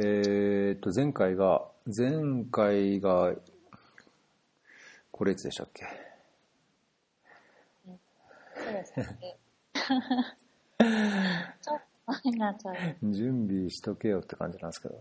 [0.00, 3.34] えー、っと、前回が、前回が、
[5.10, 5.84] これいつでしたっけ？
[8.54, 9.36] そうですね。
[11.60, 12.76] ちょっと前になっちゃう。
[13.12, 14.94] 準備しとけよって感じなんですけど。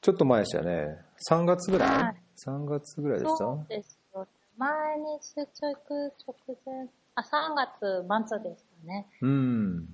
[0.00, 0.98] ちょっと前でしたよね。
[1.28, 3.36] 3月ぐらい、はい ?3 月ぐらいでした？
[3.38, 4.28] そうですよ。
[4.58, 9.08] 前に出直直前、あ、3月末でしたね。
[9.22, 9.86] うん。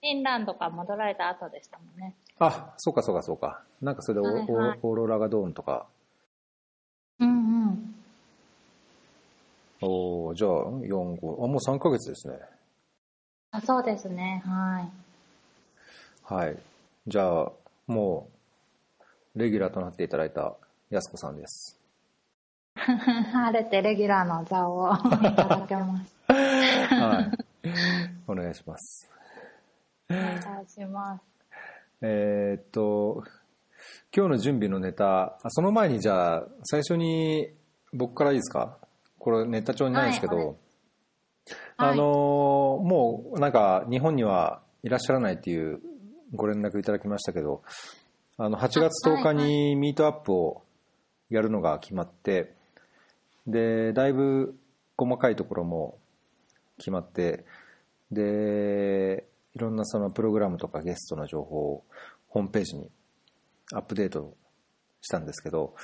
[0.00, 2.14] フィンランドから戻られた後でしたもんね。
[2.38, 3.62] あ、そうかそうかそうか。
[3.80, 5.86] なんかそれでオ,、はいはいオーロラがどうのとか。
[7.18, 7.94] うんうん。
[9.80, 12.38] おおじゃあ、4、5、あ、もう3ヶ月ですね。
[13.50, 14.42] あそうですね。
[14.46, 16.34] はい。
[16.34, 16.58] はい。
[17.06, 17.52] じゃあ、
[17.86, 18.28] も
[19.34, 20.54] う、レギュラーとなっていただいた
[20.90, 21.78] やすこさんです。
[22.74, 24.96] 晴れてレギュラーの座をい
[25.34, 26.16] ただけます。
[26.28, 27.30] はい。
[28.26, 29.10] お願いします。
[30.10, 31.31] お願いします。
[32.02, 33.22] えーっと、
[34.14, 37.48] 今日の準備のネタ、あその前にじゃあ、最初に
[37.92, 38.76] 僕からいいですか？
[39.18, 40.56] これネタ帳にないんですけど、はいはい。
[41.76, 42.02] あのー
[42.82, 45.80] もうなんか日本にはいらっしゃらないっていう
[46.34, 47.62] ご連絡いただきましたけど、
[48.36, 50.62] あの、8月10日にミートアップを
[51.30, 52.54] やるのが決まって、
[53.46, 54.56] で、だいぶ
[54.96, 55.98] 細かいところも
[56.78, 57.44] 決まって、
[58.10, 61.84] で、いろんなそのプログラムとかゲストの情報を
[62.28, 62.90] ホームページに
[63.72, 64.34] アップデート
[65.02, 65.74] したんですけど、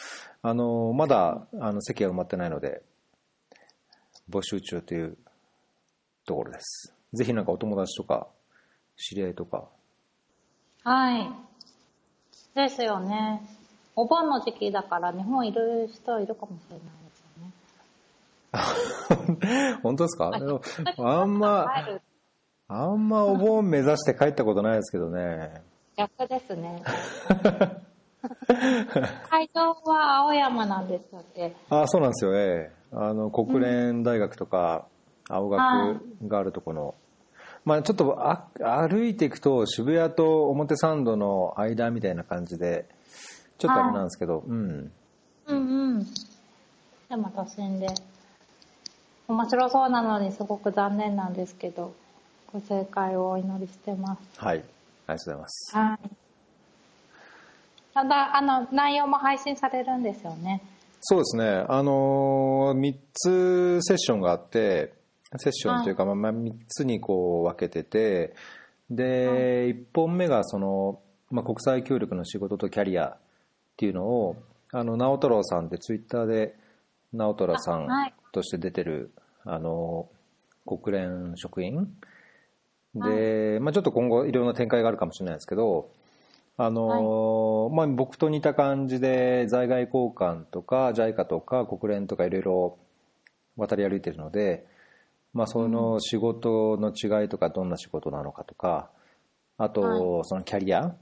[0.42, 2.82] あの、まだあの席が埋まってないので、
[4.30, 5.18] 募集中という
[6.26, 6.94] ところです。
[7.14, 8.28] ぜひなんかお友達とか、
[8.96, 9.68] 知り合いとか、
[10.84, 11.30] はい。
[12.54, 13.42] ですよね。
[13.94, 16.86] お盆の時期だから日本いる人いるかもしれない
[18.52, 19.78] ですよね。
[19.82, 20.30] 本当ですか？
[20.98, 21.66] あんま、
[22.70, 25.62] あんまお盆目指して帰ったことないですけどね。
[25.96, 26.82] 逆ですね。
[29.30, 32.78] 会場は青山なんでしたっけあそうなんですよ、ええ。
[32.92, 34.86] あの、国連大学とか、
[35.30, 36.94] 青学があるとこの、
[37.64, 42.84] まあちょっとあ歩いていくと渋谷と表参道の間みたいな感じで、
[43.56, 44.92] ちょっとあれなんですけど、うん。
[45.46, 46.04] うんうん。
[47.08, 47.86] でも都心で。
[49.26, 51.94] 面白そうなのにすごく残念なんですけど、
[52.52, 54.40] ご正解をお祈りしてます。
[54.40, 54.58] はい。
[54.58, 54.64] あり
[55.06, 55.76] がとうございます。
[55.76, 56.10] はい。
[57.94, 60.62] ただ、あの、内容も配信されるんですよね。
[61.00, 61.64] そうですね。
[61.68, 64.94] あのー、3つセッションがあって、
[65.36, 68.34] セッションというか、まあまあ、3つにこう分けてて、
[68.90, 73.16] で、1本目がその、まあ、国際協力の仕事とキャリアっ
[73.76, 74.36] ていうのを、
[74.72, 76.56] あの、直太朗さんってツイッターで、
[77.12, 79.10] 直太朗さんあはいとして出てる、
[79.44, 80.08] あの、
[80.66, 81.88] 国連職員
[82.94, 85.90] で、まあ、ちょっと今後いろんな展開があるかもしれないですけど、
[86.60, 92.78] あのまあ、僕と似た感じで在外交換とか JICA とか国連とかいろいろ
[93.56, 94.66] 渡り歩いてるので、
[95.32, 98.90] まあ、その仕事の違いとかどんな仕事なのかとか
[99.56, 100.96] あとそのキャリア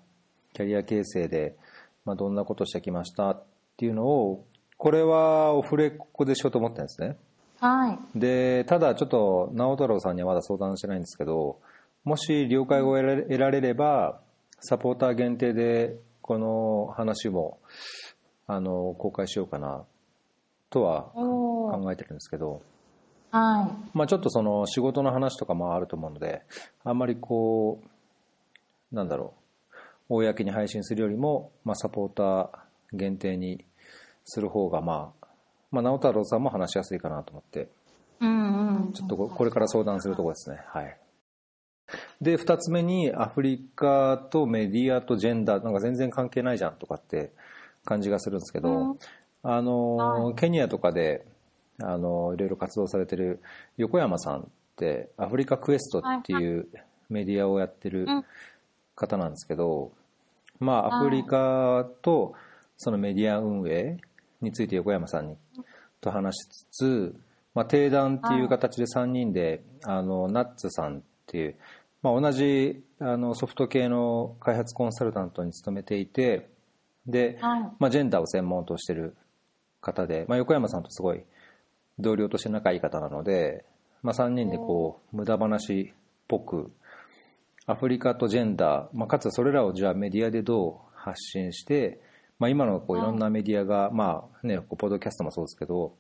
[0.53, 1.57] キャリア形成で、
[2.05, 3.45] まあ、どんなことしてきましたっ
[3.79, 4.45] ていうのを
[4.77, 7.17] これはオフレコでしようと思ってるんですね。
[7.61, 7.99] はい。
[8.15, 11.59] でただちょっと直太朗さんにはまだ相談してないんですけど
[12.07, 14.21] もし了解を得られれれば
[14.61, 17.59] サポーター限定でこの話も
[18.47, 19.85] あの公開しようかな
[20.71, 22.63] とは考えてるんですけど、
[23.33, 26.43] はまあ、ちょっとその仕事の話とかもあると思うので
[26.85, 29.35] あんまりこうなんだろ
[30.09, 33.65] う公に配信するよりも、まあ、サポーター限定に
[34.25, 35.27] する方が、まあ、
[35.73, 37.67] まあ直太朗さんも話しやすいかなと思ってい。
[38.21, 38.93] うんうん。
[38.93, 40.59] ちょっとここれから相談するところですね。
[40.69, 40.97] はい。
[42.21, 47.33] で、二つ目にアフリカとメディアとジェンダー、なんか全然関係ないじゃんとかって
[47.85, 48.99] 感じがするんですけど、うん。
[49.43, 51.27] あの、はケニアとかで、
[51.81, 53.41] あの、いろいろ活動されてる
[53.77, 54.45] 横山さんっ
[54.77, 56.69] て、アフリカクエストっていう
[57.11, 58.25] メディアをやってるうん。
[58.95, 59.93] 方なんですけど、
[60.59, 60.93] まあ、はい。
[61.01, 62.35] アフリカと
[62.79, 63.99] そのメディア運営
[64.41, 65.37] について横山さんに
[66.01, 67.15] と話しつつ、
[67.55, 71.57] まあ、定談っていう形で3人で、あの、ナッツさんっていう、
[72.07, 76.49] まあ、同じあのソフト系の開発コンサルタントに勤めていて、
[77.07, 77.63] で、はい。
[77.81, 79.17] まあ、ジェンダーを専門としてる
[79.81, 81.25] 方で、まあ、横山さんとすごい
[81.99, 83.65] 同僚として仲いい方なので、
[84.03, 85.95] まあ、3人でこう無駄話っ
[86.29, 86.71] ぽく
[87.67, 92.01] アフリカとジェンダー、まあ、かつそれらをじゃあメディアでどう発信して、
[92.39, 95.95] まあ、今のこういろんなメディアが、まあね、ポッドキャストもそうですけど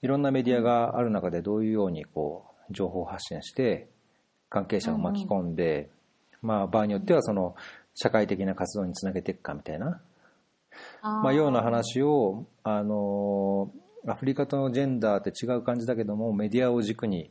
[0.00, 3.88] いろんなメディアがある中でどういうようにこう情報発信して
[4.52, 5.88] 関係者を巻き込んで、
[6.42, 7.56] まあ、場合によってはその
[7.94, 10.02] 社会的な活動につなげていくかみたいな、
[11.02, 13.70] まあ、ような話を、あの
[14.06, 17.30] アフリカとのジェンダーって違う感じだけどもメディアを軸に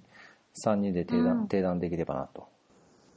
[0.65, 2.47] 3人で提談,、うん提談できればなと。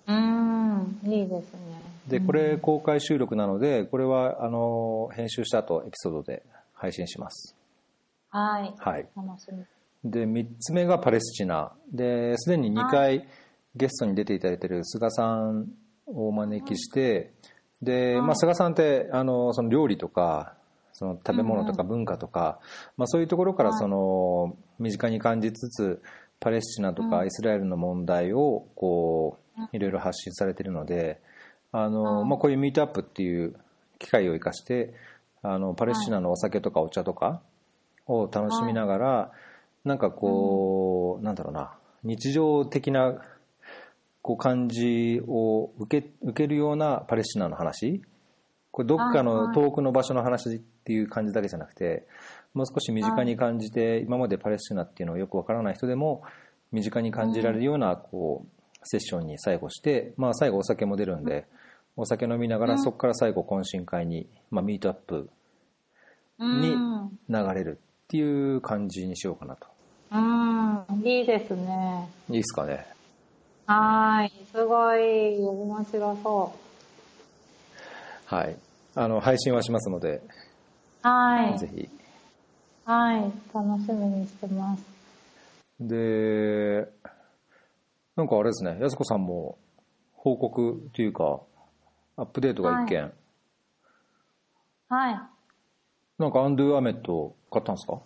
[0.06, 1.60] うーん、いいですね。
[2.08, 6.42] でこれ公開収録なのでこれはあの編集した後エピソードで
[6.74, 7.56] 配信します。
[8.28, 8.74] はい。
[8.76, 9.06] はい。
[10.04, 13.26] で3つ目がパレスチナですでに2回
[13.76, 15.68] ゲストに出ていただいている菅さん
[16.06, 17.32] をお招きして
[17.82, 20.54] で、まあ、菅さんってあのその料理とか
[20.92, 22.60] その食べ物とか文化とか、
[22.96, 26.02] まあ、そういうところからその身近に感じつつ
[26.40, 31.20] パレスチナとかイスラエルの問題をこういろいろ発信されているので
[31.72, 33.56] あの、まあ、こういうミートアップっていう
[33.98, 34.94] 機会を生かして
[35.42, 37.42] あのパレスチナのお酒とかお茶とか
[38.06, 39.32] を楽しみながら、
[39.84, 43.22] なんかこう、なんだろうな日常的な
[44.24, 48.00] こう感じを受け受けるようなパレスチナの話？
[48.70, 52.06] これどっかの遠くの場所の話っていう感じだけじゃなくて
[52.54, 56.22] もう少し身近に感じて今までパレスチナっていうのをよくわからない人でも
[56.72, 61.44] 身近に感じられるようなこうセッションに最後して、まあ、最後お酒も出るんで
[61.96, 65.28] お酒飲みながらそこから最後懇親会に、まあ、ミートアップ
[66.40, 67.10] にうん。
[67.28, 69.68] 流れるっていう感じにしようかなと。
[70.12, 72.08] うん、いいですね。
[72.30, 72.93] いいですかね
[73.66, 74.46] はーい。
[74.52, 76.52] すごい面白そ
[78.26, 78.56] はい
[78.94, 80.22] あの配信はしますので、う。
[81.02, 81.58] はい。
[81.58, 81.88] ぜひ
[82.84, 83.32] はい。
[83.54, 84.84] 楽しみにしてます。
[85.80, 86.88] で
[88.16, 89.58] なんかあれですね安子さんも
[90.12, 91.40] 報告というか
[92.16, 93.12] アップデートが一件、
[94.88, 95.20] はい。
[96.18, 97.94] なんかアンドゥアメット買ったんですか？
[97.94, 97.98] あ、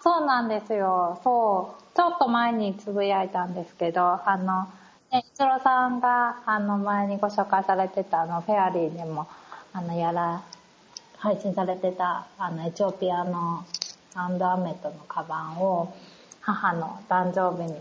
[0.00, 1.20] そうなんですよ。
[1.24, 1.96] そう。
[1.96, 4.64] ちょっと前につぶやいたんですけど、あの、
[5.10, 9.26] ね、一郎さんが、あの、前にご紹介されてた、あの、フェアリーでも、
[9.72, 10.42] あの、やら、
[11.18, 13.64] 配信されてた、あの、エチオピアの
[14.14, 15.92] アンドアメットのカバンを、
[16.40, 17.76] 母の誕生日に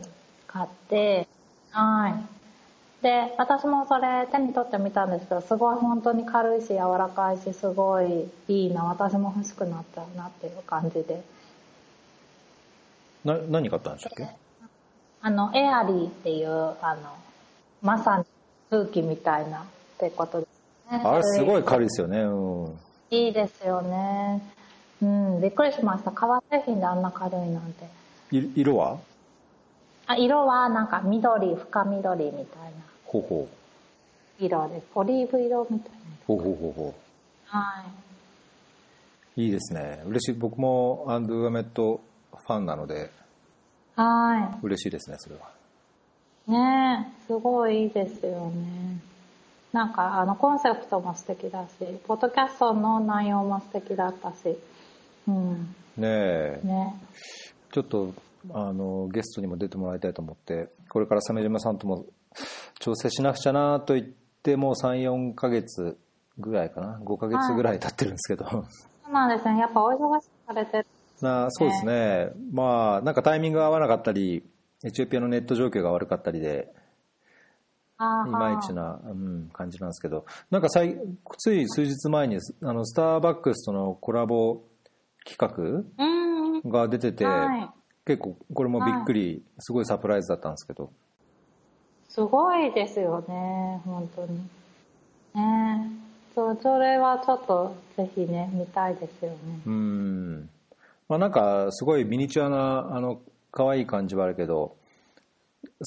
[0.48, 1.28] 買って、
[1.72, 3.04] はい。
[3.04, 11.24] で、私もそれ手に取ってみたんですけど、すごい本当に軽いし柔らかいし、すごいいいな、私も欲しくなったなっていう感じで。
[13.26, 14.28] な何買ったんでしたっけ？
[15.22, 16.50] あの、エアリーっていう、
[16.82, 17.16] あの、
[17.82, 18.26] まさに
[18.70, 19.64] 空気みたいなっ
[19.98, 20.48] てことで
[20.88, 21.02] すね。
[21.04, 21.64] あれすごいい。
[21.64, 22.80] 軽いですよねうん
[23.10, 24.42] いいですよね。
[25.02, 26.12] うん、びっくりしました。
[26.12, 27.86] 革製品であんな軽いなんて。
[28.32, 29.00] い色は？
[30.06, 32.46] あ、色はなんか緑、深緑みたいな
[33.06, 33.48] ほうほ
[34.40, 34.88] 色です。
[34.96, 35.98] オリーブ色みたいな。
[36.00, 36.96] うほうほうほうほ
[37.46, 37.86] はい。
[39.40, 42.02] ういいですね嬉しい僕もアンドゥアメット
[42.46, 43.12] ファンなので
[43.96, 44.60] は。
[44.62, 45.52] 嬉しいですねそれは
[46.48, 49.02] いねえ、すごいいいですよね。
[49.74, 51.72] なんか、あの、コンセプトも素敵だし、
[52.08, 54.58] ポッドキャストの内容も素敵だったし、
[55.28, 56.94] うん、ねえね。
[57.72, 58.14] ちょっと
[58.54, 62.06] あのゲストにも出てもらいたいと思ってこれから鮫島さんとも
[62.80, 64.08] 調整しなくちゃなと言っ
[64.42, 65.98] てもう34ヶ月
[66.38, 68.58] ぐらいかな5ヶ月ぐらい経ってるんですけど、そ
[69.10, 69.60] うなんですね。
[69.60, 70.88] やっぱお忙しくされてる。
[71.24, 74.44] なそうですねまあなんかタイミングが合わなかったり
[74.84, 76.68] エチオピアのネット状況が悪かったりで
[78.00, 80.96] いまいちな、うん、感じなんですけどなんかさい
[81.38, 84.62] つい数日前にあのスターバックスとのコラボ
[85.28, 86.62] 企うん。
[86.64, 87.70] 画が出てて、はい。
[88.06, 90.92] 結構これもびっくり、すごいサプライズだったんですけど
[92.08, 94.38] すごいですよね、本当に。
[95.36, 95.92] ね
[96.34, 99.38] そう、それはちょっとぜひね、見たいですよね。
[99.66, 100.50] うん
[101.10, 103.22] まあなんかすごいミニチュアなあの
[103.52, 104.76] 可愛い感じはあるけど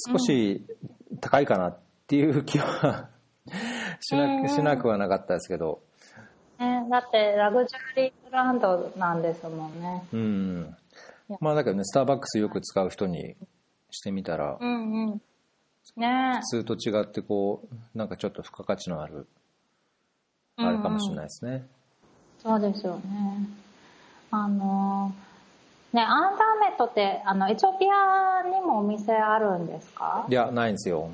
[0.09, 0.65] 少し
[1.21, 3.09] 高いかなっていう気は
[4.01, 5.81] しなしなくはなかったですけど。
[6.59, 10.05] ね、だってラグジュアリーブランドなんですもんね。
[10.13, 10.77] うん。
[11.41, 13.35] まあだけどねスターバックスよく使う人に
[13.91, 15.23] してみたらうんうん。
[15.97, 16.41] ね。
[16.51, 17.63] 普通と違ってこ
[17.95, 19.27] うなんかちょっと付加価値のある
[20.57, 21.67] あるかもしれないですね。
[22.39, 23.49] そうですよね。
[24.31, 30.25] あのーね、アンダーメットって、あの、エチオピアにもお店あるんですか？
[30.29, 31.11] いやないんですよ。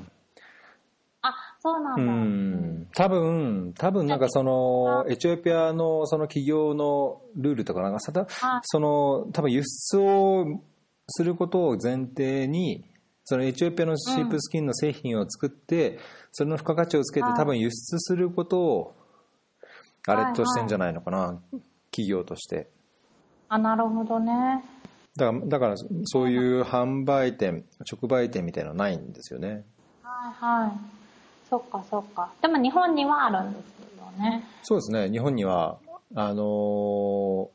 [1.23, 2.13] あ、そうなんうだ。
[2.13, 2.87] ん。
[2.93, 10.45] 多分多分なんかそのエチオピアのその企業のルールとかなんかその多分輸出を
[11.07, 12.85] することを前提に
[13.23, 15.97] そのエチオピアのシープスキンの製品を作って、
[16.31, 18.95] それの付加価値をつけてはい多分輸出することを
[20.05, 21.39] あれとしてんじゃないのかな、
[21.91, 22.69] 企業として
[23.49, 24.63] あ、なるほどね。
[25.15, 25.75] だからだから
[26.05, 29.65] そういう販売店直売店みたいなのないんですよね
[30.03, 30.71] はいはい。
[31.49, 32.31] そっかそっか。
[32.41, 34.43] でも日本にはあるんですよね。
[34.61, 35.79] そうですね日本には
[36.13, 37.47] あのー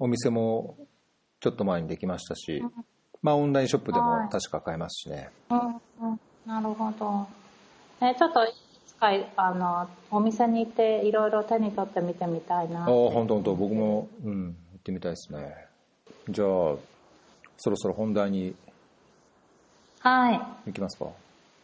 [0.00, 0.76] お店も
[1.40, 2.62] ちょっと前にできましたし、
[3.20, 6.20] まあオンラインショップでも確か買えますしね、うんうん。
[6.46, 7.26] なるほど。
[8.00, 8.52] え、ちょっとい
[8.86, 12.80] つか、あの、お店に行っていろいろ手に取って見てみたいな。
[12.80, 15.66] ああ本当本当僕もうん行ってみたいですね。
[16.30, 16.46] じゃあ
[17.58, 18.56] そろそろ本題に
[20.00, 20.40] はい。
[20.66, 21.08] 行きますか。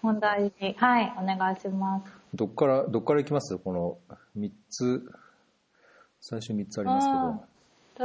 [0.02, 2.12] 本題に、はい、お願いします。
[2.34, 3.56] どっからどっから行きます？
[3.56, 3.96] この
[4.36, 5.10] 3つ。
[6.20, 7.40] 最初3つありますけど、うん。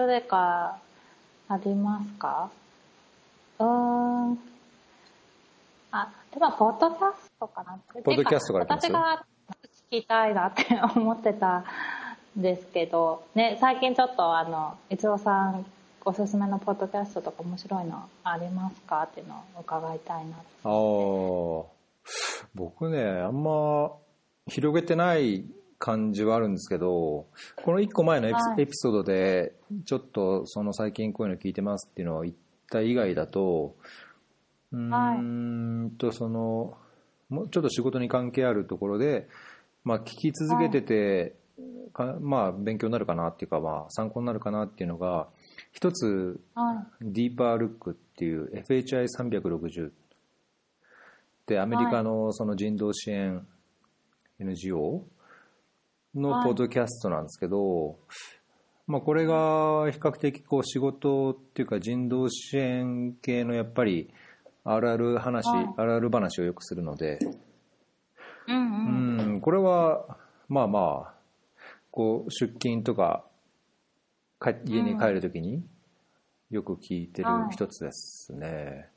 [0.08, 0.78] どれか
[1.50, 2.50] ありますか？
[3.60, 4.40] うーん。
[5.92, 7.78] あ、でも、ポッドキャストかな。
[8.04, 9.26] ポッドキャストから私が
[9.92, 11.64] 聞きたいなって思ってたん
[12.42, 15.66] ですけど、ね、最近ちょっとあの、一郎さん、
[16.06, 20.38] おすすめのポッドキャストとか面白いのありますかっていうのを伺いたいな。
[20.38, 21.80] ああ
[22.56, 23.92] 僕ねあんま
[24.48, 25.46] 広げてない
[25.78, 27.28] 感じはあるんですけど
[27.64, 28.62] この1個前のエピ,、はい。
[28.64, 29.54] エピソードで
[29.86, 32.36] ちょっとその最近こういうの聞いてますっていうのを言っ
[32.72, 33.76] た以外だと
[34.72, 36.78] うーんとその
[37.30, 39.28] もうちょっと仕事に関係あるところで、
[39.84, 41.36] まあ、聞き続けてて、
[41.94, 45.28] かまあ勉強になるかなっていうか、まあ、参考になるかなっていうのが
[45.72, 49.92] 一つはディーパールックっていう FHI360
[51.48, 53.46] でアメリカのその人道支援
[54.40, 55.04] NGO
[56.16, 57.98] のポッドキャストなんですけど、
[58.88, 64.12] まあ、これが比較的こう仕事っていうか人道支援系のやっぱり
[64.64, 65.74] あるある話、はい。
[65.78, 67.20] あるある話をよくするので。
[68.48, 71.19] うん、これはまあまあ
[71.92, 73.26] こう出勤とか
[74.42, 75.64] 帰家に帰るときに
[76.50, 78.90] よく聞いてる一つですね。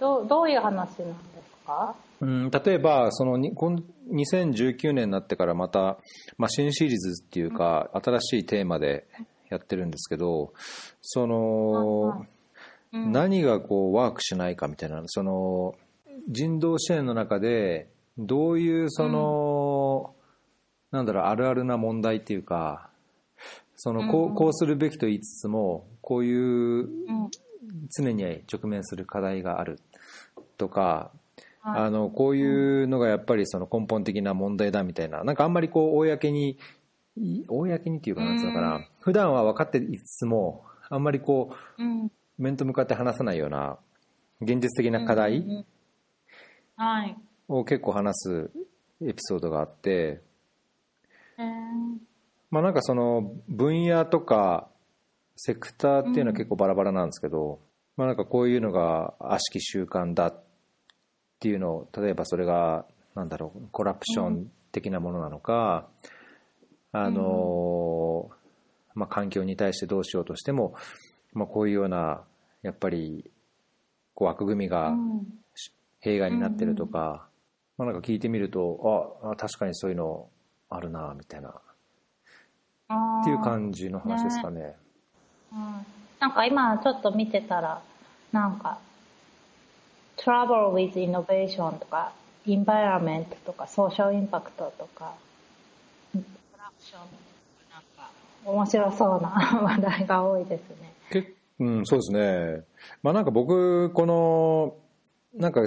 [0.00, 1.94] どう、どういう話なんですか？
[2.20, 5.98] うん、例えばそのにこん2019年になってからまた、
[6.36, 9.06] まあ、新シリーズっていうか新しいテーマで
[9.50, 10.52] やってるんですけど
[11.02, 12.24] その
[12.92, 13.12] うん。
[13.12, 15.74] 何がこうワークしないかみたいなその
[16.30, 19.18] 人道支援の中でどういうその、
[20.90, 22.90] なんだろうあるあるな問題っていうか
[23.76, 27.30] そのこうこうするべきと言いつつもこういううん。
[27.96, 29.80] 常に直面する課題がある
[30.56, 31.10] とか、
[31.60, 31.82] はい。
[31.82, 35.24] あのこういうのがやっぱりその根本的な問題だみたいな。
[35.24, 36.58] なんかあんまりこう公に
[37.16, 41.82] い公にっていうかなんつうのかな、うん普段は分かっていつつもあんまりこう
[42.36, 43.78] 面と向かって話さないような
[44.42, 45.64] 現実的な課題。
[47.48, 48.50] を結構話す
[49.02, 50.27] エピソードがあって、えー
[52.50, 54.68] まあ、なんかその分野とか
[55.36, 57.60] セクターっていうのは結構バラバラなんですけど、
[57.96, 60.42] まあ、なんかこういうのが悪しき習慣だっ
[61.40, 65.88] ていうのを例えばそれがなんだろうコラプション的なものなのか、
[66.92, 68.30] あの
[68.94, 70.74] まあ、環境に対してどうしようとしても、
[71.32, 72.22] まあ、こういうような
[72.62, 73.30] やっぱり
[74.14, 75.38] こう枠組みがうん。
[76.00, 77.28] 弊害になってるとか、
[77.76, 80.28] まあ、なんか聞いてみるとああ確かにそういうの
[80.70, 84.76] あるなみたいなっていう感じの話ですかね。
[85.52, 85.86] うん
[86.20, 87.80] なんか今ちょっと見てたら、
[88.32, 88.78] なんか、
[90.16, 92.12] Trouble with Innovation とか、
[92.44, 95.14] Environment とか、Social Impact とか、
[96.16, 96.98] Corruption
[97.70, 98.10] なんか、
[98.44, 99.28] 面白そうな
[99.62, 100.92] 話題が多いですね。
[101.10, 102.64] けうん、そうですね。
[103.02, 104.74] まあなんか僕、この、
[105.34, 105.62] なんか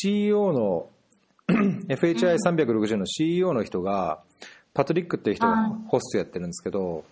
[0.00, 0.88] CEO の、
[1.88, 4.22] FHI360 の CEO の人が、
[4.74, 7.04] パトリックっていう人がはいホストやってるんですけど、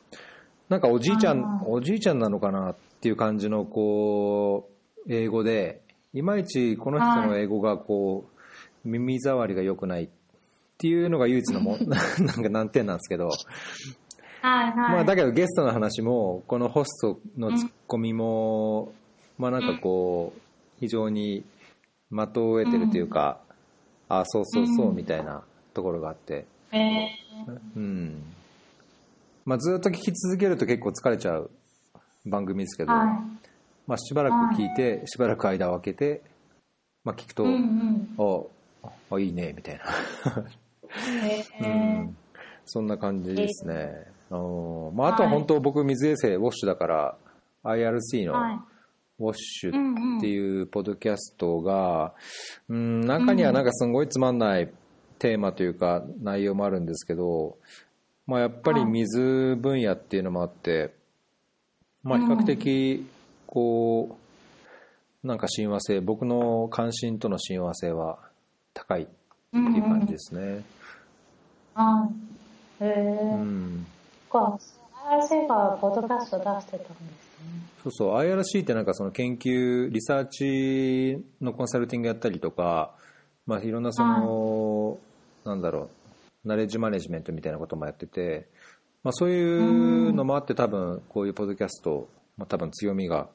[0.69, 4.71] なんかおじいちゃんおじいちゃんなのかなっていう感じの、こ
[5.07, 5.83] う、英語で、
[6.13, 10.09] いまいちこの人の英語がこう、耳障りが良くないっ
[10.79, 13.29] ていうのが唯一のも、なんか難点なんですけど、
[14.43, 14.75] はいはい。
[14.75, 18.93] まあ、だけどゲストの話もこのホストのツッコミも、
[19.39, 20.41] まあなんかこう
[20.81, 21.45] 非常に
[22.11, 23.41] 的を得てるというか、
[24.11, 27.09] あそうそうそうみたいなところがあって、え
[27.77, 28.23] うん
[29.45, 31.51] まあ、ずっと聞き続けると結構疲れちゃう
[32.27, 33.09] 番組ですけど、ー、はい。
[33.87, 36.23] まあ、しばらく聞いてしばらく間を空けて、
[37.05, 38.49] まあ、聞くと、うんうん。
[38.83, 39.85] ああいいねみたいな。
[41.21, 41.67] えうー
[42.03, 42.17] ん
[42.67, 44.07] そんな感じですね。
[44.31, 47.17] あのまあ、あとは本当僕水衛星ウォッシュだから
[47.65, 48.59] IRC のはい。
[49.21, 52.15] ウォッシュうんうんっていうポッドキャストが、
[52.69, 54.71] うん、中にはなんかすごいつまんない
[55.19, 57.57] テーマというか内容もあるんですけど、
[58.27, 60.95] まあ、やっぱり水分野っていうのもあって、
[62.03, 63.07] まあ、比較的
[63.47, 64.19] こ
[65.25, 68.19] うなんか親和性僕の関心との親和性は
[68.73, 69.07] 高いい
[69.53, 70.65] う感じですね。
[71.75, 72.09] あ
[72.81, 72.89] へえ。
[72.89, 73.87] うん。
[74.31, 74.59] か、
[75.11, 77.30] IRC がポッドキャスト出してたんですね。
[77.83, 82.95] そうそう、IRC ってなんかその研究、リサーチのコンサルティングやったりとか、
[83.47, 84.99] まあいろんなその、
[85.45, 85.89] なんだろ
[86.45, 88.49] う、ナレッジマネジメントみたいなこともやってて、
[89.03, 93.29] まあそういうのもあって多分こういうポッドキャスト、まあ多分強みが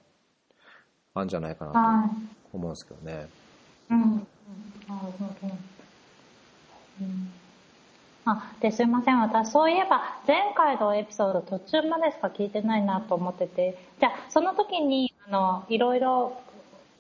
[1.16, 2.10] あるんじゃないかなはい。
[2.10, 3.28] と思うんですけどね。
[3.90, 4.00] うん。
[4.00, 4.26] なる
[4.88, 5.56] ほど。
[7.02, 7.32] うん。
[8.26, 9.20] あ、で、すいません。
[9.20, 16.36] 私、そういえば、前回のエピソード途中までしか聞いてないなと思ってて、じゃあ、その時に、あの、いろいろ、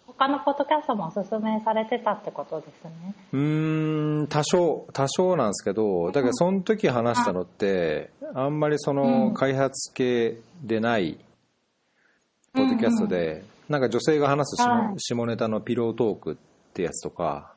[0.05, 3.15] 他のポッドキャストもおすすめされてたってことですね。
[3.33, 11.17] うーん、多少、多少なんですけど、だけどその時話したのって、あんまりその開発系でない、
[12.53, 16.35] ポッドキャストで、なんか女性が話す下,、はい下ネタのピロートークっ
[16.73, 17.51] てやつとか、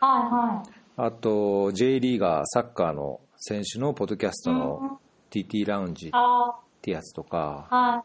[0.00, 0.81] はいはい。
[0.96, 4.58] あと J リーガーサッカーの選手のポッドキャストうん。
[4.58, 8.04] の TT ラウンジっあてやつとか、あ、はい。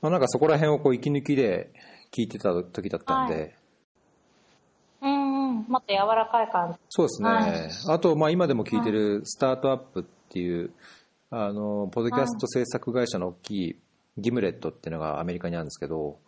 [0.00, 1.70] まあ、なんかそこら辺をこう息抜きで
[2.12, 3.56] 聞いてた時だったんで、
[5.00, 5.64] はうんうん。
[5.68, 6.78] もっと柔らかい感じ。
[6.88, 7.70] そうですね、はい。
[7.88, 10.72] あと、まあ、今でも聞いてるスタートアップっていう
[11.30, 13.76] あのポッドキャスト制作会社の大きい
[14.18, 16.18] ギムレットっていうのがアメリカにあるんですけど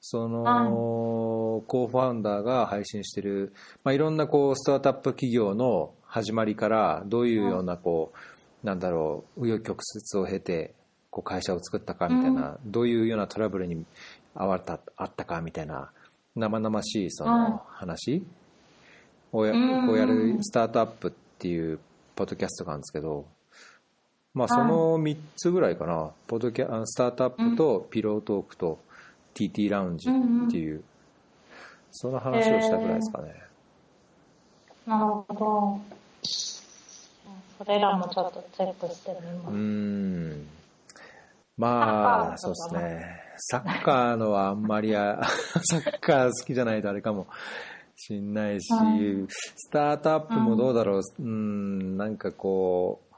[0.00, 3.52] その、コーファウンダーが配信してる、
[3.84, 8.12] まあ、いろんなこうスタートアップ企業の始まりからどういうようなこ
[8.62, 9.82] う、なんだろう紆余曲
[10.14, 10.74] 折を経て
[11.10, 13.84] こう会社を作ったかみたいな、どういうようなトラブルに
[14.34, 15.90] 遭われたあったかみたいな
[16.36, 18.24] 生々しいその話？
[19.32, 19.86] をやうん。
[19.86, 21.78] こうやるスタートアップっていう
[22.14, 23.26] ポッドキャストがあるんですけど、
[24.34, 28.78] まあ、その3つぐらいかな、ポッドキャあスタートアップとピロートークと
[29.34, 30.82] TT ラウンジっていう、
[31.90, 33.34] その話をしたぐらいですかね。
[34.86, 35.80] なるほど。
[36.22, 39.54] それらもちょっとチェックしてみます。
[39.54, 40.46] ん。
[41.56, 43.20] まあ、そうですね。
[43.36, 45.20] サッカーのはあんまりあ、
[45.70, 47.26] サッカー好きじゃないとあれかも
[47.96, 49.26] しんないし、うん。
[49.28, 53.14] スタートアップもどうだろう、うん、なんかこう、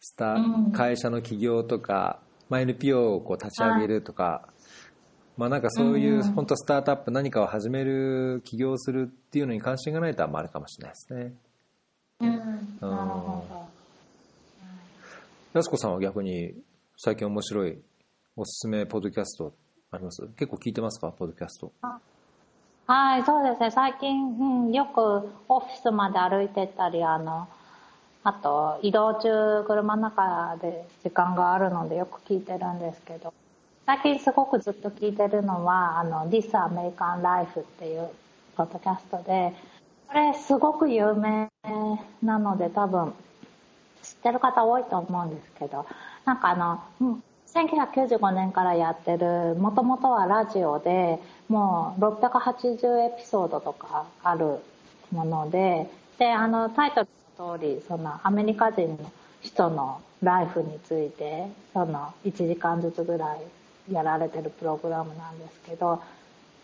[0.00, 0.72] スタうん。
[0.72, 4.48] 会社の起業とか、まあ、NPO をこう立ち上げるとか、
[5.36, 11.32] まあなんかそういううん本当スタートアップ何かを始める、起業するっていうのに関心がないとあんまあるかもしれないですね。
[12.20, 12.30] うん。
[12.30, 13.68] なるほど。
[15.54, 16.54] やすこさんは逆に
[16.96, 17.78] 最近面白い
[18.36, 19.52] おすすめポッドキャスト
[19.90, 20.22] あります？
[20.36, 21.12] 結構聞いてますか？
[21.12, 21.72] ポッドキャスト。
[22.86, 23.70] はい、そうですね。
[23.70, 25.00] 最近、うん、よく
[25.48, 27.48] オフィスまで歩いてったり、あの、
[28.24, 33.32] あと、移動中、車の中で時間があるのでよく聞いてるんですけど、
[33.86, 38.08] 最近すごくずっと聞いてるのは、あの、This American Life っていう
[38.56, 39.52] ポッドキャストで、
[40.08, 41.50] これすごく有名
[42.22, 43.12] なので多分
[44.02, 45.84] 知ってる方多いと思うんですけど、
[46.24, 47.22] なんかあの、うん
[47.54, 54.58] 1995年からやってる、もともとはラジオで、もう680エピソードとかある
[55.12, 58.98] もので、で、あの、タイトルの通り、そのアメリカ人の
[59.40, 63.40] 人のライフについて、その1時間ずつぐらい
[63.90, 66.02] やられてるプログラムなんですけど、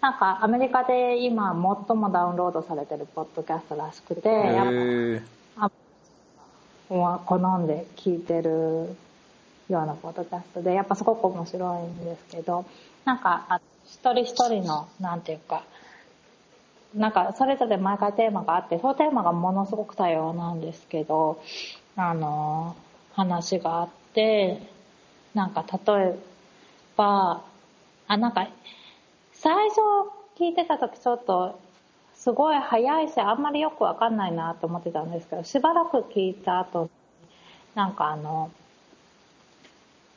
[0.01, 1.53] なんかアメリカで今
[1.89, 5.71] 最もダウンロードされてるポッドキャストらしくて、やっぱ
[6.89, 8.97] 好んで聞いてる
[9.69, 12.65] ようなポッドキャストで、やっぱすごく面白いんですけど、
[13.05, 15.65] なんか、あ一人一人の、なんていうか、
[16.95, 21.41] なんか、それぞれ毎回テーマがあって、そのテーマがものすごく多様なんですけど、
[21.97, 22.75] あの、
[23.13, 24.61] 話があって、
[25.35, 26.15] なんか、例え
[27.01, 27.43] ば、
[28.09, 28.47] あ、なんか、
[29.33, 29.81] 最初
[30.37, 31.59] 聞いてた時ちょっと、
[32.15, 36.91] すごい早いし、あんまりよくわかんないなと思ってたんですけど、しばらく聞いた後、
[37.75, 38.51] なんかあの、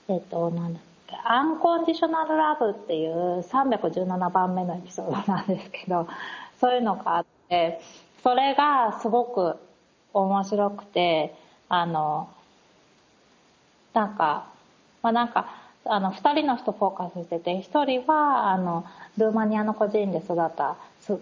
[0.09, 6.09] えっと、なんだっけ、アンコンディショナルラブっていう317番目のエピソードなんですけど、
[6.59, 7.79] そういうのがあって、
[8.21, 9.55] それがすごく
[10.13, 11.33] 面白くて、
[11.69, 12.27] あの、
[13.93, 14.47] なんか、
[15.01, 18.85] まあなんか、あの、二人の人フォーカスしてて、一人は、あの、
[19.17, 20.77] ルーマニアの孤児院で育った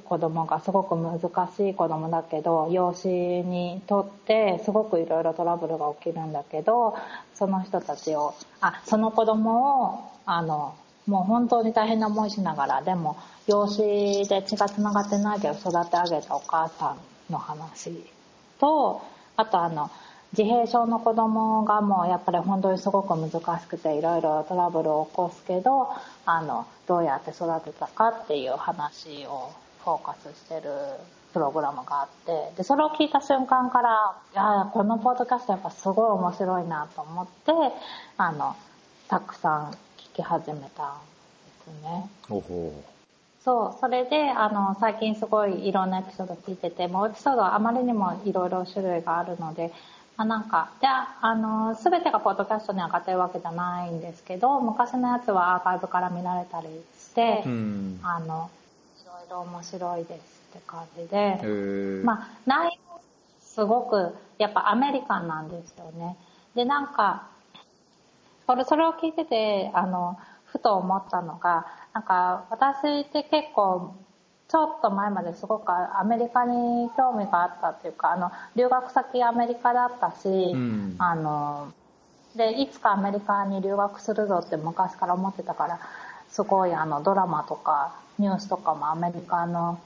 [0.05, 1.19] 子供がすごく難
[1.55, 6.95] しい子供だけど、養子にとってすごくいろいろトラブルが起きるんだけど、
[7.33, 10.75] その人たちを、あ、その子供を、あの、
[11.07, 13.81] もう本当に大変な思いしながら、でも、養子
[14.27, 16.95] で血が繋がってないけど育て上げたお母さ
[17.29, 17.91] んの話
[18.59, 19.01] と、
[19.35, 19.89] あとあの、
[20.37, 25.89] 自閉症の子供がもうやっぱり本当にすごく難しくていろいろトラブルを起こすけど、
[26.25, 29.51] あの、どうやって育てたかっていう話を
[29.83, 30.71] フォーカスしてる
[31.33, 37.51] プログラムがあってでそれを聞いた瞬間からいやこのポッドキャストやっぱすごい面白いなと思って
[38.17, 38.55] あの
[39.07, 40.97] たくさん聞き始めたん
[41.65, 42.09] ですね。
[43.43, 49.73] そう、それで、あの、最近すごいいろんなエピソード聞いてて、もうエピソードはあまりにもいろいろ種類があるので、
[50.17, 58.49] まあ、なんか、じゃあ、あの、すべてがポッドキャストに上がってるわけじゃないんですけど、昔のやつはアーカイブから見られたりして、うんあの、
[59.01, 63.01] いろいろ面白いですって感じへで、ーまあ、内容
[63.41, 66.17] すごく、やっぱアメリカンなんですよね。
[66.55, 67.27] で、なんか、
[68.47, 73.95] これ、それを聞いてて、あの、ふと思ったのが、なんか、私って結構、
[74.51, 80.95] ちょっと前まですごくアメリカに興味があったっていうか、あの、留学先アメリカだったし、うん。
[80.97, 81.71] あの、
[82.35, 85.79] で、いつかアメリカに留学するぞって昔から思ってたから、
[86.29, 89.79] すごいあの、ドラマとかニュースとかもアメリカの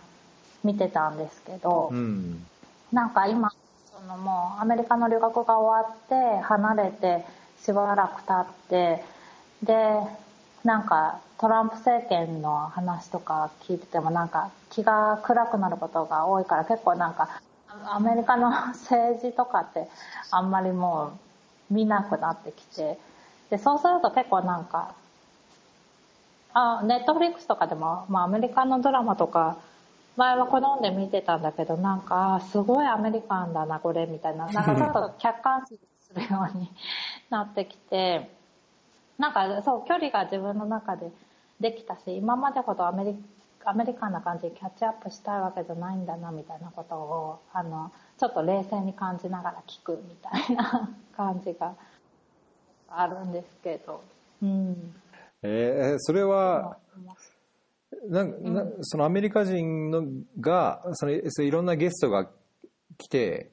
[0.64, 2.44] 見てたんですけど、うん。
[2.92, 3.52] なんか今、
[3.94, 7.24] そのもうアメリカの留学が終わって、離れて
[7.62, 9.06] しばらく経って、
[9.62, 10.00] で、
[10.64, 17.42] なんかトランプ政権の話とか聞いててもなんか気が暗くなることが多いから結構なんか
[17.84, 19.88] アメリカの政治とかって
[20.32, 21.18] あんまりも
[21.70, 22.98] う見なくなってきて、
[23.50, 24.94] で、そうすると結構なんか、
[26.54, 29.58] あ、ネットフリックスとかでも、まあアメリカのドラマとか、
[30.16, 34.46] 前は好んで見てたんだけど、なんか、あすごいアメリカンだな、これ、みたいな。
[34.48, 36.72] なんか ちょっと客観視するように
[37.30, 38.30] なってきて、
[39.18, 41.10] なんかそう、距離が自分の中で
[41.60, 43.16] できたし、今までほどアメリ
[43.66, 51.76] アメリカンな感じでキャッチアップしたいわけじゃないんだな、みたいなことを、あの、ちょっと冷静に感じながら聞くみたいな感じが
[52.90, 54.02] あるんですけど。
[54.42, 54.96] うん。
[55.42, 56.78] えーそれは
[58.08, 60.06] なんなそのアメリカ人の
[60.40, 62.30] がそのそういろんなゲストが
[62.98, 63.52] 来て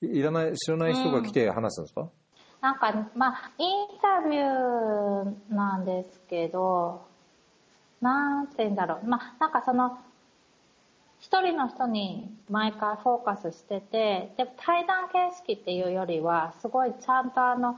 [0.00, 2.08] いいらない知らない人が来て話すんですか、
[2.62, 7.02] なんか、まあ、インタビューなんですけど、
[8.00, 9.06] なんて言うんだろう。
[9.06, 9.98] まあ、なんかその、
[11.18, 17.76] 一人の人に毎回フォーカスしてて、で、対談形式っていうよりは、すごいちゃんとあの、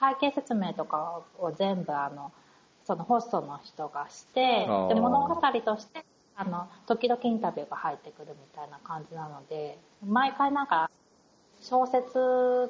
[0.00, 2.32] 背景説明とかを全部あの、
[2.84, 10.90] そのホストの人がしてで、物語として、あの、時々インタビューが入ってくるみたいな感じなので、毎回なんか、
[11.66, 12.18] 小説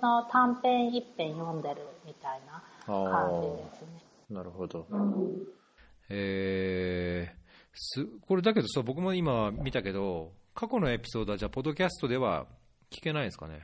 [0.03, 4.05] の短編一編読んでるみたいな感じですね。
[4.31, 4.87] なるほど。
[4.89, 5.47] うん。
[6.11, 7.45] えー。
[7.75, 12.47] すこれだけどさ僕も今見たけど過去のエピソードはじゃあポッドキャストでは
[12.89, 13.63] 聞けないんですかね？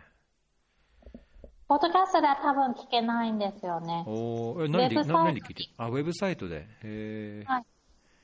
[1.68, 4.02] ポッドキャストでは多分聞けないんですよね。
[4.08, 4.64] おー。
[4.64, 5.12] え何でウェブサイト。
[5.12, 5.62] な何で聞いて？
[5.76, 6.66] あウェブサイトで。
[6.82, 7.52] へー。
[7.52, 7.64] はい。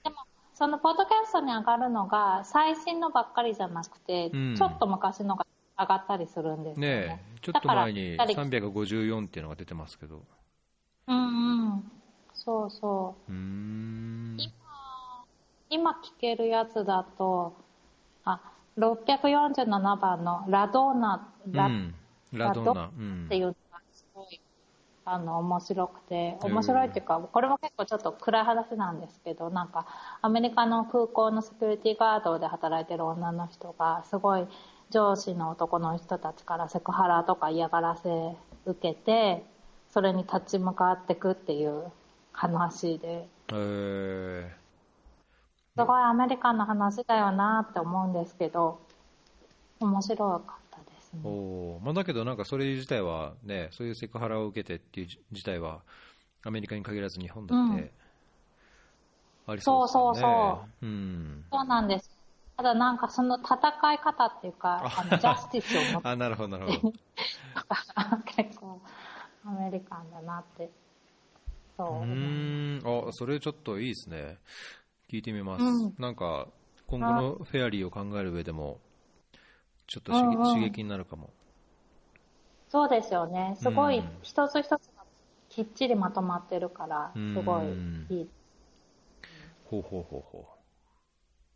[0.03, 0.17] でも、
[0.55, 4.57] そのポッドキャストに上がるのが最新のばっかりじゃなくて、うん。
[4.57, 5.46] ちょっと昔のが
[5.79, 7.07] 上がったりするんですよね。
[7.07, 10.23] ねえちょっと前にだから354っていうのが出てますけど。
[11.07, 11.93] うんうん。
[12.35, 13.33] そうそう。
[13.33, 14.37] うーん。
[15.69, 17.57] 今聞けるやつだと、
[18.25, 18.41] あ、
[18.77, 21.95] 647番のラドーナ、ラうん。
[22.33, 22.91] ラドンナ。
[22.97, 23.25] うん。
[23.27, 24.41] っていうのがすごい、
[25.05, 29.87] あの、面白くて、面白いっていうか、これも結構ちょっと暗い話なんですけど、なんか、
[30.23, 34.47] アメリカの空港のセキュリティガードで働いてる女の人が、すごい
[34.91, 38.35] 上司の男の人たちからセクハラとか嫌がらせ
[38.67, 39.45] 受けて、
[39.91, 41.93] それに立ち向かっていくっていう
[42.33, 44.67] 話で、えー
[45.77, 48.81] すごいアメリカンな話だよなって思うんですけど、
[49.81, 51.21] 面白かったですね。
[51.25, 55.83] おーまあ、だけど、なんかそれ自体はね、そういうセクハラを受けてっていう自体は、
[56.45, 57.93] アメリカに限らず日本だって
[59.47, 60.21] ありそうですよね。
[60.21, 60.87] そうそうう。
[60.87, 61.45] ん。
[61.53, 62.16] そうなんです。
[62.57, 66.93] ただなんかその戦い方っていうか、あのジャスティスを持ってあ、なるほど、なるほど。
[68.37, 68.81] 結構
[69.45, 70.71] アメリカンだなって。
[71.77, 71.93] そうう。
[71.93, 73.09] ーん。
[73.09, 74.39] あ、それちょっといいですね。
[75.11, 75.65] 聞いてみます。
[75.65, 76.49] うんなんか、
[76.87, 78.81] 今後のフェアリーを考える上でも、
[79.87, 81.31] ちょっと刺激,、うんうん刺激になるかも。
[82.69, 83.57] そうですよね。
[83.61, 85.05] すごいうん一つ一つが
[85.49, 87.67] きっちりまとまってるから、うんすごい
[88.11, 88.29] いい。
[89.65, 90.47] ほうほうほうほ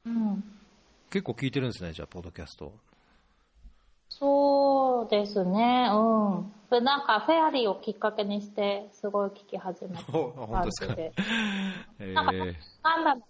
[0.07, 0.09] う。
[0.11, 0.60] うん。
[1.11, 2.73] 結構聞いてるんですね、じゃあ、ポッドキャスト。
[4.09, 5.88] そうですね。
[5.92, 6.53] うん。
[6.70, 11.12] でなんかフェアリーをきっかけにして、すごい聞き始めた感じで。
[11.99, 13.23] えなんかー、ガンダム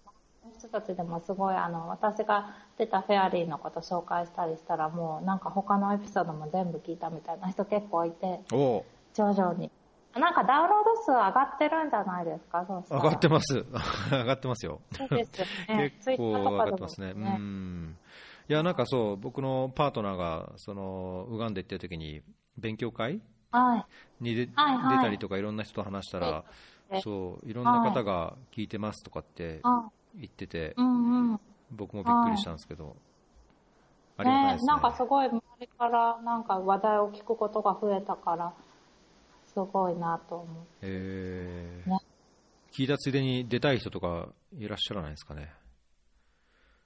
[0.45, 9.71] の人たちでもすごいあの私が出たフェアリーのこと紹介したりしたらもうなんか他のエピソードも全部聞いたみたいな人結構いてお徐々に
[10.15, 12.65] なんかダウンロード数上がってるんじゃないですか？
[12.67, 13.53] そう上がってます。
[14.11, 14.81] 上がってますよ。
[14.97, 17.11] そうですよね 結構上がってますね。
[17.11, 17.97] うねん。
[18.49, 22.21] いや、なんかそう、僕のパートナーが、その、ウガンダ行ってる時に、
[22.57, 23.21] 勉強会
[23.51, 23.85] はい。
[24.19, 26.43] にではいはい出たりとか、いろんな人と話したら、
[26.89, 31.39] えそう、いろんな方が聞いてますとかってあ、言っててう、んうん。
[31.71, 32.95] 僕もびっくりしたんですけど、
[34.17, 34.67] ありがたいですね。
[34.67, 38.53] ねなんかすごい周りからなんか話題を聞くことが増えたから、
[39.53, 40.65] すごいなと思う。
[40.81, 41.97] えーね
[42.73, 45.51] 聞いたついでに出たい人とかいらっしゃらないですかね？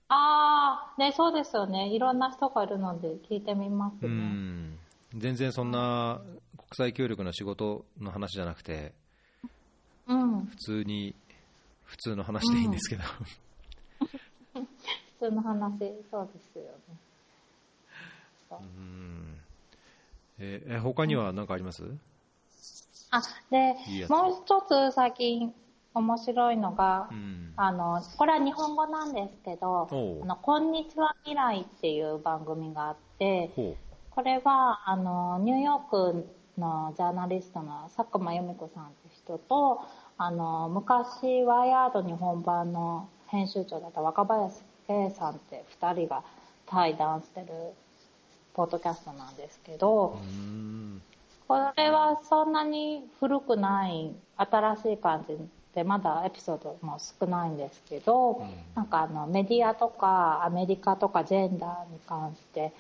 [0.08, 1.90] ああ、ね、そうですよね。
[1.90, 4.16] いろんな人がいるので聞いてみますうね。
[4.16, 4.80] ん。
[5.16, 6.22] 全然そんな
[6.58, 8.94] 国際協力の仕事の話じゃなくて、
[10.08, 10.46] うん。
[10.46, 11.16] 普通に、
[11.84, 13.04] 普通の話でいいんですけど。
[14.54, 14.68] 普
[15.20, 16.70] 通の話、そうですよね。
[18.50, 19.40] そううん
[20.40, 21.84] え他には何かあります？
[23.18, 23.76] あ、で
[24.10, 25.54] もう一つ最近
[25.94, 27.54] 面白いのが、うん。
[27.58, 29.88] あの、これは日本語なんですけど、
[30.22, 33.76] あの、こんにちは未来っていう番組があって、ほ
[34.12, 39.82] これは、あの、ニューヨークのジャーナリストの佐久間由美子さんって人と、
[40.18, 46.24] あの、昔、ワイヤード日本版の編集長だった若林圭さんって二人が
[46.66, 47.48] 対談してる
[48.54, 50.20] ポッドキャストなんですけど。
[51.48, 55.38] これはそんなに古くない新しい感じ
[55.76, 58.38] でまだエピソードも少ないんですけど、ん
[58.76, 62.72] なんかあのメディアとかアメリカとかジェンダーに関して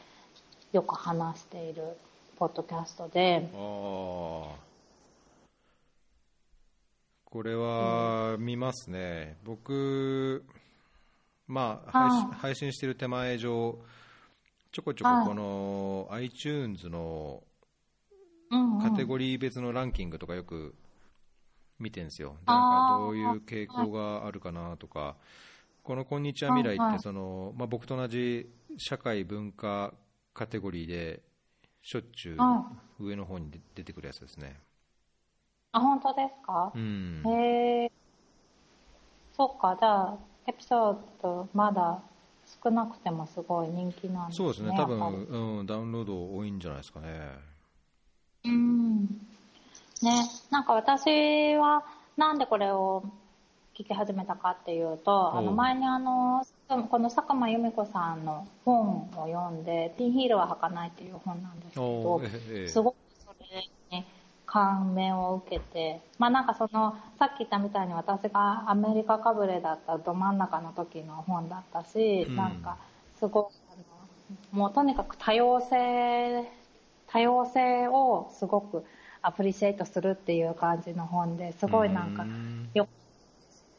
[0.71, 1.83] よく話している
[2.37, 3.47] ポッドキャストで。
[3.51, 4.57] こ
[7.43, 9.35] れは見ますね。
[9.43, 10.45] 僕、
[11.47, 13.77] まあ、配信してる手前上、
[14.71, 17.43] ちょこちょここの iTunes の
[18.55, 20.75] うんうんカテゴリー別のランキングとかよく
[21.79, 22.37] 見てるんですよ。
[22.45, 25.15] なんかどういう傾向があるかなとか、
[25.83, 29.93] この「こんにちは未来」はいはいってその、まあ、僕と同じ社会文化
[30.33, 31.21] カテゴリーで
[31.81, 32.65] しょっちゅうは
[32.99, 34.59] 上の方に出出てくるやつですね。
[35.71, 36.71] あ、本当ですか？
[36.73, 37.23] う、ん。
[37.25, 37.91] へえ。
[39.33, 42.01] そっか、じゃあ、エピソードまだ
[42.63, 44.53] 少なくてもすごい人気なんですね。
[44.53, 45.25] そうですね、多分、
[45.59, 47.54] うん、ダウンロード多いんじゃないですかね。
[48.45, 49.05] うん。
[50.01, 51.83] ね、なんか私は
[52.17, 53.03] なんでこれを
[53.77, 56.45] 聞き始めたかっていうと、あの前にあの、
[56.89, 62.67] この佐久間由美子さんの本を読んで、ピンヒールは履かないっていう本なんですけどええ。
[62.69, 64.05] すごくそれに
[64.45, 72.35] 感銘を受けて、まあなんかその、さっき言ったみたいに私がアメリカかぶれだったど真ん中の時の本だったし、うん。
[72.37, 72.77] なんか
[73.19, 73.75] すごい、あ
[74.55, 76.49] のもうとにかく多様性、
[77.07, 78.85] 多様性をすごく
[79.21, 82.87] アプリシエイトするっていう感じの本ですごいなんかうんよ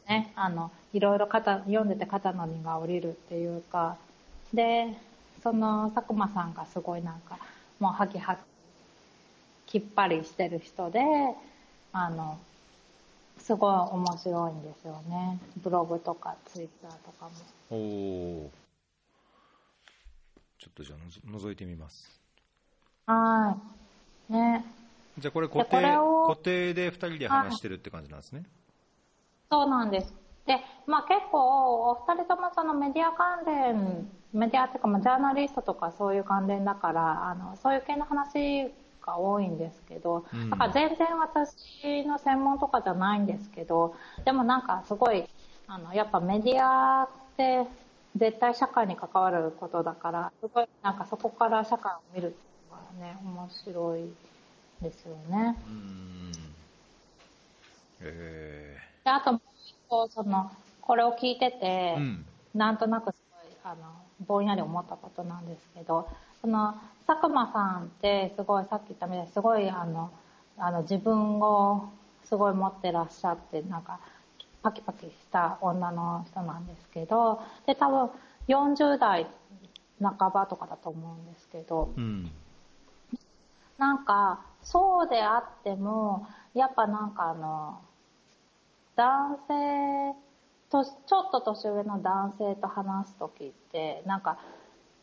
[0.07, 3.97] ね、あの、いろいろ肩、読んでて肩の荷が下りるっていうか、
[4.53, 4.93] で、
[5.43, 7.37] その佐久間さんがすごいなんか、
[7.79, 8.37] もうハキハ
[9.65, 11.01] キ、きっぱりしてる人で、
[11.91, 12.39] あの、
[13.37, 15.39] すごい面白いんですよね。
[15.57, 17.31] ブログとかツイッターとかも。
[17.69, 18.49] おー
[20.59, 22.19] ちょっとじゃあのぞ覗いてみます。
[23.07, 23.57] は
[24.29, 24.33] い。
[24.33, 24.65] ね。
[25.17, 25.81] じゃあこれ固定、
[26.27, 28.43] 固定で2人で話してるって感じなんですね。
[29.49, 30.13] そうなんです。
[30.45, 38.65] で、まあ結構、お二人ともそのメディア関連、メディアっていうか、まあジャーナリストとかそういう関連だから、あの、そういう系の話
[39.01, 45.23] が多いんですけど、うんだから全然私の専門とかじゃないんですけど、でもなんかすごい、
[45.67, 47.65] あの、やっぱメディアって
[48.17, 52.35] 絶対社会に関わることだから、すごいなんかそこから社会を見る
[52.97, 54.17] ね、面白い
[54.81, 55.57] ですよね。
[55.67, 56.31] うん。
[57.99, 62.25] えで、あともう一個、その、これを聞いてて、ー、うん。
[62.53, 66.09] なんとなくすごい、あの、ぼんやり思ったことなんですけど、
[66.41, 70.11] その、佐久間さんって、すごい、さっき言ったみたいに、すごい、あの、
[70.57, 71.89] あの、自分を
[72.23, 74.01] すごい持ってらっしゃって、なんか、
[74.61, 78.11] パキパキした女の人なんですけど、で、多分、
[78.47, 79.27] 40代
[80.01, 82.31] 半ばとかだと思うんですけど、うん。
[83.77, 87.79] なんか、そうであっても、やっぱなんかあの、
[88.95, 90.15] 男性
[90.69, 94.37] と、ちょっと年上の男性と話すときって、なんか、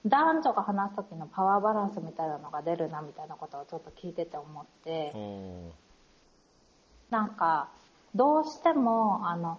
[0.05, 5.15] 男女が話すときのパワーバランスみたいなのが出るなみたいなことをちょっと聞いてて思って、
[7.11, 7.69] なんか、
[8.15, 9.59] どうしても、あの、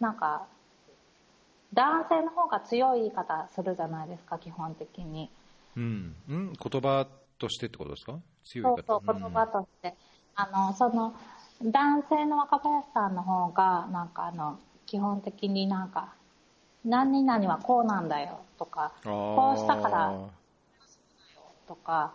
[0.00, 0.46] なんか、
[1.72, 5.30] 男性の方が強い言い方するじゃないですか、基本的に。
[5.76, 6.16] うん。
[6.28, 6.52] ん？
[6.52, 7.06] 言葉
[7.38, 8.18] としてってことですか？
[8.44, 8.82] 強い方。
[8.82, 9.94] そうそう、言葉として。
[10.34, 11.14] あの、その、
[11.62, 16.14] 男性の若林さんの方が、なんかあの、基本的になんか、
[16.84, 20.12] 何々はこうなんだよとか、こうしたから
[21.68, 22.12] とか、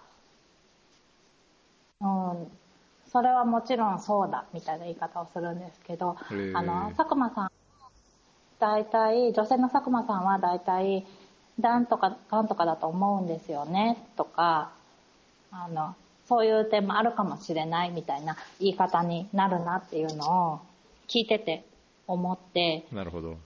[2.01, 2.51] うん、
[3.07, 6.17] それはもちろんそうだみたいな言い方をするんですけど、
[6.53, 7.51] あの、佐久間さん、
[8.59, 11.05] 大体、女性の佐久間さんは大体、
[11.59, 14.71] なんとか、かんとかだと思うんですよね、とか、
[15.51, 15.95] あの、
[16.27, 20.59] そういう点もあるかもしれないみたいな言い方になるなっていうのを
[21.07, 21.65] 聞いてて
[22.07, 22.85] 思って。
[22.91, 23.37] なるほど。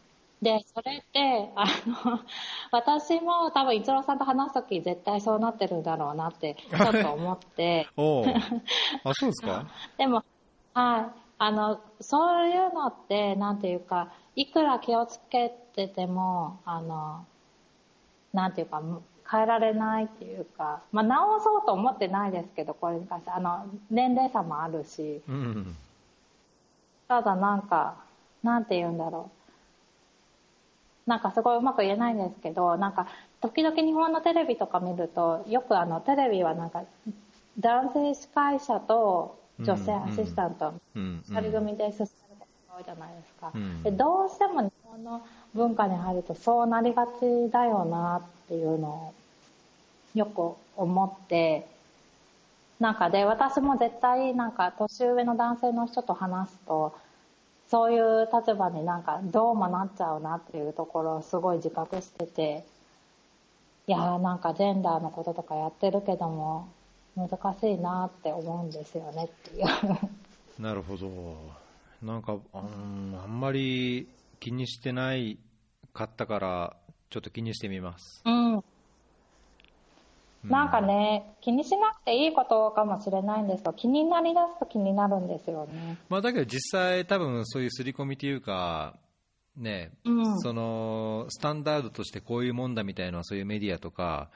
[0.41, 2.20] で、それって、あの、
[2.72, 7.88] 私も多分、一郎さんと話すとき絶対そうなってるんだろうなって、ちょっと思って。
[7.96, 8.26] お
[9.04, 9.65] あ、そうですか？
[9.98, 10.24] でも、
[10.74, 11.06] はい。
[11.38, 17.26] あの、そういうのって、なんていうか、いくら気をつけてても、あの、
[18.34, 18.82] なんていうか、
[19.32, 25.76] 変えられないっていうか、まあ、直そうと思ってないですけど、これに関して、あの、年齢差もあるし、うん、
[27.08, 27.96] ただなんか、
[28.44, 29.30] なんて言うんだろ
[31.08, 31.10] う。
[31.10, 33.08] なんかすごいうまく言えないんですけど、なんか
[33.41, 36.84] 時々日本のテレビとか見ると、よくあのテレビはなんか
[37.60, 42.08] 男性司会者と女性アシスタント、二人組で進める
[42.39, 43.52] ことが多いじゃないですか。
[43.84, 49.13] でどうしても日本の文化に入るとそうなりがちだよなっていうのを
[50.15, 51.67] よく思って、
[52.80, 56.95] なんかで私も絶対なんか年上の男性の人と話すと、
[57.69, 62.65] そういう立場になんかどうもなっちゃうなっていうところをすごい自覚してて、
[63.88, 66.67] いやーなんかジェンダーのこととかやってるけども、
[67.15, 69.65] 難しいなって思うんですよねっていう。
[70.62, 71.10] なるほど。
[72.02, 74.08] なんか、うん、あんまり
[74.39, 75.38] 気にしてない
[75.93, 76.76] かったから、
[77.10, 78.21] ちょっと気にしてみます。
[78.26, 78.63] うん。
[80.43, 85.97] なんかね、気にしなくていいことかもしれないんですけど、気になりだすと気になるんですよね。
[86.10, 88.95] まあ、だけど実際、多分そういう刷り込みというか、
[89.56, 94.30] ね、うん、そのスタンダードとしてこういうもんだみたいなそういうメディアとか、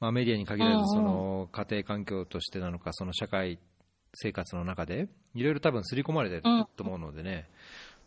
[0.00, 3.58] まあ、メディアに限らずその家庭環境としてなのか、その社会
[4.14, 6.42] 生活の中でいろいろ多分刷り込まれてる
[6.76, 7.48] と思うのでね、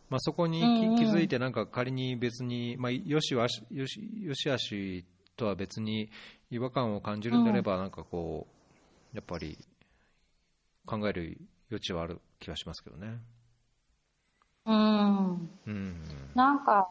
[0.09, 0.61] まあ、そこに
[0.97, 5.05] 気づいてなんか仮に別に、まあ、よしわしよしよしあし
[5.37, 6.09] とは別に
[6.51, 8.47] 違和感を感じるんであれば、なんかこ
[9.13, 9.57] う、やっぱり
[10.87, 11.37] 考える
[11.69, 13.19] 余地はある気はしますけどね。
[14.65, 15.49] うん。
[15.67, 15.95] うん。
[16.35, 16.89] なんか、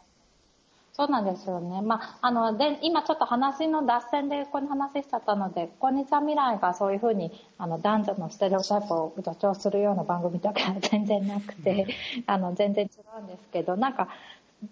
[0.92, 1.82] そうなんですよね。
[1.82, 11.86] まあ、あの、で、今ちょっと話の脱線でここに話しちゃったので、こんにちは未来がそういうふうに、あの、男女のステレオタイプを助長するような番組だけは全然なくて、
[12.26, 12.88] あの、全然違
[13.20, 14.08] うんですけど、なんか、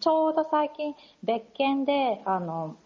[0.01, 2.77] ちょうど最近、別件で、あの、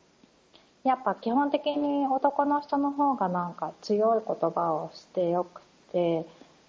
[0.88, 5.60] やっぱ基本的に男の人の方がなんか強い言葉をしてよく
[5.92, 6.24] て、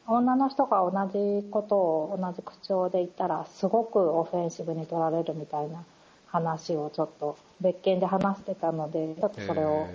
[0.08, 5.86] 女の人が同じことを同じ口調で言ったらすごくオフェンシブに取られるみたいな
[6.28, 9.88] 話をちょっと別件で話してたので、ちょっとそれを、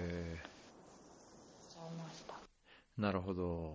[2.97, 3.75] なるほど。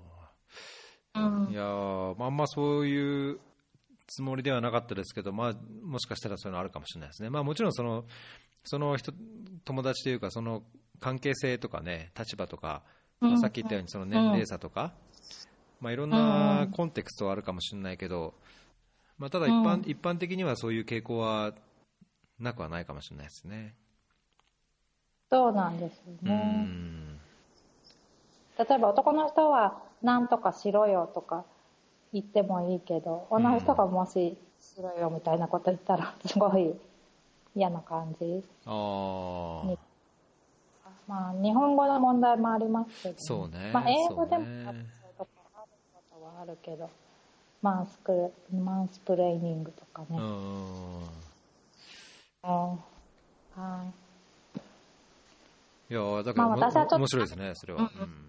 [1.13, 3.39] うん、いやまあ、あんまそういう
[4.09, 7.29] つもりではなかったですけど、まあ、もしかしたらそういうのあるかもしれないですね。
[7.29, 8.05] まあ、もちろんその、
[8.63, 9.13] その人
[9.65, 10.63] 友達というかその
[10.99, 12.83] 関係性とかね立場とか、
[13.19, 14.93] まあ、さっき言ったようにその年齢差とか、
[15.79, 18.33] まあ、いろんなコンテクストはあるかもしれないけど、
[19.17, 21.53] まあ、ただ一般,、一般的にはそういう傾向は
[22.39, 23.75] なくはないかもしれないですね。
[25.31, 26.67] そうなんですよね。
[28.57, 31.45] 例えば男の人は何とかしろよとか
[32.13, 36.73] 言ってもいいけど、女の人がもししろよみたいなこと言ったら すごい
[37.55, 38.43] 嫌な感じ。
[38.65, 39.63] あ
[41.07, 44.85] まあ日本語の問題もありますけど、ね、そうねまあ、英語でもそういうとある
[45.17, 45.27] こ
[46.11, 46.89] とはあるけど
[47.63, 50.17] マンスクマンスプレーニングとかね。
[50.17, 51.01] うん
[52.43, 53.99] はい。
[55.91, 58.28] いやだから、まあ、私はちょっと面白いですねそれは、うん、うん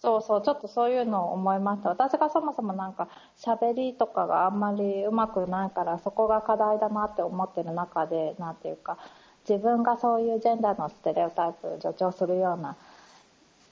[0.00, 1.90] そうそう、ちょっとそういうのを思いました。
[1.90, 3.08] 私がそもそもなんか
[3.38, 8.96] 喋りとかがあんまりうまくないからそこが課題だなって思ってる中で、なんていうか、
[9.48, 12.76] 自分がそういうジェンダーのステレオタイプを助長するような、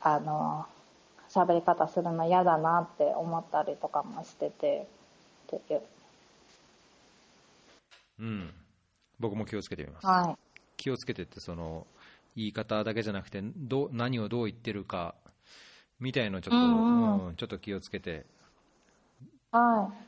[0.00, 0.66] あの、
[1.30, 4.86] 喋り方するの嫌だなって思ったりとかもしてて、
[5.56, 5.82] っていう。
[8.20, 8.54] うん。
[9.18, 10.06] 僕も気をつけてみます。
[10.06, 10.58] はい。
[10.76, 11.86] 気をつけてって、その、
[12.36, 15.14] 言い方だけじゃなくて、ど何をどう言ってるか
[16.00, 18.24] みたいのちょっと、うんうん、ちょっと気をつけて。
[19.50, 20.04] はい。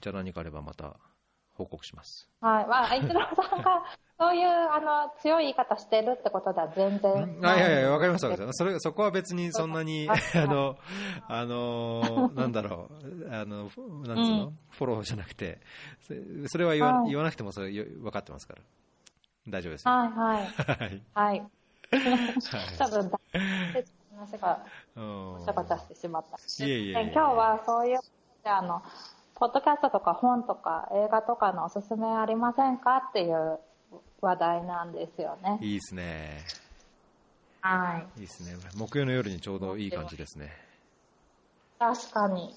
[0.00, 0.96] じゃあ何かあればまた
[1.54, 2.28] 報告します。
[2.40, 2.66] はい。
[2.66, 3.82] まあ、 一郎さんが、
[4.18, 7.38] そういう、あの、強い言い方してるってことでは全然。
[7.42, 8.52] あいやいや、わかりました。
[8.52, 10.76] それ、そこは別にそんなに、 あの、
[11.28, 15.60] あの、なんだろう、あの、なんつうの、うん、フォローじゃなくて、
[16.46, 18.62] それは言わ,、言わなくてもそれ分かってますから。
[19.48, 19.92] 大丈夫ですよ。
[19.92, 20.46] はい はい。
[20.76, 21.02] はい。
[21.14, 21.46] はい。
[22.78, 23.10] 多分、
[24.30, 24.64] 話が
[24.96, 26.64] うんごちゃごちゃしてしまった。
[26.64, 27.98] いえいえ今日はそういう、
[28.44, 28.82] あの、
[29.34, 33.58] ポッドキャストとか本とか映画とかのおすすめありませんかっていう
[34.20, 35.58] 話題なんですよね。
[35.60, 36.44] いいですね。
[37.60, 38.20] はい。
[38.20, 38.56] いいですね。
[38.76, 40.52] 木曜の夜にちょうどいい感じですね。
[41.78, 42.54] 確かに。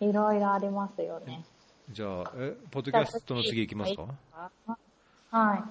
[0.00, 1.44] いろいろありますよね。
[1.90, 4.06] じゃあ、え、ポッドキャストの次行きますか？
[5.30, 5.62] はい。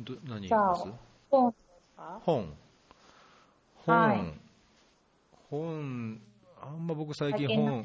[0.00, 1.00] ど何じゃあ行きます、
[1.30, 2.20] 本ですか？
[2.24, 2.54] 本。
[3.86, 4.34] 本、はい。
[5.50, 6.20] 本、
[6.60, 7.84] あんま僕最近本、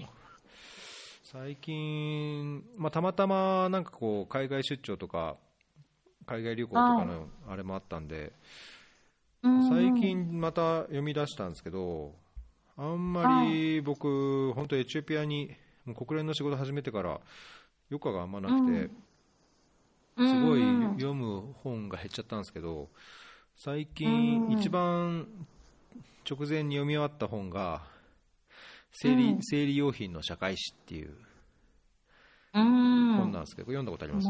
[1.24, 5.38] 最近、まあ、たまたまなんかこう、海外出張とか、
[6.26, 8.34] 海外旅行とかのあれもあったんで、
[9.70, 12.14] 最近また読み出したんですけど、
[12.78, 17.20] あんまり僕、本当エチオピアに、もう国連の仕事始めてから、
[17.92, 18.90] 余暇があんまなくて、
[20.18, 20.62] すごい
[20.96, 22.90] 読む本が減っちゃったんですけど、
[23.56, 24.54] 最近うん。
[24.54, 25.28] 一番
[26.30, 27.82] 直前に読み終わった本が、
[28.92, 31.16] 生理,、うん生理用品の社会史っていう
[32.54, 33.16] うん。
[33.18, 34.28] 本なんですけど、読んだことあります？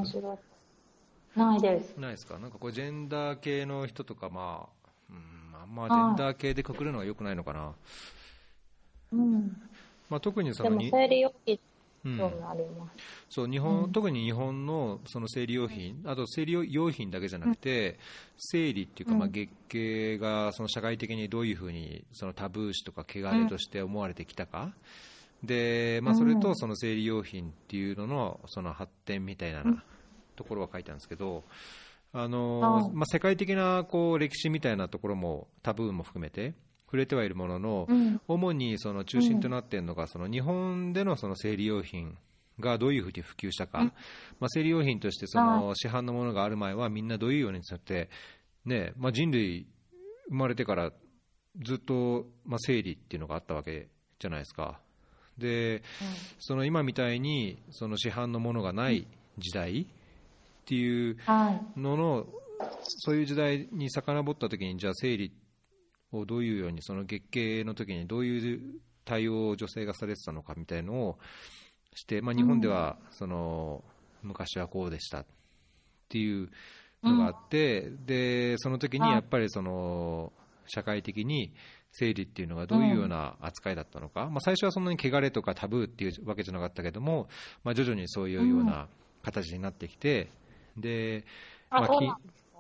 [1.35, 1.97] ないです。
[1.97, 2.39] ないですか？
[2.39, 7.73] なんかこれジェンダー系の人とか、まあ、うん、あんまジェンダー系でくくるのが良くないのかな。
[9.13, 9.61] うん。
[10.09, 11.59] まあ、特にそでものに、生理用品うん
[12.03, 12.93] 興味あります。
[13.29, 13.91] そう日本、うん。
[13.91, 17.99] 特に日本のその生理用品、あと生理用用品だけじゃなくて、
[18.37, 19.31] 生理っていうか、まあ、うん。
[19.31, 24.73] 月経がその社会的にどういうふうにそのタブー視とか汚れとして思われてきたか、
[25.43, 29.81] でまあ、それとその生理用品っていうののその発展みたいなうん。
[30.39, 31.43] ところは書いたんですけど、
[32.13, 32.89] あのあ。
[32.93, 36.53] まあ、世界的なこう歴史みたいなところもタブーも含めて
[36.89, 38.19] 触れてはいるものの、うん。
[38.27, 42.17] 主にその中心となっているのが、その日本でのその生理用品
[42.59, 43.85] がどういうふうに普及したか、うん
[44.39, 48.09] まあ、生理用品としてその市販のものがある前はみんなどういうようにさって、
[48.65, 49.67] ねまあ、人類
[50.29, 50.91] 生まれてから
[51.63, 53.87] ずっとまあ生理っていうのがあったわけ
[54.19, 54.79] じゃないですか。
[55.37, 55.83] で
[56.39, 59.85] その今みたいにその市販のものがない時代っ
[60.65, 61.79] ていうはい。
[61.79, 62.27] のの
[62.81, 65.31] そういう時代に遡った時にじゃあ生理
[66.11, 68.61] をどういうようにその月経の時にどういう
[69.05, 71.19] 対応を女性がされてたのかみたいのを
[71.95, 73.83] して、まあ、日本ではその
[74.21, 75.25] 昔はこうでしたっ
[76.09, 76.49] ていう
[77.03, 80.31] のがあって、でその時にやっぱりその
[80.67, 81.53] 社会的に
[81.91, 87.27] 生理っていうのがどういうような扱いだったのか、まあ、最初はそんなに汚れとかタブーっていうわけじゃなかったけども、
[87.63, 88.87] まあ、徐々にそういうような
[89.23, 90.29] 形になってきて、
[90.77, 91.25] で
[91.71, 91.93] まあき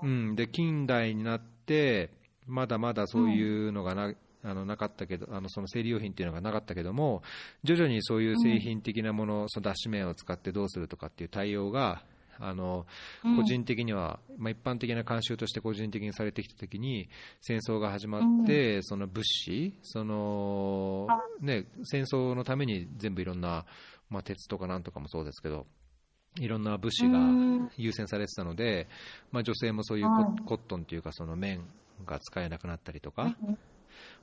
[0.01, 2.09] うん、で近代になって、
[2.47, 4.13] まだまだそういうのがな,、
[4.43, 7.21] あのなかったけど、あのその生理用品っていうのがなかったけども、
[7.63, 12.03] 徐々にそういう製品的なもの、その脱脂綿を使ってどうするとかっていう対応が、
[12.39, 12.85] あの
[13.23, 13.35] うん。
[13.35, 17.09] 個人的には、まあ、一般的な慣習として個人的にされてきたときに、
[17.41, 21.07] 戦争が始まって、その物資、その
[21.41, 23.65] ね、戦争のために全部いろんな、
[24.09, 25.67] まあ、鉄とかなんとかもそうですけど、
[26.37, 27.69] いろんな物資がうん。
[27.77, 28.87] 優先されてたので、
[29.31, 30.05] まあ、女性もそういう
[30.45, 31.61] コットンというかその綿
[32.05, 33.57] が使えなくなったりとか、うん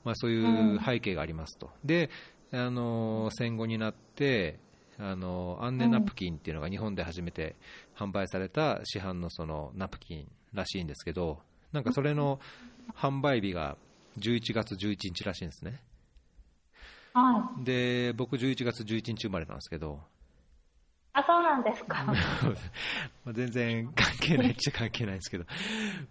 [0.05, 1.70] まあ、そういう背景がありますと。
[1.85, 2.11] で
[2.53, 4.59] あの戦後になって
[4.99, 7.57] あのアンネナプキンっていうのが日本で初めて
[7.97, 11.41] 販売された市販のそのナプキンらしいんですけど
[11.72, 12.41] なんかそれの
[12.95, 13.77] 販売日が
[14.18, 15.81] 11月11日らしいんですね。
[17.12, 20.01] はで僕11月11日生まれなんですけど
[21.17, 22.05] あ、そうなんですか。
[23.25, 25.45] まあ全然関係ないっちゃ関係ないんですけど、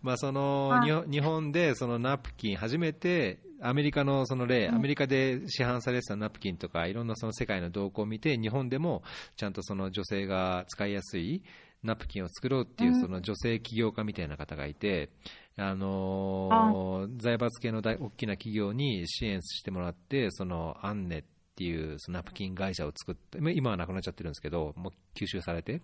[0.02, 1.12] まあそのはい。
[1.12, 9.04] 日本でそのナプキン、初めてアメリカのその例、アメリカで市販されてたナプキンとか、いろんなその世界の動向を見て、日本でも
[9.36, 11.44] ちゃんとその女性が使いやすい
[11.84, 13.02] ナプキンを作ろうっていううん。
[13.02, 15.12] その女性起業家みたいな方がいて、
[15.56, 25.82] あのー財閥系の大大きな企業に支援してもらって、そのアンネっていうそのナプキン会社を作って、まあ今はなくなっちゃってるんですけど、もう吸収されて、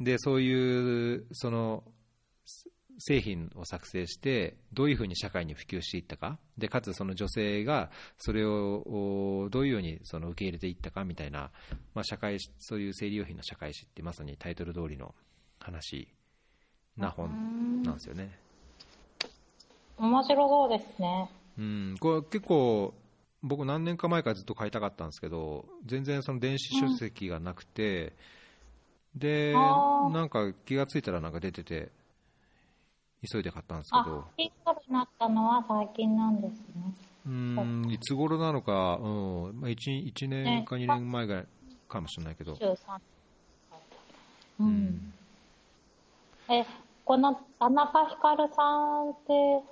[0.00, 1.84] でそういうその
[2.44, 2.68] す
[2.98, 11.50] 製品を作成して、どういうふうに社会に普及していったか、でかつその女性がそれをおどういうようにその受け入れていったかみたいな、
[11.94, 15.14] まあ、社会史そういう生理用品の社会史ってまさにタイトル通りの
[15.58, 16.08] 話
[16.96, 18.38] な本なんですよね。
[19.96, 21.30] 面白そうですね。
[21.56, 22.94] うん、これ結構
[23.44, 28.14] 僕何年か前からずっと買いたかったんですけど全然その電子書籍がなくて、
[29.14, 31.90] であーなんか気がついたらなんか出てて
[33.30, 36.94] 急いで買ったんですけあど、ピンクになったのは最近なんですね。
[37.26, 39.76] うんいつ頃なのか、うんまあ、1,
[40.12, 41.46] 1年か2年前ぐらい
[41.88, 42.76] かもしれないけど、23。
[44.60, 45.12] うん。
[46.50, 46.64] え、
[47.04, 48.62] この田中ひかるさ
[48.98, 49.62] んって、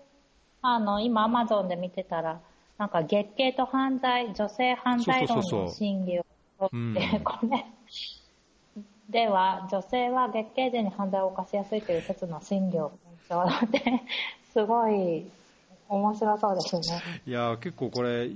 [0.63, 2.41] あの、今アマゾンで見てたら、
[2.83, 6.27] なんか月経と犯罪、女性犯罪論の審議を
[6.59, 6.95] とって、うん。
[7.23, 7.65] これ、
[9.09, 12.91] では、女性は月経時に犯罪を犯しやすいという説の審議を
[13.29, 14.03] 検証って、
[14.53, 15.31] すごい
[15.89, 17.03] 面白そうですね。
[17.25, 18.29] いやー結構これ、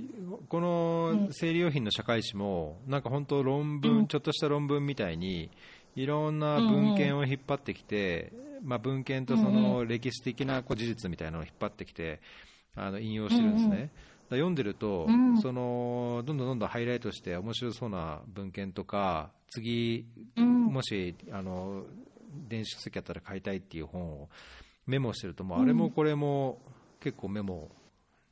[0.47, 5.49] この生理用品の社会誌も、なんか本当、論文、うんちょっとした論文みたいに、
[5.97, 8.31] いろんな文献を引っ張ってきて、
[8.63, 12.21] まあ、文献とその歴史的なこう事実みたいなのを引っ張ってきて、
[12.77, 13.75] あの引用してるんですね。
[13.75, 13.89] うんうん
[14.35, 15.41] 読んでると、うん。
[15.41, 20.05] そのどんどんどんどんハイライトして面白そうな文献とか次
[20.35, 20.65] うん。
[20.65, 21.85] もしあの
[22.47, 24.29] 電子書籍やったら買いたいっていう本を
[24.85, 26.59] メモしてるともうあれもこれも
[26.99, 27.69] 結構メモ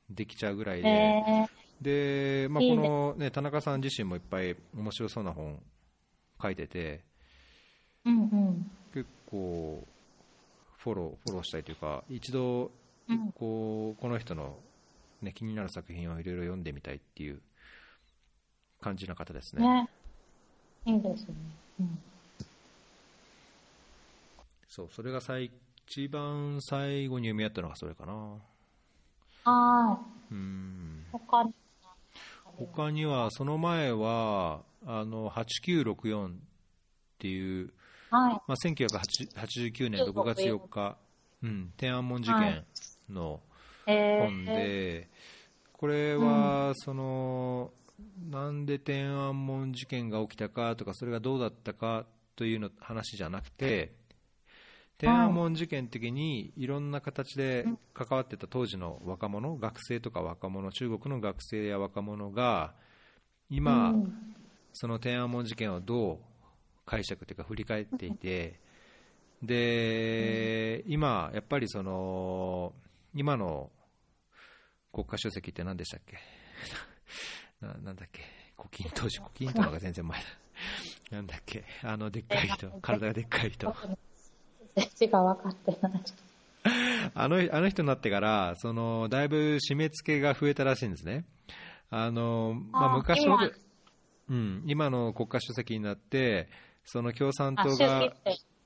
[0.09, 1.47] できちゃうぐらいで、え
[1.81, 5.59] で、まあ、この、ね、田中さん自身もいっぱい面白そうな本
[6.41, 8.71] 書いててー、うんうん。
[8.93, 9.85] 結構
[10.77, 12.71] フォローフォローしたいというか一度
[13.09, 13.31] うん。
[13.33, 14.57] こうこの人の、
[15.21, 17.41] ね、気になる作品をいろいろ読んでみたいっていう
[18.81, 19.61] 感じな方ですね。
[19.67, 19.89] ね。
[20.85, 21.35] いいですね。
[21.79, 21.99] うん。
[24.67, 25.51] そうそれが最
[25.87, 28.13] 一番最後に読み合ったのがそれかな。
[29.43, 29.99] は
[30.31, 31.11] うんい。
[31.11, 31.53] 他に。
[32.57, 36.31] 他にはその前はあの8964っ
[37.19, 37.71] ていう
[38.09, 38.33] はい。
[38.47, 40.97] まあ、1989年6月4日、
[41.43, 42.63] うん、天安門事件
[43.09, 43.54] のえー、
[43.85, 45.09] 本で、
[45.73, 47.71] これはその、
[48.29, 52.05] なんで天安門事件が起きたかとか、それがどうだったか
[52.35, 53.93] というの話じゃなくて、
[54.97, 62.73] 天安門事件的にいろんな形で関わってた当時の若者、学生とか若者、中国の学生や若者が、
[63.49, 64.35] 今、うん
[64.77, 66.17] その天安門事件をどう
[66.85, 68.59] 解釈というか振り返っていて、
[69.41, 72.73] で、今、やっぱりその、
[73.15, 73.71] 今の
[74.93, 76.17] 国家主席って何でしたっけ？
[77.65, 78.21] ななんだっけ？
[78.57, 80.25] 胡錦当時、胡錦涛が全然前だ。
[81.11, 81.63] なんだっけ？
[81.83, 83.67] あの、でっかい人、体がでっかい人。
[83.71, 83.75] 分
[85.43, 86.03] かってない。
[87.13, 91.25] あのあの人になってから、そのだいぶ締め付けが増えたらしいんですね。
[91.91, 93.51] あのまあ、あ昔ほど今、
[94.29, 96.49] うん、今の国家主席になって、
[96.83, 98.13] その共産あ、党が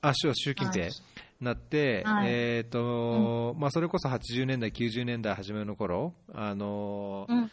[0.00, 0.08] 平。
[0.10, 0.92] あ、習習近平はい
[1.40, 7.50] なって、はいえっ、と、まあ、それこそ80年代、90年代初めの頃、あの、うん。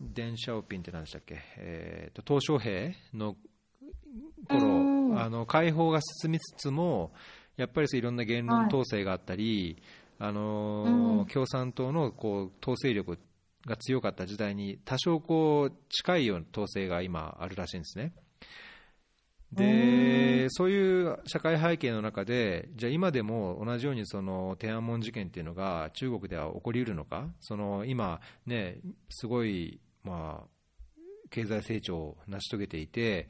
[0.00, 3.34] デン・シャオピンって何でしたっけ、えー、と鄧小平の
[4.46, 7.12] 頃、うんあの解放が進みつつも、
[7.56, 9.80] やっぱりいろんな言論統制があったり、
[10.18, 13.18] あのーうん共産党のこう統制力
[13.66, 18.12] が強かった時代に、多少こう近いような統制が今あるらしいんですね。
[19.52, 28.78] で、そういう社会背景の中で、じゃあ今でも同じようにその天安門事件っていうのが中国では起こりうるのか、その今、ね、
[29.08, 30.48] すごい、まあ、
[31.30, 33.28] 経済成長を成し遂げていて、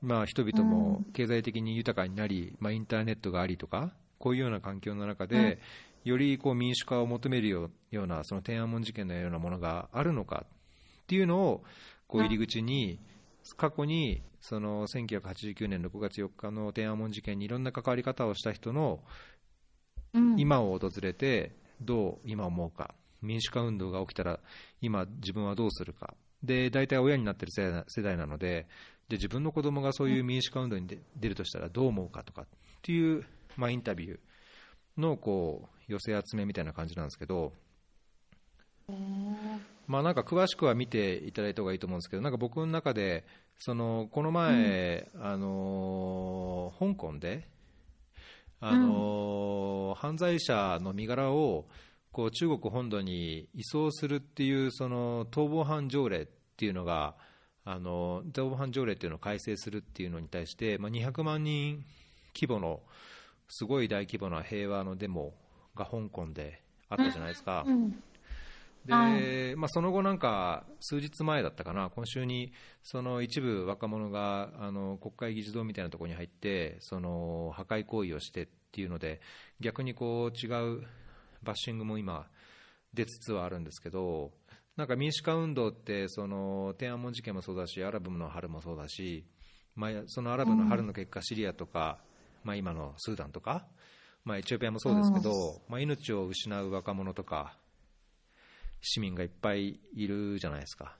[0.00, 5.58] まあ、人々も経済的に豊かになり、まあ、インターネットがありとか、こういうような環境の中で、
[6.04, 10.44] よりこう民主化を求めるようようなその天安門事件のようなものがあるのか
[11.04, 11.64] っていうのを
[12.06, 13.00] こう入り口に、
[13.56, 19.00] 過去にその1989年6月4日の天安門事件にいろんな関わり方をした人の
[20.14, 20.38] うん。
[20.38, 22.94] 今を訪れてどう今思うか。
[23.20, 24.38] 民主化運動が起きたら
[24.80, 26.14] 今自分はどうするか。
[26.42, 28.66] で大体親になってる世代なので
[29.08, 32.46] で自分の子供がそういう民主化運動に出出るとしたらどう思うかとかっ
[32.82, 33.24] ていう、
[33.56, 34.18] まあ、インタビュー
[35.00, 37.52] のこう寄せ集めみたいな感じなんですけど、
[39.86, 43.24] まあ、なんか詳しくは見ていただいた方がいいと思うんですけどなんか僕の中で
[43.58, 47.46] そのこの前、あのー香港で、
[48.60, 51.66] あのー犯罪者の身柄を
[52.12, 56.26] こう中国本土に移送するっていうその逃亡犯条例っ
[56.56, 57.14] ていうのが
[57.64, 61.84] あの逃亡犯条例っていうのを改正するっていうのに対して、まあ、200万人
[62.34, 62.80] 規模の
[63.48, 65.34] すごい大規模な平和のデモ
[65.74, 67.64] が香港であったじゃないですか。
[67.66, 68.02] うん。
[68.86, 68.92] で、
[69.52, 79.20] はまあ、その後、なんか数日前だったかな、今週にその一部若者があの国会議事堂みたいなところに入って、その破壊行為をしてっていうので、
[79.60, 80.82] 逆にこう違う
[81.42, 82.26] バッシングも今、
[82.92, 84.32] 出つつはあるんですけど、
[84.76, 89.24] なんか民主化運動って、その天安門事件もそうだし、アラブの春もそうだし、
[89.76, 91.98] まあ、そのアラブの春の結果、シリアとか、
[92.42, 93.66] まあ、今のスーダンとか、
[94.24, 97.56] まあ、エチオピアもそうですけど、まあ、命を失う若者とか、
[98.84, 100.96] 市民がいっぱいいるじゃないですか。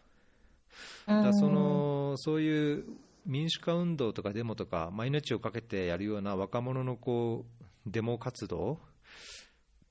[1.07, 2.85] だそのそういう
[3.27, 8.81] 民主化運動とかデモとか、まあ、命を懸けてやるような若者のこうデモ活動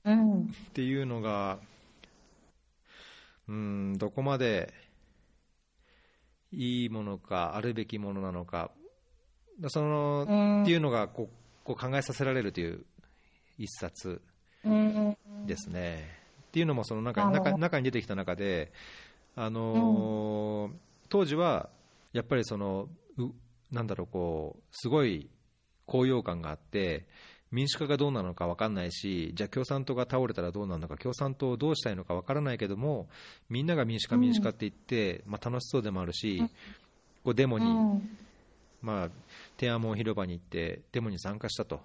[0.04, 0.42] うん。
[0.42, 1.58] っていうのが、
[3.48, 4.72] うん、どこまで
[6.52, 8.70] いいものか、あるべきものなのか、
[9.68, 12.84] その、うんっていうのがこうこう考えさせられるという
[13.58, 14.20] 一冊
[14.64, 15.16] うん。
[15.46, 16.23] ですね。
[16.54, 18.70] っていうのもその中中中に出てきた中で、
[19.34, 20.72] あのー
[21.10, 21.68] 当時は
[22.12, 22.88] やっぱりその
[23.18, 23.30] う
[23.70, 25.28] なんだろうこうすごい
[25.86, 27.06] 高揚感があって
[27.52, 33.08] 民主化がどうなのか分かんないしじゃあ共産党が倒れたらどうなるのか共産党をどうしたいのか分からないけども
[33.48, 36.42] みんなが民主化民主化って言って、まあ、楽しそうでもあるし、
[37.22, 38.16] こうデモに、うん。
[38.80, 39.10] まあ、
[39.56, 41.80] 天安門広場に行ってデモに参加したと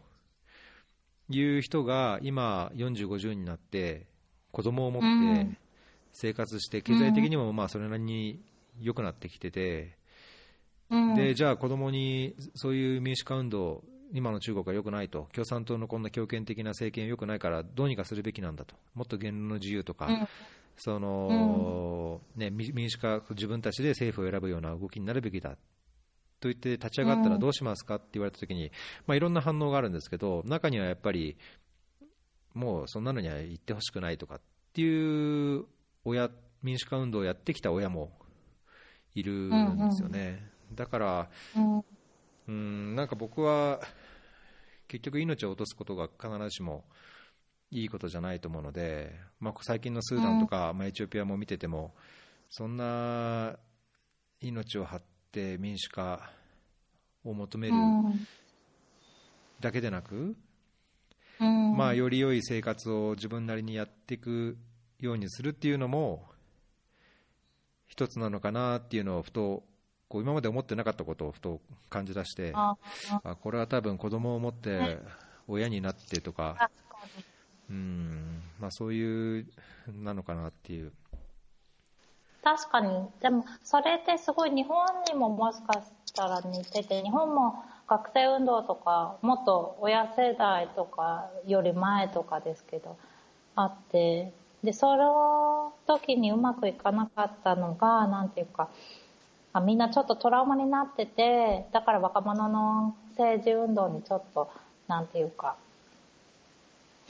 [1.29, 4.07] いう人が今、40、50になって
[4.51, 5.09] 子供を持ってう
[5.43, 5.57] ん。
[6.11, 8.41] 生活して経済的にもまあそれなりに
[8.81, 9.95] 良くなってきてて
[10.89, 11.15] うん。
[11.15, 18.75] でじゃあ子供にそういう民主化運動今の中国は良くないと共産党のこんな強権的な政権良くないからどうにかするべきなんだと。
[18.95, 20.27] もっと言論の自由とか、うん。
[20.77, 25.57] そのね、民民主化、自分たちで政府を選ぶような動きになるべきだ。
[26.39, 27.95] と言って立ち上がったらどうしますか？
[27.95, 28.71] って言われたときに、
[29.05, 31.37] まあ、いろんな反応があるんですけど、中にはやっぱり、
[32.59, 34.41] もうそんなのには言ってほしくないとかっ
[34.73, 35.63] ていう
[36.03, 36.29] 親、
[36.61, 38.11] 民主化運動をやってきた親も
[39.15, 40.45] いるんですよね。
[40.73, 41.83] だから、うん。
[42.47, 43.79] うん、なんか僕は
[44.89, 46.83] 結局命を落とすことが必ずしも
[47.71, 51.93] いいことじゃないと思うので、まあ、最近のスーダンとか、まあ、エチオピアも見てても
[52.49, 53.57] そんな
[54.41, 55.01] 命を張っ
[55.31, 56.31] て民主化
[57.23, 58.27] を求めるうん。
[59.61, 60.35] だけでなく、
[61.39, 61.77] うん。
[61.77, 64.57] まあ、より良い生活を自分なりにやっていく
[64.99, 66.25] ようにするっていうのも
[67.87, 69.63] 一つなのかなっていうのをふと
[70.07, 72.51] こう今まで思ってなかったことをふと感じ出して。
[72.55, 72.77] あ
[73.23, 74.99] あこれは多分子供を持って
[75.47, 76.69] 親になってとか。
[77.69, 79.45] うんまあ、そういう
[79.87, 80.91] なのかなっていう、
[82.43, 83.07] 確かに。
[83.21, 85.73] でも、それってすごい日本にももしか
[86.05, 92.95] したら似てて、日本も学生運動とか、もっと親世代とかより前とかですけど、
[93.55, 94.31] あって、
[94.63, 98.69] で、その時にうまくいかなかったのが、なんていうか、
[99.53, 104.51] あみんなちょっとトラウマになってて、だから若者の政治運動にちょっと、
[104.87, 105.55] なんていうか、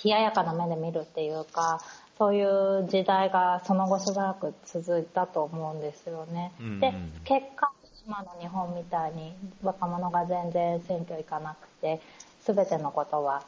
[0.02, 1.82] 冷ややかな目で見るっていうか、
[2.18, 6.54] そういう時代がその後しばらく続いたと思うんですよね。
[6.60, 6.94] うんで、
[7.26, 7.70] 結果、
[8.06, 12.02] 今の日本みたいに若者が全然選挙行かなくて、
[12.42, 13.44] すべてのことは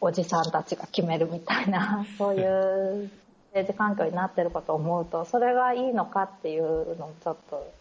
[0.00, 3.10] おじさんたちが決めるみたいな、 そういう
[3.52, 7.72] 政治環境になってることを思うと、それがいいのかっていうのもちょっと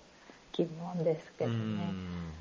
[0.54, 1.60] 疑問ですけうどね。
[1.60, 2.34] ん。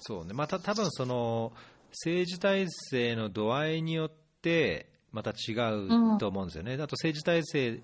[0.00, 1.52] そうね、また多分その
[1.90, 4.10] 政治体制の度合いによっ
[4.40, 7.80] てまた違うと思うんですよね、あと政治体制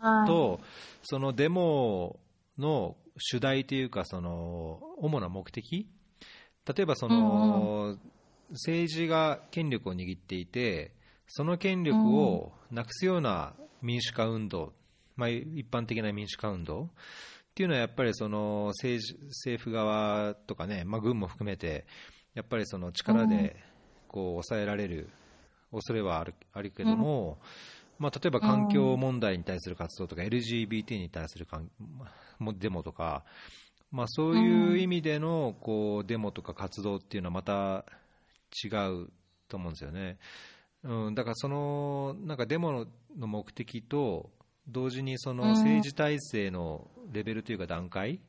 [0.00, 0.60] と、
[1.02, 2.16] そのデモ
[2.58, 5.88] の主題というか、その主な目的、
[6.66, 7.96] 例えばその、
[8.50, 10.92] 政治が権力を握っていて、
[11.26, 14.72] その権力をなくすような民主化運動、
[15.16, 16.88] まあ、一般的な民主化運動っ
[17.54, 21.86] ていうのは、やっぱりその政治政府側とかね、まあ、軍も含めて、
[22.34, 23.56] やっぱりその力で
[24.06, 25.10] こう抑えられる
[25.72, 27.38] 恐れはあるあるけども、
[27.98, 31.46] まあ、例えば環境問題に対する活動とか、LGBT に対する
[32.58, 33.24] デモとか、
[33.90, 37.84] まあ、そういう意味でのこうデモとか活動っていうのはまた
[38.64, 39.08] 違う
[39.48, 40.18] と思うんですよね。
[40.84, 42.86] うん、だからそのなんかデモの
[43.18, 44.30] の目的と
[44.68, 48.20] 同時にその政治体制のレベルというか段階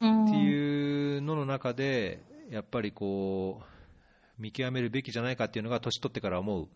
[0.00, 0.24] うん。
[0.26, 6.68] っていうのの中でやっぱりこう見極めるべきじゃないかっていうのが年取ってから思う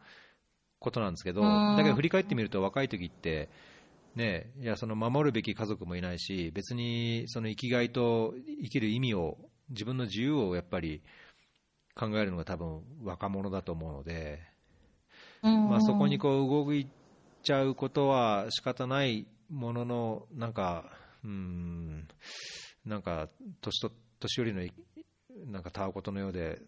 [0.78, 1.76] ことなんですけどうん。
[1.76, 3.48] だけど振り返ってみると若い時って
[4.16, 9.38] ねいやその守るべき家族もいないし別にその生きがいと生きる意味を
[9.68, 11.02] 自分の自由をやっぱり
[11.94, 14.40] 考えるのが多分若者だと思うので、
[15.42, 15.70] うん。
[15.70, 16.86] まあ、そこにこう動い
[17.42, 20.84] ちゃうことは仕方ないもののなんか
[21.24, 22.06] うん
[22.84, 23.28] なんか
[23.60, 24.72] 年と年寄りのい
[25.46, 26.60] なんかたわことのようで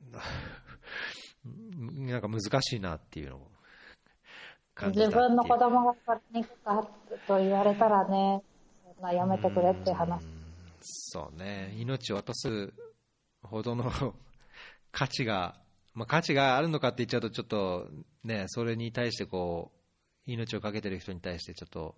[1.44, 3.50] なんか難しいなっていうのを
[4.78, 6.86] 感じた自分の子供がそれにか
[7.26, 8.42] と言われたらね、
[8.96, 10.22] そんなやめてくれって話。
[10.22, 10.38] うん
[10.80, 12.72] そうね命を落とす
[13.42, 13.90] ほどの
[14.92, 15.56] 価値が、
[15.92, 17.88] まあ、価値があるのかって言っちゃうとちょっと
[18.22, 21.96] ねそれに対してこう命をかけてる人に対してちょっと、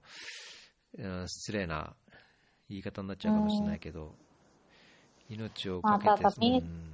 [0.98, 1.94] うん失礼な
[2.68, 4.14] 言い方になっちゃうかもしれないけど、
[5.28, 6.90] 命をかけてまあただみうん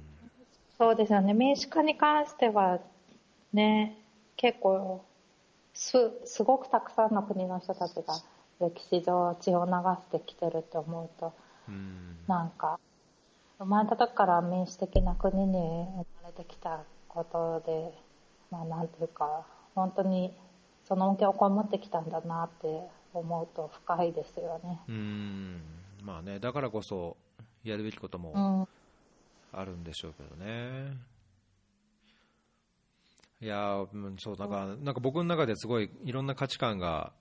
[0.77, 1.33] そうですよね。
[1.33, 2.79] 民主化に関しては、
[3.51, 3.97] ね、
[4.35, 5.03] 結構、
[5.77, 8.19] す、すごくたくさんの国の人たちが
[8.59, 9.71] 歴史上血を流
[10.01, 11.33] してきてるって思うと、
[11.69, 12.79] うんなんか、
[13.59, 17.93] 生まれた時から民主的な国に生まれてきたことで、
[18.51, 20.33] まあなんていうか、本当に
[20.87, 22.81] その恩恵を被ってきたんだなって
[23.13, 24.79] 思うと深いですよね。
[24.87, 25.61] うん
[26.01, 27.17] まあねだからこそ
[27.63, 28.67] やるべきことうもん。
[29.53, 30.97] あるんでしょうけどね。
[33.39, 33.85] いや
[34.19, 37.11] そうなんかなんか僕の中ですごいいろんな価値観が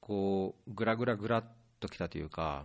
[0.00, 1.44] こうぐらぐらぐらっ
[1.80, 2.64] ときたというか、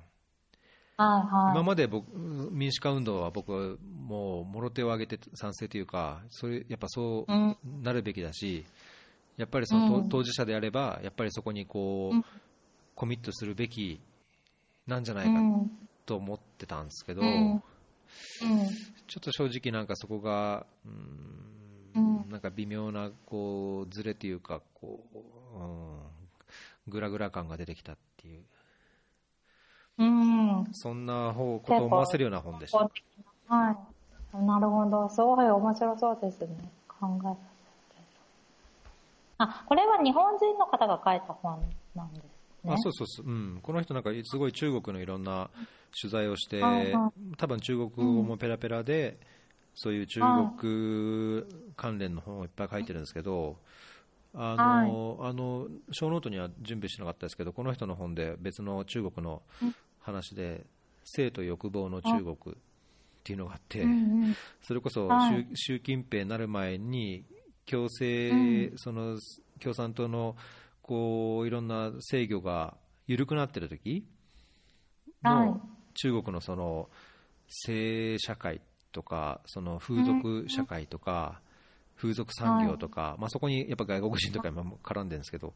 [0.98, 1.52] はいはい。
[1.54, 3.76] 今まで僕民主化運動は僕は
[4.08, 7.58] もうもろ手を挙げて賛成というかそれやっぱそううん。
[7.84, 8.64] なるべきだし
[9.36, 12.26] やっぱりその、うん当事者であればやっぱりそこにこう、うん
[12.96, 14.00] コミットするべき
[14.86, 15.72] なんじゃなういかん。
[16.06, 17.24] と思ってたんですけど。
[17.24, 20.92] ちょっと正直なんかそこがうー
[21.96, 26.00] うんんなんか微妙なこうズレというかこう、うん、
[26.88, 28.44] グラグラ感が出てきたっていう
[29.98, 30.68] うん。
[30.72, 32.80] そんな方ことを思わせるような本でした。
[32.80, 34.38] はい。
[34.38, 35.10] なるほど。
[35.10, 36.48] すごい面白そうですね。
[36.88, 37.36] 考えさ
[37.90, 38.02] せて。
[39.38, 41.62] あ、これは日本人の方が書いた本
[41.96, 42.24] なんです
[42.64, 42.74] ね。
[42.74, 45.50] あそうそうそう、うん、この人なんかすごい中国のいろんな
[46.02, 46.62] 取材をして、
[47.38, 49.18] 多分中国語もペラペラで、
[49.76, 50.22] そういう中
[50.58, 51.44] 国
[51.76, 53.58] 関連の本をいっぱい書いてるんですけど、
[54.36, 59.42] あの、あの、小ノートには準備してなかったですけど、この人の本で別の中国の
[60.00, 60.66] 話で、
[61.06, 62.58] 性と欲望の中国っ
[63.24, 63.86] ていうのがあって。
[64.62, 65.46] それこそはい。
[65.54, 67.26] 習習近平になる前に
[67.66, 68.74] 強制、うん。
[68.78, 69.18] その
[69.60, 70.36] 共産党の
[70.82, 72.76] こういろんな制御が
[73.08, 74.06] 緩くなってる時
[75.22, 75.48] はい。
[75.48, 75.62] の
[75.94, 76.90] 中国のその
[77.48, 78.62] 性社会
[78.94, 81.42] とかその風俗社会とか
[81.98, 85.54] 風俗産業とか、まあ、そこにやっぱ外国人とか今も絡んでるんですけど、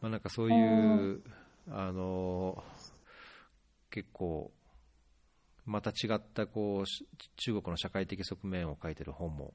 [0.00, 1.22] まあ、なんかそういう、
[1.70, 2.62] あの
[3.90, 4.50] 結構
[5.66, 7.06] また違ったこうし
[7.36, 9.52] 中国の社会的側面を書いてる本も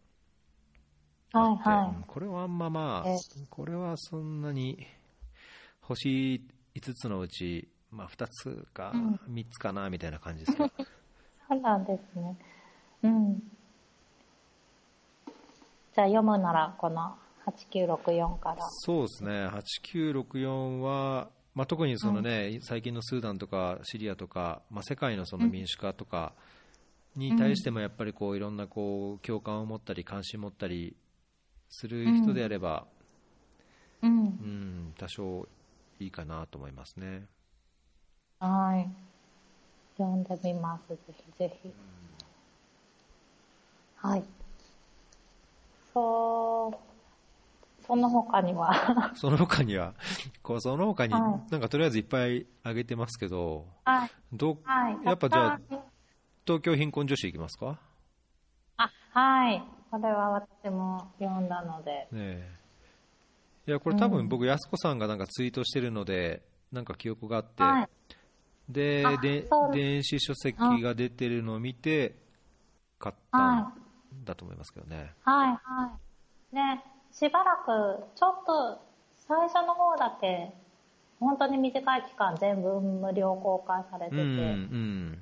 [1.33, 3.17] あって、はいはうんこれはあんままあえ。
[3.49, 4.87] これはそんなに
[5.81, 6.41] 星
[6.75, 9.19] 5つのうち、まあ、2つかうん。
[9.33, 10.71] 3つかなみたいな感じですけど、い。
[11.49, 12.37] そうなんですね。
[13.07, 13.43] うん。
[15.95, 18.57] じゃあ読むならこの8964から。
[18.69, 26.33] そうですね8964は、まあ、特にその、ね最近のスーダンとかシリアとか、まあ、世界のその民主化とか
[27.15, 30.95] に対してもやっぱりこういろんなこう共感を持ったり関心を持ったり
[31.69, 32.85] する人であれば、
[34.01, 34.27] うんう。
[34.43, 35.47] ん、多少
[35.99, 37.25] いいかなと思いますね。
[38.39, 38.89] はい。
[39.97, 40.89] 読んでみます。
[40.89, 41.73] ぜひぜひ。
[44.05, 44.23] はい。
[45.93, 46.71] そ
[47.81, 49.93] う、その他には その他には、
[50.43, 54.11] こうその他に、はなんかとりあえずいっぱいあげてますけど、はい。
[54.31, 54.99] どうはい。
[55.03, 55.59] やっぱじゃあ
[56.45, 57.79] 東京貧困女子いきますか、
[58.77, 59.63] あ、はい。
[59.89, 61.91] これは私も読んだので。
[61.91, 62.55] ねえ
[63.67, 67.83] いやこれ多分僕、安子さんがなんかツイートしてるので、なんか記憶があって、はい。
[67.83, 67.89] あ
[68.69, 72.15] でで電子書籍が出てるのを見て、
[72.99, 73.71] 買った
[74.23, 75.13] だと思いますけどね。
[75.23, 75.97] はい、は
[76.51, 76.55] い。
[76.55, 78.81] ね、しばらく、ちょっと、
[79.27, 80.53] 最初の方だけ、
[81.19, 85.21] 本当に短い期間全部無料公開されてて、うんうん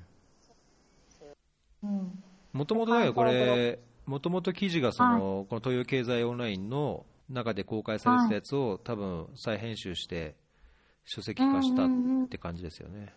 [1.84, 2.22] うん。
[2.52, 10.36] もともとだよ、これ、もともと記事がその、この東洋経済オンラインの中で公開されてたやつを、多分再編集して、
[11.04, 13.12] 書籍化したって感じですよね。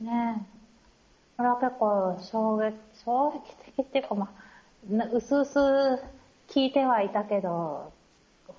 [0.00, 0.46] ね
[1.36, 2.74] これは結構衝撃、
[3.04, 4.32] 衝撃的っていうか、ま
[4.90, 5.58] あ、なうすうす
[6.48, 7.92] 聞いてはいたけど、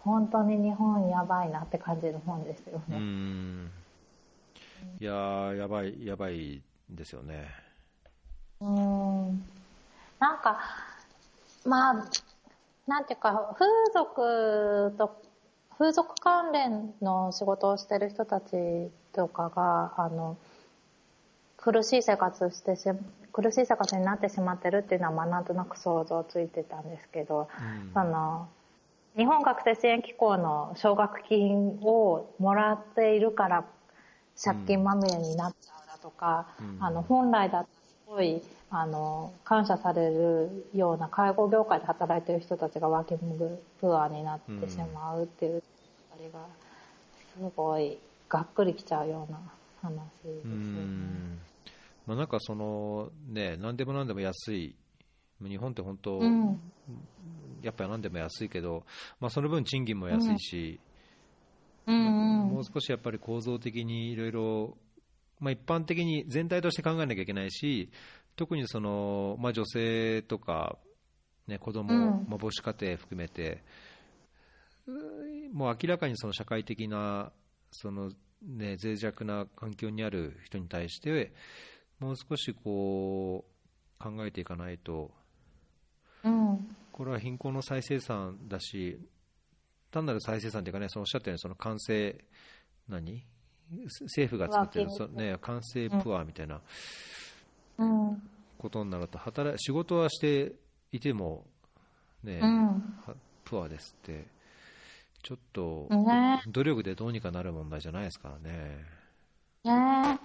[0.03, 2.97] 本当に日本やばいなって感じの本ですようね。
[2.97, 3.71] ん。
[4.99, 7.49] いやー、やばい、やばいですよね。
[8.61, 9.43] うーん
[10.19, 10.59] なんか、
[11.65, 11.93] まあ、
[12.87, 15.21] なんていうか、風俗と、
[15.77, 20.37] 風俗関連の仕事をしてる人たちとかが、あの、
[21.65, 22.83] 苦しい生活してし、
[23.33, 27.43] 苦しい生活になってしまってるっていうのは、まあなんとなく想像ついてたんですけど、う
[27.89, 27.91] ん。
[27.91, 28.47] その、
[29.17, 33.65] 日本学生支援機構の奨学金をもらっているから
[34.39, 36.83] 借金まみれになっちゃうだとか、うん。
[36.83, 45.63] あの、本来だとすごい、あの、感謝されるような介護業界で働いている人たちがワーキングプアになってしまうっていう、
[46.15, 46.45] あれが、
[47.33, 47.97] すごい、
[48.29, 49.39] がっくりきちゃうような
[49.81, 51.44] 話ですうよね。
[52.05, 52.09] ん。
[52.09, 54.75] まあなんかその、ね、何でも何でも安い。
[55.41, 56.59] 日本って本当、うん。
[57.61, 58.85] やっぱり何でも安いけど、
[59.19, 60.79] まあ、その分賃金も安いし、
[61.87, 62.49] うんうん。
[62.53, 64.77] もう少しやっぱり構造的にいろいろ、
[65.39, 67.89] まあ、一般的に全体として考えなきゃいけないし、
[68.35, 70.77] 特にその、まあ、女性とか、
[71.47, 72.25] ね、子供、うん。
[72.29, 73.63] まあ、母子家庭含めて、
[75.51, 77.31] もう明らかにその社会的な
[77.71, 81.33] その、ね、脆弱な環境にある人に対して、
[81.99, 83.45] もう少しこ
[83.99, 85.11] う考えていかないと、
[86.23, 86.75] うん。
[86.91, 88.99] これは貧困の再生産だし、
[89.91, 92.23] 単なる再生産というかね、そのおっしゃったように、その完成、
[92.89, 93.23] 何？
[94.01, 96.61] 政府が作ってるそね、完成プアみたいな
[97.79, 98.21] うん
[98.59, 100.53] ことになると、働い仕事はして
[100.91, 101.45] いても、
[102.23, 102.67] ね、うん。
[103.05, 104.27] はプアですって、
[105.23, 106.41] ちょっとね。
[106.47, 108.85] 努力でどうにかなる問題じゃないですからね。
[109.63, 110.19] ね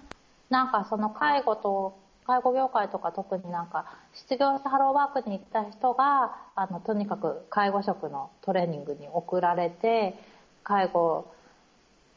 [0.51, 1.97] なんかその介護と
[2.27, 10.15] 介護業界とか特になんか失業してハローワークに行った人があのとにかく介護職のトレーニングに送られて
[10.63, 11.27] 介護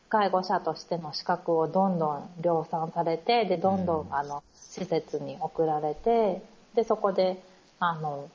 [0.09, 6.43] 介護者としての資格をどんどん量産されてでどんどうんんあの施設に送られて
[6.75, 7.41] でそこで
[7.79, 8.29] あの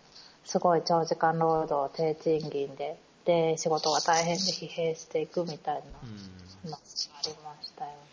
[0.45, 8.08] すごい長時間労働低賃金でで仕事が大変で疲弊していくみたいうんなのがありましたよね。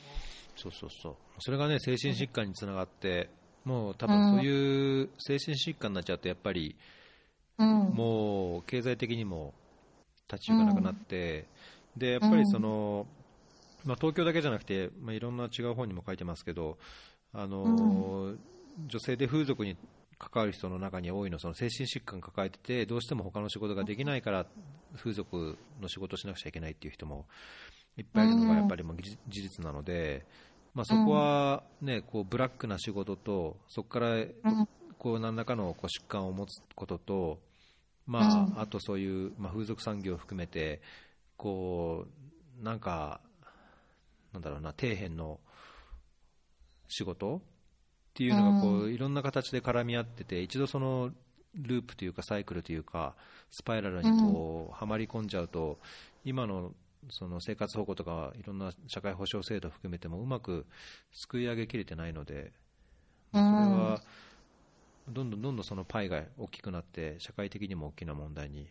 [0.55, 1.15] そうそうそう。
[1.39, 3.29] それがね、精神疾患につながって、
[3.63, 6.75] もう多分そういう精神疾患になっちゃうと、やっぱり、
[7.57, 7.67] うん。
[7.93, 9.53] もう経済的にも
[10.31, 11.47] 立ち行かなくなって、
[11.95, 13.07] でやっぱりその、
[13.85, 16.77] まあ、東京だけじゃなくて、まあ、いろんな違う本にも書いてますけど、
[17.33, 18.33] あの
[18.87, 19.77] 女性で風俗に
[20.17, 24.45] 関わる人の中に多いのはその精神疾患抱えててどうしても他の仕事ができないから
[24.97, 27.25] 風俗の仕事をしなくちゃいけないっていう人も
[27.97, 30.25] いっぱいいるのがやっぱりもう事事実なので、
[30.73, 34.33] まあ、そこは、ね、こうブラックな仕事とそこからうん。
[34.97, 37.39] こう何らかのこう疾患を持つことと、
[38.07, 38.57] まうん。
[38.57, 40.81] あ、あとそういう、まあ、風俗産業を含めて
[41.37, 42.05] こ
[42.59, 43.19] うなんか
[44.33, 45.39] なんだろうな底辺の
[46.87, 47.41] 仕事っ
[48.13, 51.11] ていうのがこう、ういろんな形で絡み合ってて一度その
[51.53, 53.15] ループというかサイクルというか
[53.51, 55.79] スパイラルにこう、はまり込んじゃうと
[56.23, 56.71] 今の
[57.09, 60.65] その生活保護とかいろんな社会保障制度を含めてもうまく
[61.11, 62.51] すくい上げきれてないので、
[63.31, 64.01] それは
[65.09, 68.67] どんどんどんどんそのパイが大きくなって社会的にも大きな問題に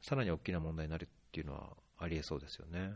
[0.00, 2.94] さらに大きな問題になるっていうのはありえそうですよね。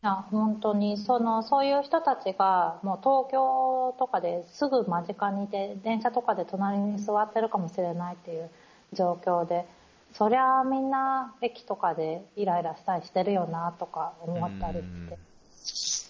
[0.00, 8.48] いや本当にそのそういう人たちがもう東京とかですぐ間近にいて電車とかで隣に座ってるかもしれないっていう
[8.92, 9.66] 状況で
[10.12, 15.18] そりゃあみんな駅とかでイライラしたりしてるよなとか思ったりして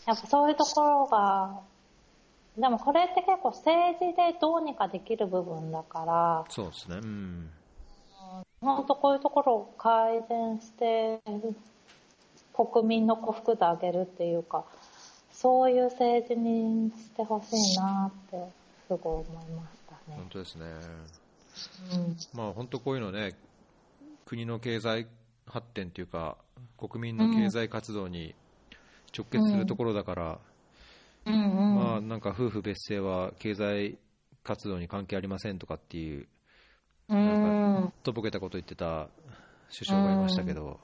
[0.07, 1.61] やっぱそういうところが
[2.57, 6.97] でもこれって結構政治でどうにかできる部分だからそうですね。
[6.97, 7.51] うん。
[8.61, 11.21] 本当こういうところを改善して
[12.53, 14.65] 国民の幸福度を上げるっていうか
[15.31, 18.49] そういう政治にしてほしいなって
[18.89, 20.27] すごい思いましたね本。
[20.31, 20.65] 当ですね。
[21.93, 23.35] うんまあ本当こういうのね、
[24.29, 25.07] 国の経済
[25.47, 26.37] 発展というか、
[26.77, 28.35] 国民の経済活動に
[29.17, 30.39] 直結するところだから、
[31.25, 33.97] まあなんか夫婦別姓は経済
[34.45, 36.29] 活動に関係ありませんとかっていう、
[38.03, 39.09] とぼけたこと言ってた
[39.73, 40.79] 首相がいましたけど、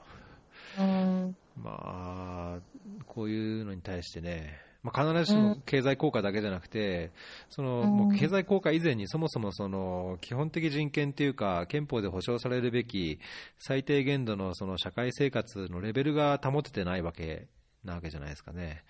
[0.79, 1.35] うん。
[1.55, 2.59] まあ、
[3.05, 7.09] こういうのに対してね、まあ、必ずしも経済効果だけじゃなくて、
[7.49, 13.19] そのうんもう経済効果以前にそもそもその基本的人権というか、憲法で保障されるべき
[13.57, 17.47] 最低限度のその社会生活のレベルが保ててないわけ
[17.83, 18.83] なわけじゃないですかね。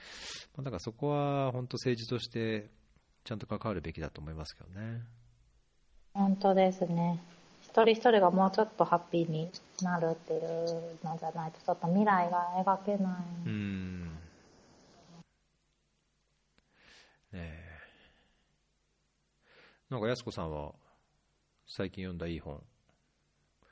[0.57, 2.69] まあだからそこは本当政治として
[3.23, 5.01] ちゃんと関わるべきだと思いますけどね。
[6.13, 7.21] 本当ですね
[7.61, 9.49] 一人一人がもうちょっとハッピーに
[9.81, 10.41] なるっていう
[11.03, 14.24] のじゃないとちょっと未来が描けない、うん。
[17.35, 17.65] ねえ。
[19.89, 20.73] なんか、やすこさんは、
[21.67, 22.61] 最近読んだいい本。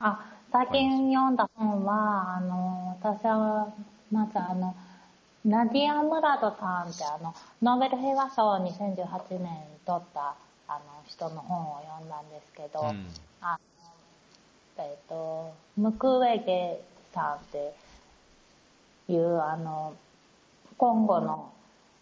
[0.06, 0.20] あ
[0.52, 3.74] 最近読んだ本はあの私は
[4.12, 4.76] まずあの
[5.46, 9.50] ナディア・ムラドさんってあのノーベル平和賞を2018年
[9.86, 10.36] 取った
[10.68, 13.08] あの人の本を読んだんですけど、うん
[13.40, 13.58] あ
[14.78, 16.82] のえっ、とムクウェゲ
[17.14, 17.74] さんって
[19.08, 19.94] いうあの
[20.78, 21.54] コンゴの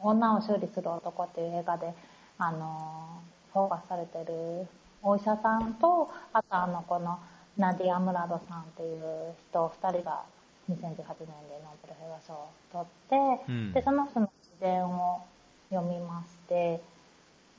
[0.03, 1.93] 女を修理する男っていう映画で
[2.37, 3.21] あの
[3.53, 4.67] フォーカスされてる
[5.03, 7.19] お医者さんとあとあのこの
[7.57, 10.23] ナディア・ムラドさんっていう人2人が
[10.69, 13.73] 2018年でノーベル平和賞を取って、うん。
[13.73, 15.21] でその人の自伝を
[15.69, 16.81] 読みまして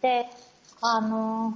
[0.00, 0.26] で
[0.80, 1.54] あの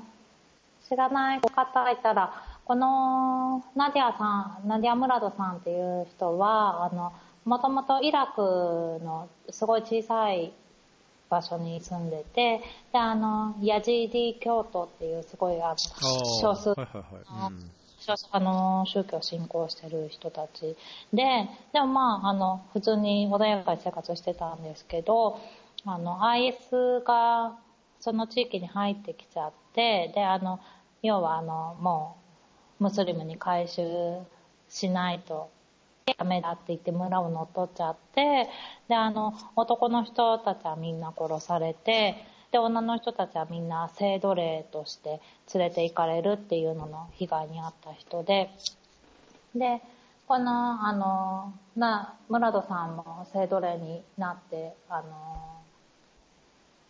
[0.89, 2.33] 知らない方いたら、
[2.65, 7.13] このナディアさん、ナディア・ムラドさんっていう人は、あの、
[7.45, 10.53] もともとイラクのすごい小さい
[11.29, 12.59] 場所に住んでて、
[12.93, 17.51] で、あの、ヤジーディ教徒っていうすごい、あの、少数、はいはいはい。
[17.51, 17.71] うん。
[18.31, 20.77] あの、宗教を信仰してる人たち。
[21.13, 25.41] で、でもまあ、あの、普通に穏やかに生活してたんですけど、
[25.85, 27.57] あの、IS が
[28.01, 30.61] その地域に入ってきちゃって、で、あの、
[31.03, 32.17] 要はあの、も
[32.81, 33.83] う、ムスリムに回収
[34.69, 35.51] しないと
[36.15, 38.49] ダメだって言って村を乗っ取っちゃって、
[38.89, 42.15] で、あの、男の人たちはみんな殺されて、
[42.53, 45.21] で、女の人たちはみんな性奴隷として
[45.53, 48.51] 連れて行かれるっていうのの被害に遭った人で、
[49.57, 49.83] で、
[50.29, 55.61] この、あの、な、村戸さんも性奴隷になって、あの、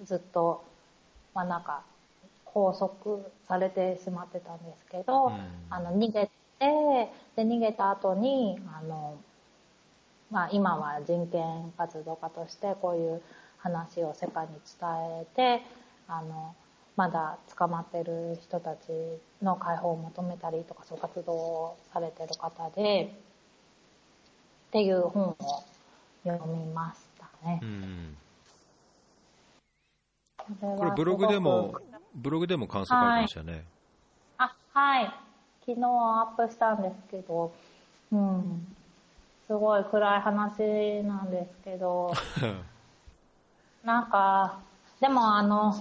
[0.04, 0.62] ずっと、
[1.34, 1.82] まあなんか、
[2.44, 5.40] 拘束されてしまってたんですけど、うん、
[5.70, 9.18] あの、逃げて、で、逃げた後に、あの、
[10.30, 13.22] まあ今は人権活動家としてこういう
[13.59, 14.88] 話を世界に伝
[15.20, 15.62] えて、
[16.09, 16.54] あの、
[16.96, 18.88] まだ捕まってる人たち
[19.42, 23.14] の解放を求めたりとか、そういう活動をされてる方で、
[24.68, 25.36] っていう本を
[26.24, 27.61] 読みましたね。
[27.62, 28.16] うん
[30.48, 31.74] これブログでも、
[32.14, 33.52] ブログでも感想書いてましたよね。
[33.52, 33.64] はい、
[34.38, 35.25] あ、はい。
[35.66, 37.52] 昨日アップしたんですけど、
[38.12, 38.66] うん。
[39.48, 42.12] すごい暗い話なんですけど、
[43.82, 44.60] なんか、
[45.00, 45.74] でもあの、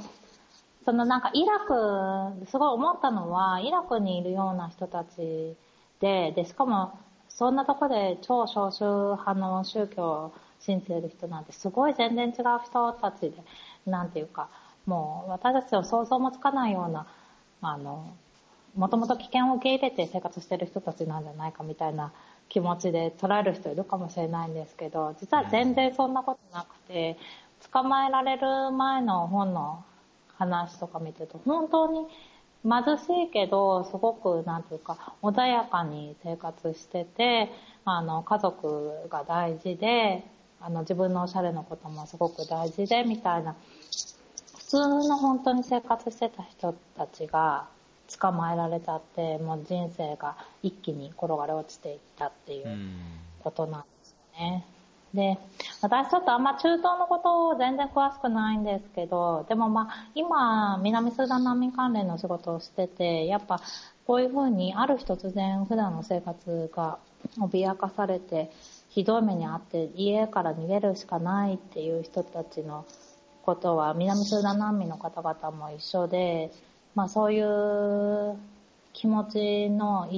[0.86, 5.56] そのなんかイラク、すごい思ったのは、イラクにいるような人たち
[6.00, 6.98] で、で、しかも、
[7.30, 12.34] そんなとこで超少数派の宗教を信じてる人なんてすごい全然違う
[12.66, 13.34] 人たちで、
[13.86, 14.50] なんていうか、
[14.88, 17.06] もう私たちの想像もつかないような、
[17.62, 18.16] あの、
[18.76, 22.12] もともと危険を受け入れて生活してる人たちなんじゃないかみたいな
[22.50, 27.18] 気持ちで捉える人いるかもしれないんですけど、実は全然そんなことなくて、
[27.72, 29.84] 捕まえられる前の本の
[30.38, 32.08] 話とか見てると、本当に
[32.64, 37.52] 貧しいけど、すごく、なんていうか、穏やかに生活してて、
[37.86, 40.24] あの、家族が大事で、
[40.60, 43.56] あの、自分のおしゃれのこともすごく大事で、みたいな、
[44.58, 47.68] 普通の本当に生活してた人たちが、
[48.20, 52.68] 捕まえられちゃって、もう人生が一気に転がり落ちていったっていう
[53.40, 54.66] ことなんですよね。
[55.14, 55.38] で、
[55.82, 63.62] 私ちょっとあんま中東のことを全然詳しくないんですけど、でもまあ、今、南スーダン難民関連の仕事をしてて、やっぱ
[64.06, 67.00] こういうふうにある日突然普段の生活が
[67.38, 68.52] 脅かされて、
[68.90, 72.86] ひどい目にあって家から逃げるしかないっていう人たちの
[73.44, 76.52] ことは南スーダン難民の方々も一緒で、
[76.96, 78.38] まあそういう
[78.94, 80.10] 気持ちの、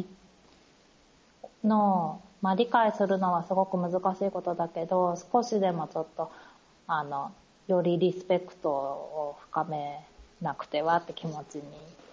[1.64, 6.32] の、まあ理解するのはすごく難しいことだけど、少しでもちょっと、
[6.88, 7.34] あの、
[7.68, 10.06] よりリスペクトを深め
[10.42, 11.64] なくてはって気持ちに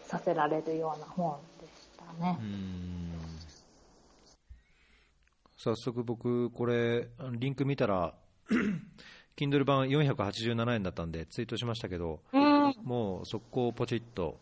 [0.06, 2.38] させられるような本でしたね。
[5.56, 8.14] 早速僕、これ、リンク見たら、
[9.36, 14.38] Kindle 版487円だったんでツイートしましたけど、うん、もう速攻ポチッと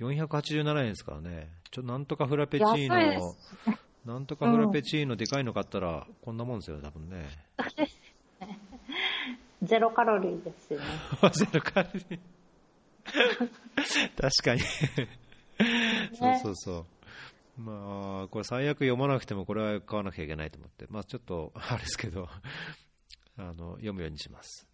[0.00, 1.52] 487円ですからね。
[1.70, 3.34] ちょ、なんとかフラペチーノ、
[4.04, 7.26] なんとかフラペチーノでかいの買ったら、こんなもんですよ、多分ね。
[9.62, 10.86] ゼロカロリーですよね。
[11.32, 12.20] ゼロカロリー。
[14.16, 14.60] 確かに
[16.16, 16.86] そうそうそ
[17.58, 17.60] う。
[17.60, 20.86] まあ、これ最悪読まなくてもこれは買わなきゃいけないと思って。
[20.90, 22.28] まあちょっと、あれですけど、
[23.38, 24.66] あの、読むようにします。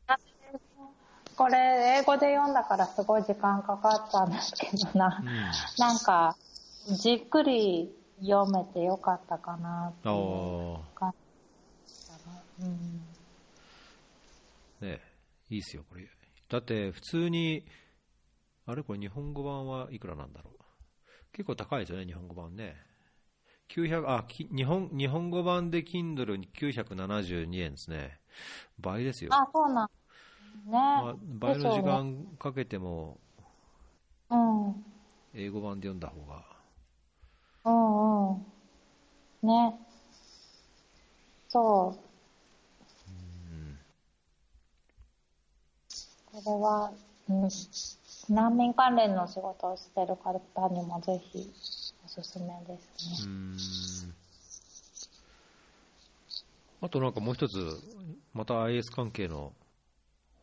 [1.41, 5.26] これ英語で読んだからすごい時間かかったんですけどな、うん、
[5.78, 6.36] なんか
[6.86, 11.14] じっくり読めてよかったかなっていう感
[12.59, 12.68] じ、ね、
[14.82, 15.01] うん、ね
[15.49, 16.07] いいっすよこれ。
[16.51, 17.64] だって普通に
[18.66, 18.82] あれ？
[18.82, 20.55] これ日本語版はいくらなんだろう？
[21.32, 22.76] 結構高いですよね日本語版ね。
[23.70, 28.20] 900あ日本日本語版で Kindle972 円ですね。
[28.78, 29.30] 倍ですよ。
[29.32, 29.93] あそうなんね、
[30.66, 33.18] まあ、倍の時間かけても、
[34.30, 34.84] うん、
[35.34, 36.44] 英語版で読んだ方が。
[37.64, 39.48] うんうん。
[39.48, 39.74] ね。
[41.48, 43.11] そう。
[43.11, 43.78] うん
[46.26, 46.92] これは、
[47.28, 47.48] うん、
[48.34, 51.51] 難民関連の仕事をしてる方にもぜひ
[52.05, 53.26] おすすめですね。
[53.26, 53.57] うん
[56.82, 57.59] あとなんかもう一つ、
[58.32, 59.53] また IS 関係の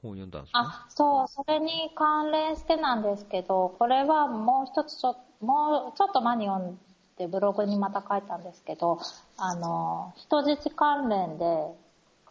[0.02, 6.80] 本読んだんですかあ、そう、それに関連してなんですけど、これはもう一つちょっもうちょっと前に読ん
[7.18, 9.00] でブログにまた書いたんですけど、
[9.38, 11.46] あの、人質関連で、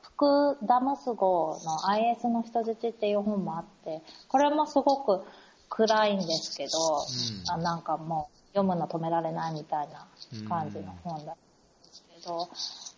[0.02, 5.24] 福ダムス号の IS の人質っていう本もあって、これもすごく
[5.68, 10.06] 暗いんですけど、うん、あなんかもう読むの止められないみたいな
[10.48, 12.48] 感じの本だったんですけど、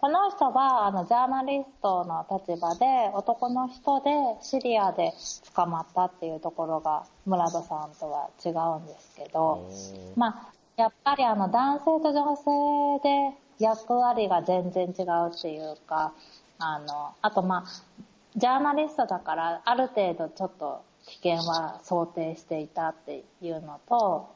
[0.00, 4.10] この人はあのジャーナリストの立場で男の人で
[4.42, 5.12] シリアで
[5.54, 9.68] 捕まったっていうところが村田さんとは違うんですけど、
[10.14, 16.12] まあ、やっぱりあの男性と女性で役割が全然違うっていうか、
[16.58, 18.02] あの、あとまあ、
[18.36, 24.28] ジャーナリストだからある程度ちょっと危険は想定していたっていうのと、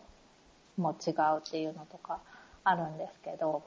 [0.77, 2.19] も違うっていうのとか
[2.65, 3.63] あるんですけど、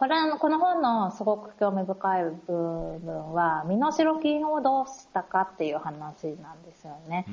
[0.00, 3.92] これ、この本のすごく興味深い部分は、身代
[4.22, 7.26] 金をどうしたかっていう話なんですよね。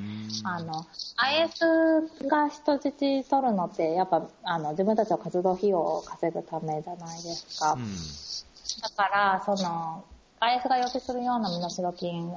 [0.44, 0.84] あの、
[1.16, 7.78] IS が人質取るのって、やっぱ、あの、自分たちの活動費用を稼ぐためじゃないですか。
[8.82, 10.04] だから、その、
[10.40, 12.36] IS が要求するような身代金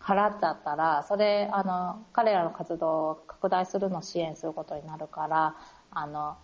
[0.00, 5.54] 払っちゃったら、それ、あの、彼らの活動を拡大するのを支援することになるから、
[5.92, 6.36] あの、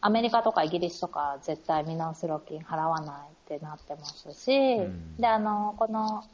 [0.00, 6.24] アメリカとかイギリスとか絶対身代金払わないってなってますし、うん、で、あの、この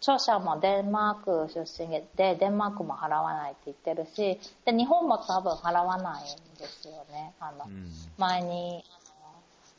[0.00, 7.32] 著者もデンマーク出身で、デンマークも払わないって言ってるし、で、日本も多分払わないんですよね。
[7.40, 8.84] あの、うん、前に、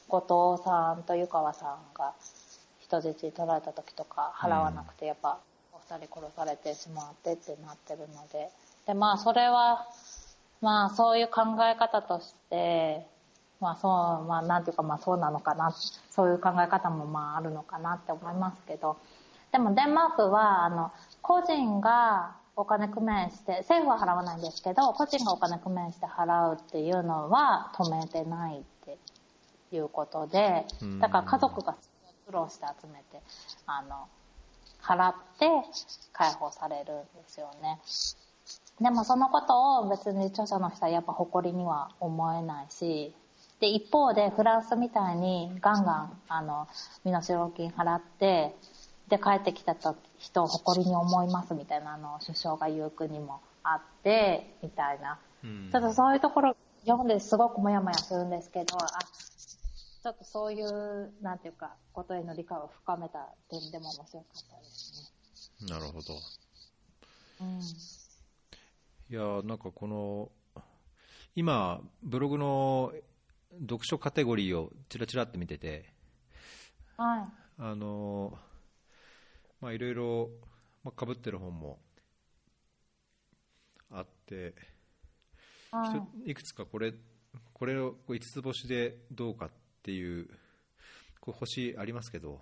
[0.08, 2.14] 後藤さんと湯川さんが
[2.80, 5.40] 人質取られた時とか払わなくて、やっぱ、
[5.74, 8.50] お二人殺されてしまってってなってるので、
[8.88, 9.86] で、まあ、それは、
[10.62, 13.06] まあ、そういう考え方として、
[13.60, 13.92] まあそう、
[14.28, 15.72] まあなんていうかまあそうなのかな、
[16.12, 18.98] そういう考え方もまああるのかなって思いますけど、
[19.52, 20.92] でもデンマークは、あの、
[21.22, 28.98] 個人がお金工面して、政府は払わないんですけど、個人がお金工面して払うっていうのは止めてないって
[29.72, 30.66] いうことで、
[31.00, 31.76] だから家族が
[32.26, 33.22] 苦労して集めて、
[33.66, 34.08] あの、
[34.82, 35.48] 払って
[36.14, 37.80] 解放されるんですよね。
[38.82, 43.16] でもそのことを別に著者の人はやっぱ誇りには思えないし、
[43.66, 46.68] で、一方でフランスみたいにガンガン、あの、
[47.04, 48.56] 身代金払って、
[49.10, 49.76] で、帰ってきた
[50.20, 55.18] 人を誇りに思いますみたいなのを首相が言う国もあって、みたいな。
[55.44, 56.56] うん、ちょっとそういうところ
[56.86, 58.88] 読んですごくもやもやするんですけど、あ、
[60.04, 65.12] ちょっとそういう、なんていうか、ことへの理解を深めた点でも面白かったです
[65.64, 65.70] ね。
[65.72, 66.14] なるほど。
[67.42, 67.60] うん。
[69.10, 70.30] いや、なんかこの、
[71.36, 72.94] 今、ブログの
[73.62, 75.86] 読書カテゴリーをちらちらって見てて、
[76.98, 77.28] はい。
[77.58, 78.38] あの、
[79.62, 80.30] まあ、いろいろ、
[80.84, 81.80] まあ、被ってる本も
[83.92, 84.54] あって、
[85.72, 86.94] はい、いくつかこれ、
[87.54, 89.50] これを5つ星でどうかっ
[89.84, 90.30] ていう、
[91.22, 92.40] こう星ありますけど、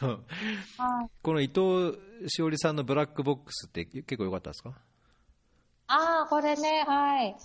[0.00, 1.98] はい、 この伊藤
[2.28, 4.74] 詩織さんのブラックボックスって結構良かったですか？
[5.88, 7.36] ああ、これね、はい。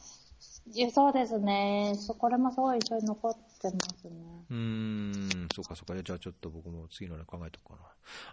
[0.67, 1.93] いやそうですね。
[1.95, 3.39] そこれもすごい印象に残って
[3.71, 4.11] ますね。
[4.49, 6.01] うん、そうかそうか。
[6.01, 7.83] じゃあちょっと僕も次のね考えとこうか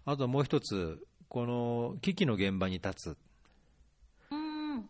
[0.07, 0.12] な。
[0.12, 3.16] あともう一つ、この危機の現場に立つ。
[4.31, 4.89] うん。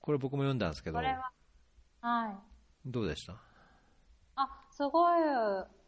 [0.00, 0.96] これ僕も読んだんですけど。
[0.96, 1.30] これは、
[2.00, 2.34] はい。
[2.84, 3.36] どうでした？
[4.36, 5.20] あ、すごい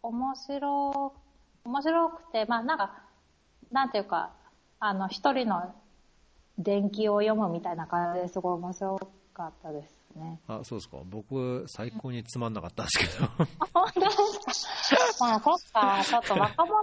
[0.02, 1.14] 面白、
[1.64, 3.02] 面白くて、まあなんか、
[3.70, 4.32] なんていうか、
[4.80, 5.74] あの、一人の
[6.56, 8.98] 伝記を読むみたいな感じですごい面白
[9.34, 9.93] かったです。
[10.16, 10.40] ね。
[10.46, 10.98] あ、そうですか。
[11.04, 13.26] 僕、最高につまんなかったんですけど。
[13.72, 14.18] 本当です
[15.18, 15.26] か？
[15.26, 16.04] まあ、そっか。
[16.04, 16.82] ちょっと若者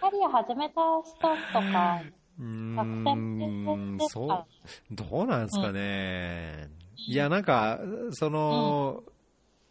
[0.00, 2.02] キャリア始めた人とか、
[2.38, 4.46] うん、そう、
[4.90, 6.68] どうなんですかね。
[7.08, 7.80] うん、いや、なんか、
[8.12, 9.16] その、うん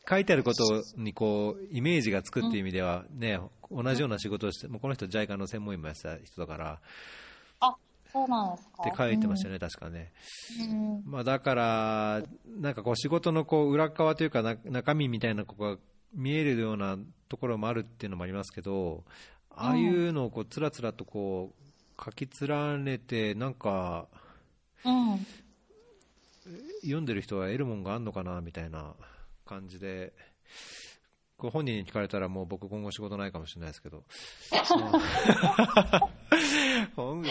[0.07, 3.39] 書いてあることにこうイメージがつくっていう意味では、ね、
[3.71, 6.79] 同じような仕事をして、もうこの人、JICA の専門員もやってた人だから、
[8.15, 8.83] そうなんですか？
[8.83, 10.13] って書いてましたね、うん、確かね。
[10.71, 15.77] うん、まあ、だから、なんかこう仕事のこう裏側というか中身みたいなここが
[16.13, 16.97] 見えるような
[17.27, 19.03] ところもあるっていうのもありますけど、
[19.49, 21.53] ああいうのをこうつらつらとこ
[21.99, 24.07] う書き連ねて、なんか、
[24.85, 25.25] うん、
[26.83, 28.93] 読んでる人は得るもんがあるのかなみたいな
[29.45, 30.13] 感じで、
[31.37, 34.05] こ本人に聞かれたらもう僕今後仕事ないかもしれないですけど。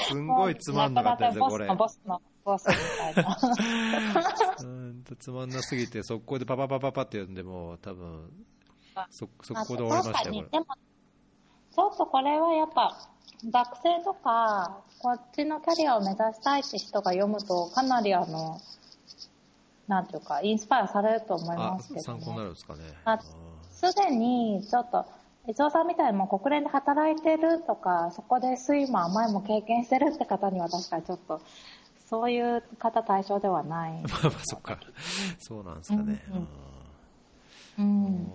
[0.09, 1.67] すんごいつまんなかったですよ、これ。
[1.75, 2.75] ボスの、ボスみ
[3.15, 3.39] たいな。
[4.61, 8.31] うんとつまんなすぎて、速攻でパパパパパって読んでも、多分、
[9.11, 10.49] そ、速攻で終わりましたよ、これ。
[10.49, 10.67] でも、
[11.75, 12.97] ちょっとこれはやっぱ、
[13.51, 18.59] 学生とか、こっちのキャリアを目指したいって人が読むと、かなりあの、
[19.89, 22.83] なんていうか、インスパイアされると思いますけど、ね、参考になるんですかね。
[23.71, 25.05] すでに、ちょっと、
[25.47, 31.43] 伊藤さんみたいにも国連で働いてるとか、そこでスイマー前も経験してるって方には確かにちょっと、
[32.09, 33.93] そういう方対象ではない。
[34.09, 34.79] まあまあ、そっか。
[35.39, 36.23] そうなんですかね。
[37.79, 38.33] うん、うん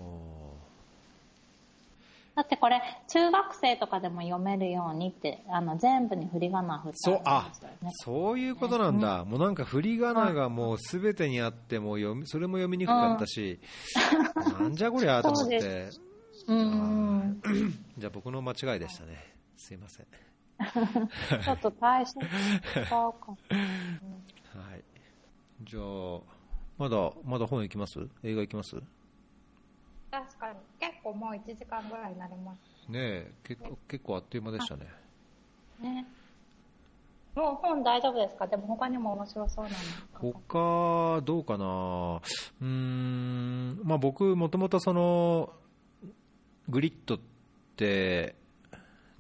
[2.35, 7.89] だってこれ、中学生とかでも読めるようにって、あの全部に振り仮名振ってあるんですよね。
[7.91, 9.25] そういうことなんだ。
[9.25, 13.59] もうなんか振り仮名がもうすべてにあっても読み、それも読みにくかったし、
[14.55, 15.89] うん、なんじゃこりゃと思って。
[16.53, 17.41] うん。
[17.97, 19.17] じゃあ僕の間違いでしたね。
[19.55, 20.07] すいません。
[21.43, 22.97] ちょっと対処使うか。
[22.99, 23.37] は
[24.75, 24.83] い。
[25.63, 26.19] じゃあ、
[26.77, 27.99] まだ、まだ本行きます？
[28.23, 28.75] 映画行きます？
[30.11, 30.59] 確かに。
[30.79, 32.59] 結構もう1時間ぐらいになります。
[32.91, 34.87] ねえ、結構、結構あっという間でしたね。
[35.79, 36.05] ね。
[37.35, 38.47] もう本大丈夫ですか？
[38.47, 39.75] でも他にも面白そうなの。
[40.13, 42.21] 他、どうかな？
[42.61, 45.53] うん、まあ僕、もともとその、
[46.69, 47.19] グリッドっ
[47.75, 48.35] て、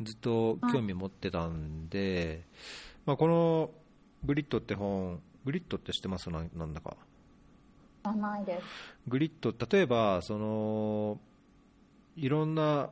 [0.01, 2.45] ずっと興味持ってたんで、はい、
[3.07, 3.71] まあこの
[4.23, 6.29] グリッドって本、グリッドって知ってます？
[6.29, 6.95] なんだか。
[8.03, 8.63] らないです。
[9.07, 11.19] グリッド、例えば、その、
[12.15, 12.89] いろんな、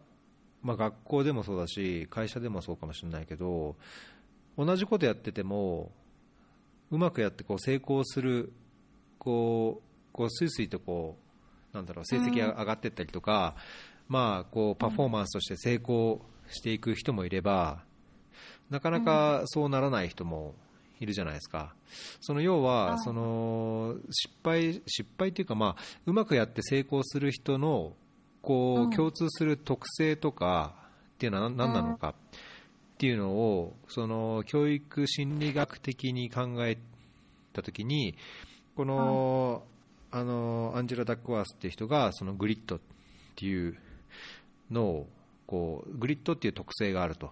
[0.61, 3.75] まあ、学校でもそうだし、会社でもそうかもしれないけど、
[4.57, 5.91] 同じことやってても、
[6.91, 8.51] うまくやってこう成功する、
[9.17, 11.17] こう、こうスイスイとこ
[11.73, 13.61] う、なんだろう、成績が上がっていったりとか、うん、
[14.07, 17.84] まあ、こう、パフォーマンスとして成功していく人もいれば、
[18.69, 20.55] なかなかそうならない人も
[20.99, 21.73] いるじゃないですか。
[22.21, 27.93] その要は、その失敗、失敗っていうか、まあ、うまくやって成功する人の、
[28.41, 30.73] こう、共通する特性とか
[31.15, 32.13] っていうのは何なのかっ
[32.97, 36.77] ていうのを、その教育心理学的に考え
[37.53, 38.15] たときに、
[38.75, 39.63] この、
[40.11, 42.79] あの、アンジェラ・ダックワースっていう人が、そのグリッドっ
[43.35, 43.77] ていう
[44.72, 45.07] のを、
[45.45, 47.31] こう、グリッドっていう特性があると。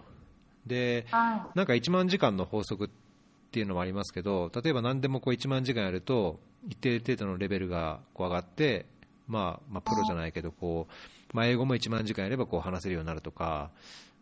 [0.66, 3.06] で、なんか1万時間の法則って
[3.46, 6.38] っていうのもありますけど、例えば何でもこう1万時間やると、
[6.68, 8.84] 一定程度のレベルがこう上がって、
[9.28, 10.88] まあ、まあ、プロじゃないけど、こ
[11.32, 13.70] う、まあ、英語も1万時間やればこう話せるようになるとか、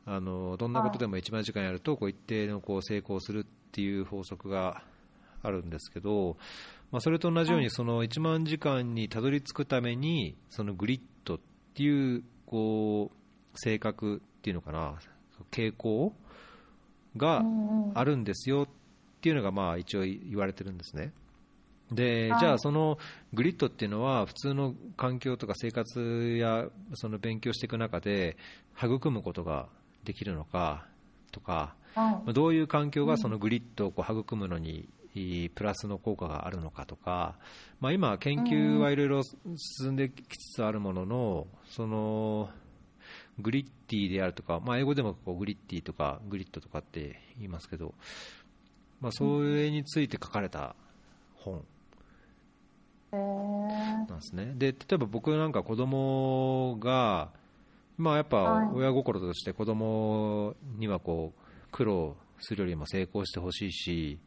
[0.06, 4.82] あの、どんなことでも1万時間やると、こう一定のこう成功するっていう法則が
[5.42, 6.36] あるんですけど、
[6.92, 11.40] まあ、それと同じように、その1万時間にたどり着くために、そのグリッドっ
[11.74, 14.94] ていう、こう、性格っていうのかな、
[15.50, 16.12] 傾向
[17.16, 17.42] が
[17.94, 18.68] あるんですよっ
[19.20, 21.12] ていうのがまあ一応言われてるんですね。
[21.92, 22.98] でじゃあ、その
[23.32, 28.36] グリッドっていうのは普通の環境とか生活やその勉強していく中で
[28.76, 29.68] 育むことが
[30.04, 30.86] できるのか
[31.30, 34.88] とか、はい、どういう環境がそのグリッドをこう育むのに
[35.54, 37.36] プラスの効果があるのかとか、
[37.80, 42.50] まあ、今、研究はいろいろ進んできつつあるものの、その
[43.38, 47.94] グリッティであるとか、まあ、英語でもこうグリッティとかグリッドとかって言いますけど、
[49.00, 50.74] まあ、それについて書かれた
[51.34, 51.64] 本
[53.12, 54.52] なんですね。
[54.56, 57.30] で、例えば僕なんか子供が、
[57.96, 64.18] まあやっぱ親心として子供にはこう苦労するよりも成功してほしいし、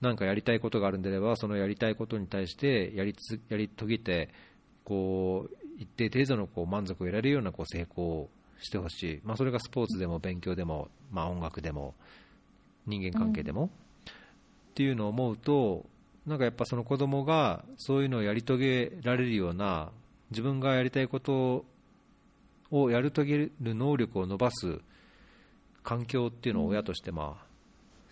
[0.00, 4.30] なんかやりたいことがあるんであれば、そのやりたいことに対してやりつやり遂げて、
[4.84, 11.94] こう一定程度のこう満足を得られるようなこう成功をしてほしい、まあ、それがスポーツでも勉強でも、まあ、音楽でも
[12.86, 13.70] 人間関係でも、
[14.06, 15.86] っていうのを思うと、
[16.26, 19.90] なんかやっぱその子供がそういうのをやり遂げられるような、
[20.30, 21.64] 自分がやりたいこと
[22.70, 24.80] をやり遂げる能力を伸ばす
[25.82, 27.46] 環境っていうのを親としてまあ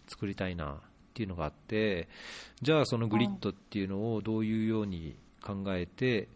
[0.08, 0.80] 作りたいな。
[1.18, 2.06] っていうのがあって、
[2.62, 6.28] じゃあそのグリッドっていうのをどういうように考えて、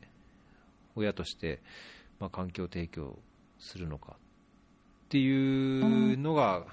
[0.96, 1.60] 親として
[2.18, 3.16] まあ環境提供
[3.60, 6.64] するのかっていうのが、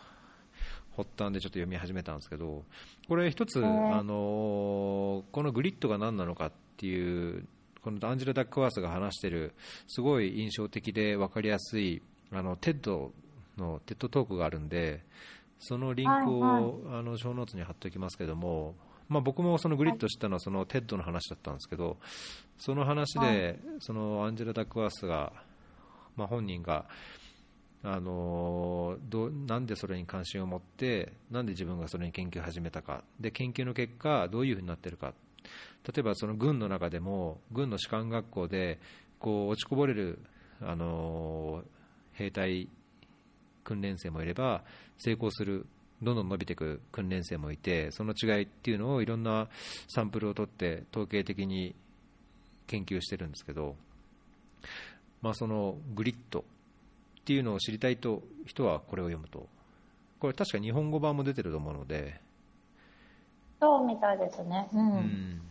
[0.97, 2.63] 発端でちょっと読み始めたんですけど、
[3.07, 7.45] これ一つ、あのこのグリッドが何なのかっていう、
[7.83, 9.53] このアンジェラ・ダックワースが話している、
[9.87, 13.13] すごい印象的で分かりやすい、あのテッド
[13.55, 15.03] のテッドトークがあるんで、
[15.59, 18.75] そのリンクを、はいはい、あのショーノーツに貼っておきますけども、
[19.09, 21.97] まあ、僕もその Grit 知ったのはその TED の話だったんですけど、
[22.57, 25.33] その話で、そのアンジェラ・ダックワースが、
[26.15, 26.85] まあ、本人が、
[27.81, 33.03] あのどなんでそれに関心を持ってなんで自分がそれに研究を始めたか。
[33.19, 35.13] で研究の結果どういうふうになっているか。
[35.85, 38.79] 例えばその軍の中でも軍の士官学校で
[39.17, 40.19] こう落ちこぼれる、
[40.61, 41.63] あの
[42.11, 42.69] 兵隊
[43.69, 44.63] 訓練生もいれば
[44.97, 45.67] 成功する
[46.01, 49.47] どんどん伸びていく訓練生もいてその違いっていうのをいろんな
[49.87, 51.75] サンプルを取って統計的に
[52.65, 53.75] 研究してるんですけど、
[55.21, 56.43] まあ、そのグリッドっ
[57.25, 59.47] ていうのを知りたいと人はこれを読むと
[60.19, 62.19] これ確か日本語版も出てると思うので
[63.61, 64.69] そうみたいですね。
[64.73, 64.79] うん。
[64.79, 65.48] うん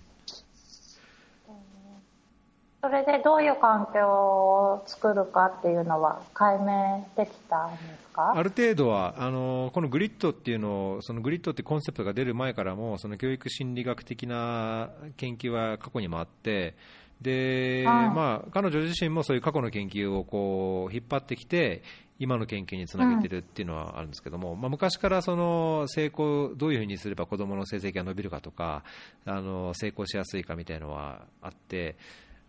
[2.80, 8.32] それでどういう環境を作るかっていうのは解明できたんですか？
[8.36, 16.76] ある程度はあのこのグリッドっていうのをそのグリッドってコンセプトが出る前からもその教育心理学的な研究は過去にもあって
[17.20, 18.10] で、はい。
[18.10, 21.82] まあ、彼女自身もそういう過去の研究をこう引っ張ってきて
[22.20, 28.84] 今の研究につなげてるっていうのはあるんですけども、まあ、昔からその成功どういうふうにすれば子どもの成績が伸びるかとか
[29.24, 31.96] あの成功しやすいかみたいなのはあって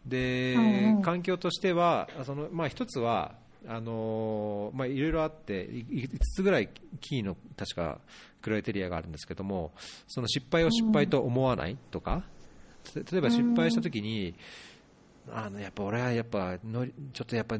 [0.09, 1.01] で、うんうん。
[1.01, 3.35] 環境としてはその、まあ、一つは
[3.67, 6.69] あのまあ、いろいろあってい5つぐらい
[7.01, 7.99] キーの確か
[8.41, 9.73] クライテリアがあるんですけども
[10.07, 12.23] その失敗を失敗と思わないとか、
[12.83, 14.33] つ例えば失敗したときに、
[15.31, 17.57] あのやっぱ俺はやっぱのちょっとやっぱ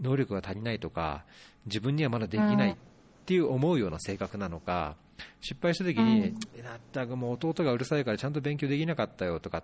[0.00, 1.24] 能力が足りないとか
[1.66, 2.76] 自分にはまだできないっ
[3.24, 4.96] ていう思うような性格なのか
[5.40, 9.62] 失敗したときに、なったくもう弟がうるさいからちゃんと勉強できなかったよとか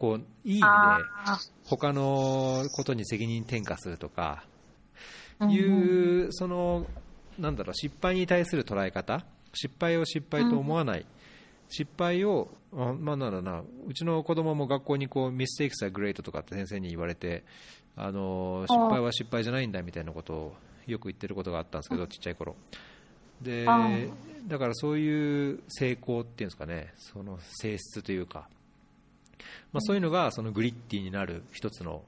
[0.00, 6.86] こういい意味であ他のことに責任転嫁するとかーいう、その
[7.38, 11.04] なんだろう失敗に対する捉え方失敗を失敗と思わない、
[11.68, 17.44] 失敗を、あまあ、なんだろうなうちの子供も学校にこうミステイクスはグレートとかって先生に言われて
[17.94, 20.54] あの失敗は失敗じゃないんだみたいなことを
[20.86, 22.56] よく言ってることがあったんですけど、ちっちゃい頃。
[23.42, 23.90] であ
[24.46, 28.48] だからそういう成功っていうんですかねその性質というか、
[29.72, 32.02] まあ、そういうのがそのグリッティになる一つの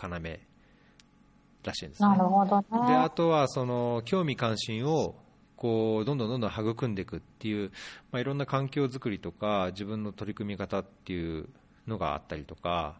[0.00, 2.08] 要らしいんですね。
[2.08, 2.66] なるほどね。
[2.88, 5.14] であとはその興味関心を
[5.56, 7.70] こうどんどんどんどん育んでいくっていう、
[8.10, 11.48] まあ、いろんな環境づくりとか自分の取り組み方っていう
[11.86, 12.96] のがあったりとか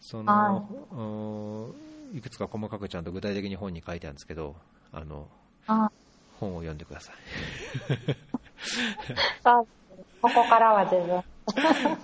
[0.00, 1.74] その、
[2.12, 4.56] うんいくつか細かくちゃんと具体的に本に書いてあるんですけど
[4.92, 5.28] あの
[5.66, 5.90] あ
[6.40, 7.16] 本を読んでください
[10.20, 11.22] ここからは自分。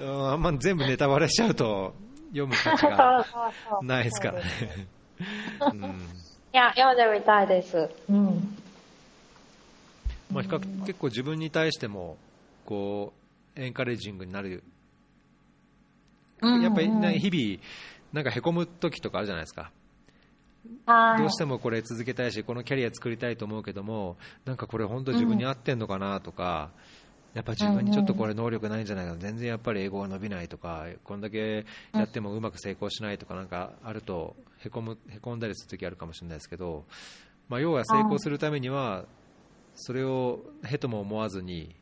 [0.01, 1.95] うんあんま全部ネタバレしちゃうと
[2.29, 3.27] 読む価値が
[3.83, 4.45] ないですからね
[5.59, 5.83] そうん
[6.55, 7.91] いや、読んでみたいです。
[8.09, 8.57] うん。
[10.33, 12.17] まあ、比較結構自分に対しても
[12.65, 13.13] こ
[13.57, 14.63] うエンカレージングになる
[16.41, 17.61] やっぱりね日々、
[18.13, 19.73] なんかへこむ時とかあるじゃないですか、
[20.87, 21.19] はい。
[21.19, 26.71] どうしてもこれ続けたいし、このキャリア作りたいと思うけども、なんかこれ、本当自分に合ってんのかなとか、
[27.35, 36.85] やっぱ自分にちょっとこれ、能力ないんじゃないかな、全然やっぱり英語が伸びないとか、こんだけやってもうまく成功しないとか、なんかあるとへこむ、へこんだりする時あるかもしれないですけど、
[37.49, 39.05] まあ、要は成功するためには、
[39.75, 41.75] それをへとも思わずに、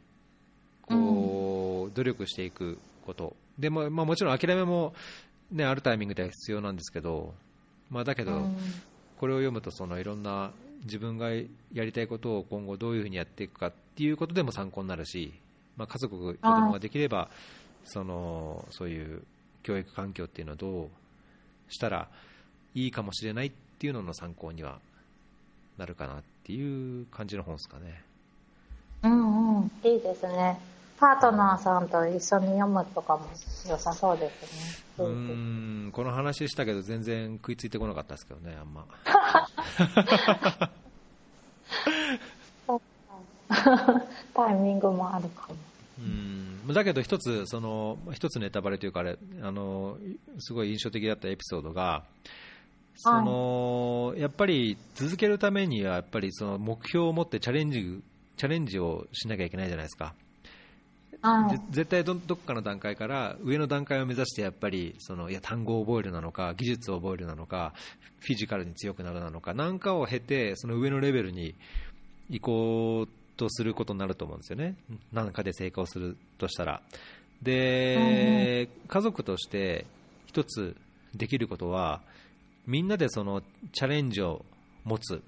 [0.88, 3.36] こう、努力していくこと。
[3.58, 4.94] でも、まあ、もちろん諦めも、
[5.50, 7.34] ね、あるタイミングでは必要なんですけど、
[7.90, 8.56] まあ、だけど、うん。
[9.22, 10.50] これを読むとそのいろんな
[10.82, 11.44] 自分がや
[11.84, 15.32] りたいことを今後どういうふうにやっていくかっていうことでも参考になるし、
[15.76, 17.28] まあ、家族、子供ができれば
[17.84, 19.22] そのそういう
[19.62, 20.88] 教育環境っていうのをどう
[21.72, 22.08] したら
[22.74, 24.78] いいかもしれないっていうのの参考には
[25.78, 28.02] なるかなっていう感じの本ですかね。
[29.02, 29.70] うんうん。
[29.84, 30.58] いいですね。
[30.98, 33.26] パートナーさんと一緒に読むとかも
[33.68, 35.08] 良さそうですうね。
[35.08, 38.86] ーんこの話したけど全然食いついてこなかったですけどね、あんま。
[44.34, 45.56] タイミングもあるかも。
[45.98, 49.98] うんだけど一つその一つネタバレというかあれあの
[50.38, 52.04] すごい印象的だったエピソードが
[52.96, 58.02] そのやっぱり続けるためにはやっぱりその目標を持ってチャレンジ
[58.36, 60.14] チャレンジをしなきゃいけないじゃないですか。
[61.20, 67.74] はいぜ絶対どどっかの段階から上の段階を目指してやっぱりそのいや単語を覚えるなのか技術を覚えるなのか
[68.18, 71.54] フィジカルに強くなるなのかなんかを経てその上のレベルに
[72.28, 74.76] 行こうとすることになると思うんですよね。
[75.12, 76.82] 何かで成功するとしたら。
[77.42, 79.86] で、家族として
[80.26, 80.76] 一つ
[81.14, 82.00] できることは
[82.66, 83.42] みんなでその
[83.72, 84.44] チャレンジを
[84.84, 85.18] 持つっ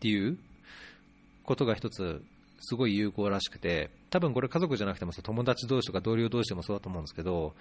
[0.00, 0.38] ていう
[1.44, 2.22] ことが一つ
[2.60, 7.54] すごい有効らしくて多分これ家族じゃなくても友達同士とか同僚同士でもそうだと思うんですけど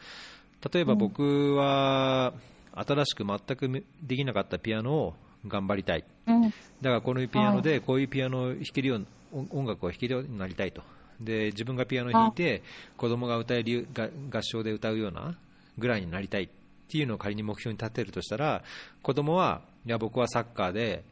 [0.74, 2.34] 例えば僕は
[2.74, 5.14] 新しく全くできなかったピアノを
[5.48, 6.04] 頑張りたい。
[6.28, 6.42] うん。
[6.42, 10.82] だからこのピアノでこういうピアノを弾けるように音音楽を弾けるようになりたいと。
[11.20, 12.64] で自分がピアノを弾いて
[12.98, 15.38] 子供が歌えるが合唱で歌うような
[15.78, 16.50] ぐらいになりたいっ
[16.90, 18.64] ていうのを仮に目標に立てるとしたら
[19.02, 21.04] 子供はいや僕はサッカーで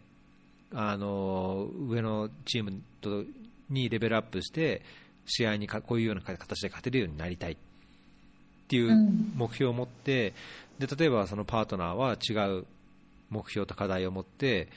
[0.73, 3.23] あの上のチームと
[3.69, 4.81] にレベルアップして
[5.25, 7.57] 試合にかこういうような形で勝てるようになりたいっ
[8.67, 8.91] ていう
[9.35, 10.33] 目標を持って、
[10.77, 12.65] で例えばそのパートナーは違う
[13.29, 14.69] 目標と課題を持って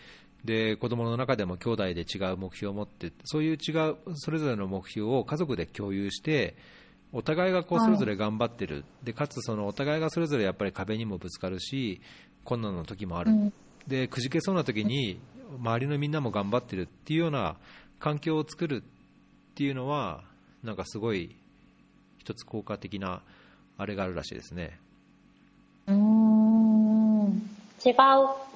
[0.44, 6.56] で子供の中でも兄弟で違う目標を持ってそういう違うそれぞれの目標を家族で共有して
[7.12, 12.01] お互いがこうはいそれぞれ頑張ってる、でかつそのお互いがそれぞれやっぱり壁にもぶつかるし
[12.44, 13.52] 困難な時もある、うん。
[13.89, 15.18] でくじけそうな時に
[15.59, 17.56] 周りのみんなも頑張ってるっていうような
[17.98, 20.22] 環境を作るっていうのは
[20.62, 21.35] なんかすごい
[22.18, 23.22] 一つ効果的な
[23.77, 24.78] あれがあるらしいですね。
[25.89, 26.30] うーん
[27.85, 27.94] 違う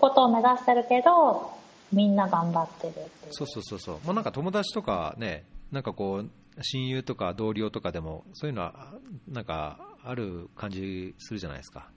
[0.01, 1.51] ことを目指してるけど
[1.93, 6.31] みんな頑張ってるってそうそうそうそう、まあ、なんか友達とかね、なんかこう
[6.63, 8.95] 親友とか同僚とかでもそういうのは
[9.29, 11.89] なんかある感じするじゃないですか。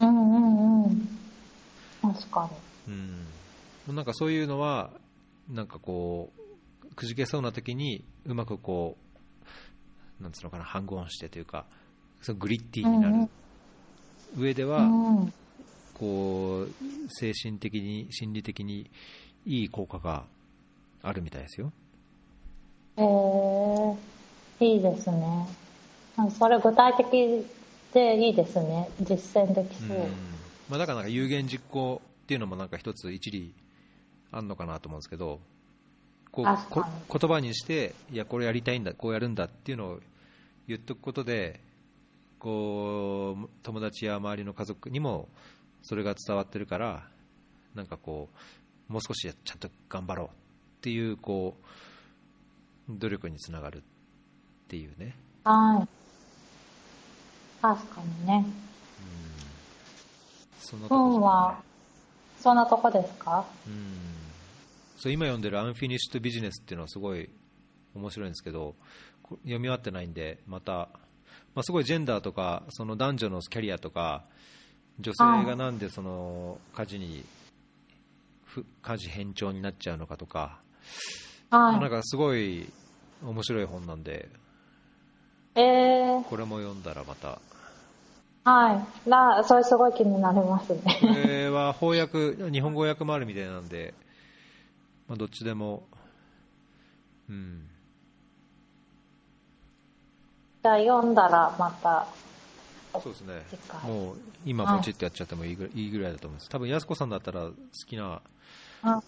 [0.00, 1.08] うんうんうん。
[2.02, 2.50] 確か
[2.88, 3.26] うん、
[3.86, 4.90] もうなんかそういうのは
[5.50, 6.32] なんかこ
[6.90, 8.96] うくじけそうな時にうまくこ
[10.20, 11.66] うなんつうのかなハングオンしてというか
[12.22, 13.28] そのグリッティになる。
[14.36, 15.32] 上でには、うん
[16.00, 16.74] こう
[17.10, 18.90] 精神的に心理的に
[19.44, 20.24] いい効果が
[21.02, 21.70] あるみたいですよ。
[22.96, 23.02] へ
[24.64, 25.46] えいいですね。
[26.38, 27.46] それ具体的
[27.92, 28.88] でいいですね。
[29.02, 30.04] 実践できそう、うん。
[30.70, 33.52] まあ、だからなんか有言実行っていうのもなんか一つ一理
[34.32, 35.38] あるのかなと思うんですけど
[36.32, 36.84] こうこ
[37.18, 40.00] 言葉にしていやこれやりたいんだこうやるんだっていうのを
[40.66, 41.60] 言っとくことで
[42.38, 45.28] こう友達や周りの家族にも
[45.82, 47.06] それが伝わってるから
[47.74, 48.28] なんかこ
[48.88, 50.30] うもう少しちゃんと頑張ろうっ
[50.82, 51.56] ていうこ
[52.88, 53.82] う努力につながるっ
[54.68, 55.88] ていうね、はい。
[57.62, 58.44] 確かにね。
[60.72, 61.60] うん、本は
[62.40, 63.44] そんなとこですか？
[63.66, 63.96] うん。
[64.96, 67.30] そう今読んでる「アンフィニッシュド・ビジネス」っていうのはすごい
[67.94, 68.74] 面白いんですけど
[69.22, 70.72] こ読み終わってないんでまた、
[71.54, 74.24] まあ、すごいジェンダーとかその男女のキャリアとか
[75.00, 77.24] 女性がなんでその家事に
[78.44, 80.60] ふ家事偏重になっちゃうのかとか、
[81.50, 81.80] はい。
[81.80, 82.68] なんかすごい
[83.24, 84.28] 面白い本なんで
[85.54, 87.38] えー、これも読んだらまた。
[88.44, 89.08] はい。
[89.08, 90.80] なそれすごい気になりますね。
[91.00, 93.94] これは翻訳日本語訳もあるみたいなんで、
[95.08, 95.82] まあ、どっちでも
[97.28, 97.66] うん。
[100.62, 102.06] じゃあ読んだらまた
[102.92, 103.46] そうですね。
[103.84, 106.48] もう今ポチッとやっちゃってもいいぐらいいいぐらいだと思います。
[106.48, 107.52] 多分安子さんだったら好
[107.86, 108.20] きな
[108.82, 109.00] あ。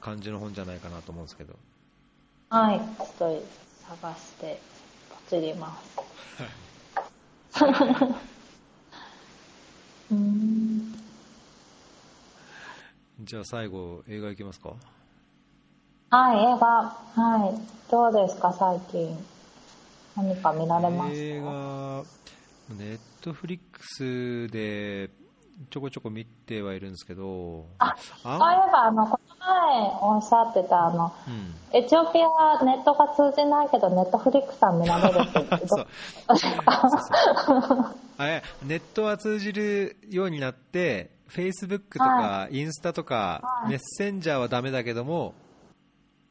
[0.00, 1.54] 感じの本じゃないかなと思うんですけど。
[2.48, 2.80] はい。
[2.80, 3.42] ちょっと
[4.02, 4.60] 探して
[5.10, 7.64] ポチります。
[10.10, 10.94] うーん。
[13.22, 14.70] じゃあ最後映画いきますか？
[16.10, 16.66] はい映画。
[17.22, 17.90] はい。
[17.90, 19.16] どうですか最近。
[20.16, 22.04] 何か見られま映した画
[22.78, 25.10] ネットフリックスで
[25.68, 31.54] ちょこちょこ見てはいるんですけどあそういえあばあのこの前おっしゃってたあのうん。
[31.78, 35.86] エチオピアはネットが通じないけどネットフリックスは見られるってど そう。
[38.66, 43.70] ネットは通じるようになって、フェイスブックとかインスタとか、はい。
[43.70, 45.34] メッセンジャーはダメだけども、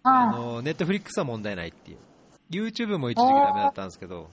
[0.04, 1.98] あはのネットフリックスは問題ないっていう、
[2.52, 4.30] YouTube も一時期ダメだったんですけど、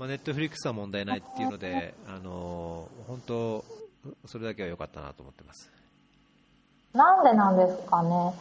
[0.00, 3.64] まあ、ネットフリックスは問題ないっていうので、あの本当、
[4.24, 5.70] それだけは良かったなと思ってます。
[6.94, 8.32] いなんでなんですかね。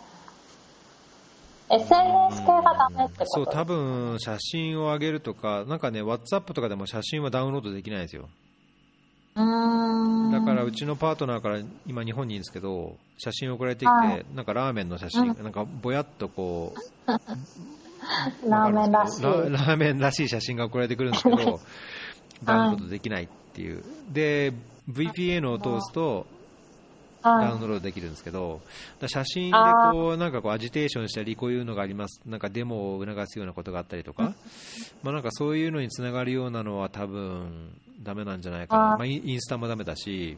[1.69, 8.29] SNS 系がダメってそう、こと多分写真を上げるとか、なんかね、WhatsApp とかでも写真はダウンロードできないんですよ。
[9.35, 10.31] うーん。
[10.31, 14.25] だからうちのパートナーから今日本にいるんですけど写真送られてきて、はい。
[14.33, 16.73] なんかラーメンの写真、なんかぼやっとこ
[17.05, 17.11] う
[18.47, 19.23] ラーメンらしい。
[19.23, 21.59] ララーメンらしい写真が送られてくるんですけど
[22.43, 23.83] ダウンロードできないっていう。
[24.11, 24.53] で
[24.89, 26.25] VPN を通すと
[27.21, 28.61] ダウンはいロードできるんですけど
[28.99, 32.21] だ写真であこうなんかこうアジテーションしたりこういうのがあります。
[32.25, 34.33] なんかデモを促すようなことがあったりとか、
[35.03, 38.93] まあ、なんかそういうのにつながるようなのは多分ダメなんじゃないかな。
[38.93, 40.37] あまあ、インスタもダメだし、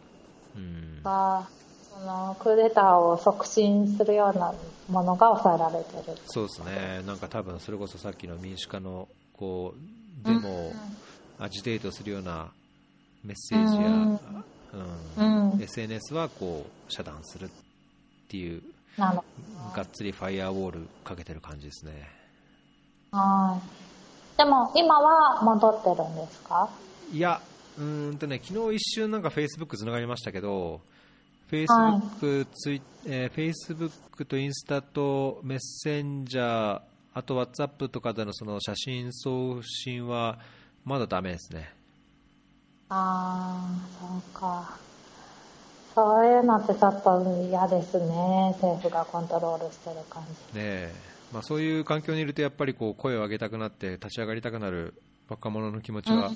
[0.56, 1.61] うん、がそ
[2.06, 4.54] のクーデターを促進するような
[4.90, 6.18] ものが抑えられてる。
[6.26, 9.08] そうですね、なんか多分それこそさっきの民主化の
[9.38, 10.74] こうデモを
[11.40, 12.52] アジテートするような
[13.24, 14.20] メッセージや、うん
[15.18, 15.52] うん。
[15.52, 15.62] うん。
[15.62, 17.50] SNS はこう遮断するっ
[18.28, 18.62] ていう、
[18.98, 22.10] がっつりファイアウォールかけてる感じですね。
[23.12, 24.38] はい。
[24.38, 26.70] でも今は戻ってるんですか？
[27.12, 27.42] いや、
[27.78, 30.82] うーんとね、昨日一瞬なんか Facebook つながりましたけど、
[31.52, 36.82] Facebook、ツイえー、Facebook とインスタとメッセンジャー、
[37.14, 40.40] あと WhatsApp とかでのその写真送信は
[40.86, 41.74] まだダメですね。
[42.88, 44.78] ああ、そうか。
[45.94, 48.52] そういうのってちょっと嫌ですね。
[48.62, 50.24] 政府がコントロールしてる感
[50.54, 50.58] じ。
[50.58, 50.94] ねえ。
[51.34, 54.94] まあ、そういう環境にいるとやっぱりこう声を上げたくなって立ち上がりたくなる
[55.28, 56.32] 若者の気持ちは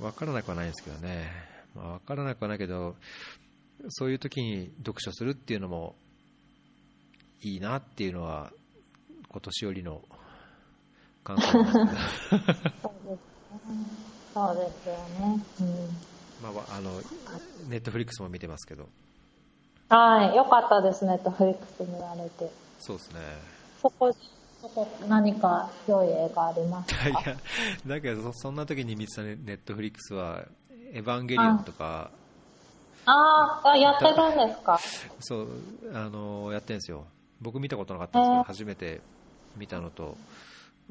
[0.00, 1.30] 分からなくはないんですけどね。
[1.74, 2.96] まあ、分からなくはないけど、
[3.88, 5.94] そういう時に読書するっていうのも
[7.42, 8.52] いいなっていうのは
[9.28, 10.02] 今年よりの
[11.22, 11.74] 感想です
[14.34, 16.08] そうですよね、 うん
[16.42, 16.90] まあ、あの
[17.68, 18.88] ネットフリックスも見てますけど。
[19.88, 22.50] はいよかったですネットフリックス見られて。
[22.78, 23.20] そうですね。
[23.80, 24.12] そこ
[24.60, 27.36] そこ何か良い映画ありますかいや
[27.86, 30.44] だけどそんな時に見てたネットフリックスは
[30.92, 32.10] 「エヴァンゲリオン」とか
[33.10, 34.78] ああ、やってるんですか
[35.20, 35.48] そう、
[35.94, 37.06] あの、やってるんですよ。
[37.40, 39.00] 僕見たことなかったんですけど、初めて
[39.56, 40.16] 見たのと、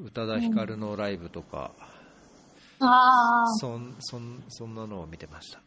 [0.00, 1.70] 宇多田ヒカルのライブとか、
[2.80, 3.46] うん、ああ。
[3.54, 5.60] そん、そん、そんなのを見てました。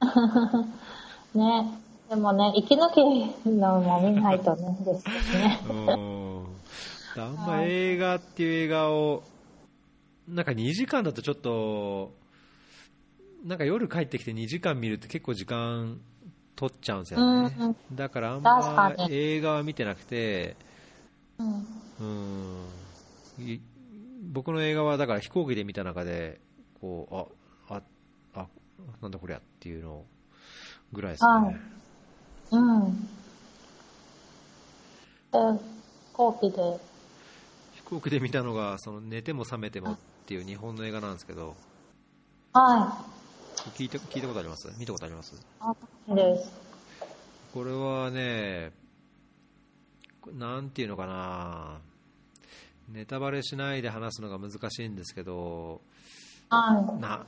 [1.34, 1.80] ね。
[2.08, 5.06] でもね、息抜きのも見ないとね、です
[5.38, 5.60] ね。
[5.68, 6.44] うん。
[7.16, 9.22] あんま映画っていう映画を、
[10.28, 12.12] なんか2時間だとちょっと、
[13.44, 16.00] なんか夜帰ってきて2時間見るって結構時間
[16.56, 20.56] 取っちゃうんですよね、うん、だからあんま映画は見てなくて、
[21.38, 21.66] うん、
[22.00, 23.60] うん。
[24.32, 26.40] 僕の映画はだから飛行機で見た中で
[26.80, 27.30] こ
[27.70, 27.82] うああ
[28.34, 28.46] あ
[29.02, 30.04] なんだこりゃっていうの
[30.92, 31.60] ぐらいですね、
[32.52, 33.08] うん、
[35.32, 35.38] 飛
[36.14, 36.56] 行機で。
[37.74, 41.54] 飛行機で見たのがその寝ても覚めてもっていう日本の映画なんですけど。
[42.54, 43.13] はい
[43.70, 44.68] 聞いた聞いたことあります？
[44.78, 45.34] 見たことあります？
[45.60, 45.74] あ
[46.08, 46.52] です。
[47.52, 48.72] これはね
[50.32, 51.78] なんていうのかな。
[52.92, 55.80] ネタバレしないで話すのが難しいんですけど、
[56.50, 57.24] はい、な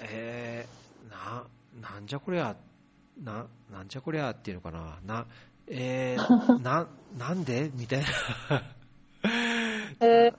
[0.00, 1.44] えー、な
[1.94, 2.54] なんじゃこりゃ
[3.22, 4.98] ななんじゃこりゃっていうのかな。
[5.06, 5.26] な
[5.68, 6.86] えー、 な
[7.16, 7.70] なんで？
[7.74, 8.02] みたい
[8.50, 8.62] な。
[10.00, 10.34] えー、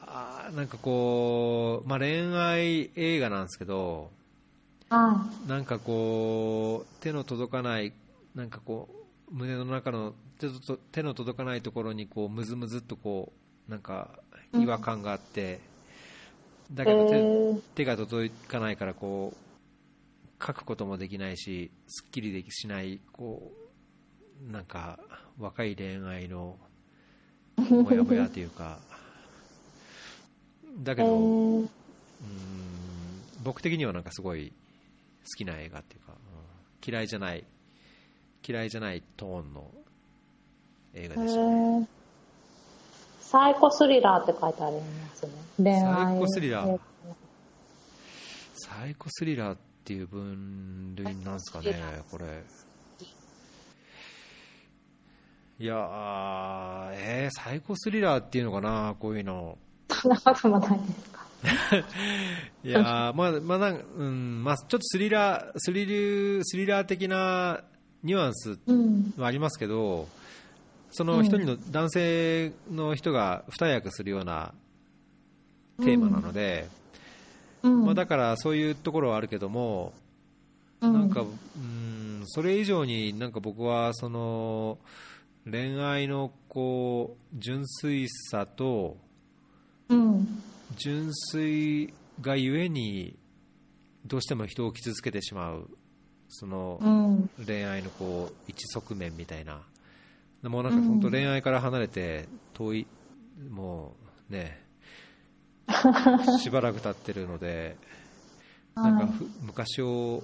[0.00, 4.10] あなんかこう、まあ、恋愛映画なんですけど
[5.46, 7.92] なんかこう手の届かない
[8.34, 8.88] なんかこ
[9.30, 10.14] う胸の中の
[10.92, 13.32] 手の届かないところにこうむずむずっとこ
[13.68, 14.10] うなんか
[14.54, 15.60] 違和感があって、
[16.70, 23.52] うん、だけど手えー、手が届かないからこう書くこともできないしすっきりできしないこ
[24.48, 24.98] うなんか
[25.38, 26.56] 若い恋愛の
[27.56, 28.78] もやもやというか。
[30.78, 31.68] だけど、えー、うん
[33.42, 34.61] 僕的にはなんかすごい好
[35.24, 37.44] きな映画っていうか、うん、嫌いじゃない
[38.46, 39.70] 嫌いじゃないトーンの
[40.94, 41.88] 映画でしたね。
[43.20, 44.82] サイコスリラーって書いてありま
[45.14, 45.32] すね。
[45.56, 46.80] 恋愛サイコスリラー。
[48.54, 51.74] サイコスリラーっていう分類なんですかね
[52.10, 52.24] これ。
[55.58, 59.56] いやーえー、サイコスリラーっていうのかなこういうの。
[59.88, 61.10] そんなこともないです。
[61.10, 61.11] か
[62.64, 67.62] いやまあ、まあなんうんまあ、ちょっとスリラー、スリル、スリラー的な
[68.02, 68.58] ニュアンス
[69.16, 70.06] はありますけど、うん、
[70.90, 74.54] その一人の男性の人が二役するような
[75.80, 76.68] テーマなので、
[77.62, 79.92] うん、まあ、だからそういうところはあるけども、
[80.80, 81.24] うん、なんか、う
[81.58, 84.78] ん、それ以上になんか僕はその
[85.44, 88.96] 恋愛のこう純粋さと、
[89.88, 90.42] うん
[90.76, 93.16] 純粋がゆえに
[94.06, 95.70] どうしても人を傷つけてしまう
[96.28, 96.80] その
[97.46, 99.60] 恋愛のこう一側面みたいな、
[100.42, 102.86] もうなんか本当恋愛から離れて遠い、
[103.50, 103.94] も
[104.30, 104.62] うね
[106.40, 107.76] しばらく経ってるので
[108.74, 109.08] なんか
[109.42, 110.22] 昔を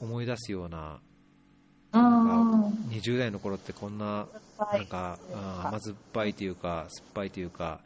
[0.00, 0.98] 思い出すような
[1.92, 4.26] なんか20代の頃ってこんな
[4.58, 5.18] なんか
[5.62, 7.80] 甘酸っぱいというか酸っぱいというか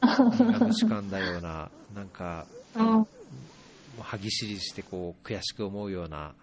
[0.00, 2.46] 苦しかんだような、なんか、
[2.76, 3.06] も
[3.98, 6.34] う歯ぎしりしてこう悔しく思うような、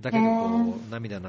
[0.00, 1.24] だけどこう涙流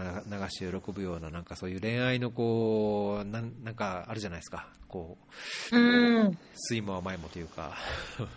[0.49, 5.35] して喜ぶような、なんかそういう恋愛のこうななんかあるじゃないですか、こう、
[5.69, 6.37] 酸
[6.77, 7.75] いも甘いもというか。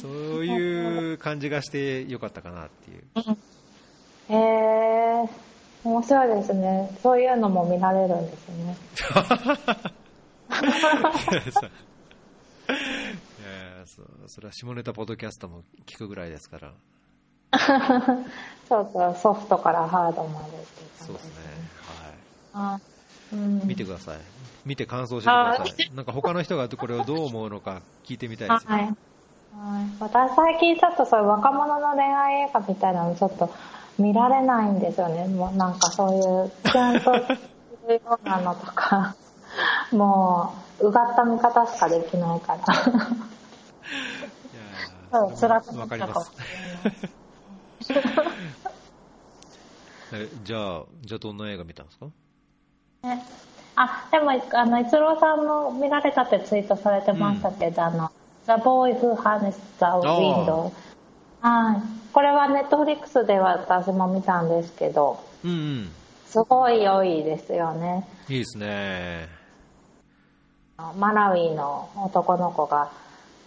[0.00, 3.04] そういう感じがしてよかったかなっていう。
[4.28, 5.28] へえー、
[5.84, 6.90] 面白いですね。
[7.00, 8.76] そういうのも見られるんですね。
[10.62, 10.66] い
[12.68, 16.72] やそそれは下ネタポッドキャストも聞くぐらいですから
[18.68, 20.66] そうそう、ソフトからハードまでって
[20.98, 21.32] そうですね。
[22.52, 23.34] はい。
[23.34, 24.18] うん、見てください。
[24.64, 25.94] 見て感想してください。
[25.94, 28.70] なんか他の人がこれをどう思うのか聞いてみたいですよ。
[28.70, 28.82] はい。
[28.82, 28.94] はい、
[30.00, 33.50] 私最近ちょっとそういう若者の恋愛映画みたいなのちょっと
[33.98, 35.26] 見られないんですよね。
[35.28, 37.38] もうなんかそういう、ちゃんとす
[37.88, 39.14] るようなのとか、
[39.96, 42.74] もう、うがった見方しかできないから。
[45.12, 46.32] そう、辛くなわかります。
[50.12, 52.06] えじゃあ、じゃあどんな映画見たんですか？
[53.02, 53.24] ね、
[53.76, 58.10] あ、でも、あの、逸郎さんも見られたってツイートされてましたけど、うん、あの、
[58.46, 60.72] The Boy Who Harnessed the Window。
[61.40, 61.82] はい。
[62.12, 65.92] これはネットフリックスで私も見たんですけど、うんうん。
[66.26, 68.08] すごい良いですよね。
[68.28, 69.28] いいですね。
[70.98, 72.90] マラウィの男の子が、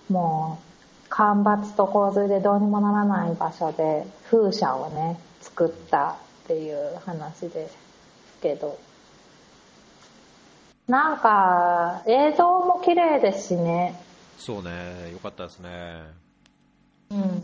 [0.09, 0.59] も
[1.07, 6.15] う、干ばつと洪水でどうにもならない場所で風車をね、作ったっ
[6.47, 7.77] ていう話です
[8.41, 8.77] けど、
[10.87, 14.01] なんか、映像も綺麗ですしね。
[14.39, 16.01] そうね、よかったですね。
[17.11, 17.43] うん。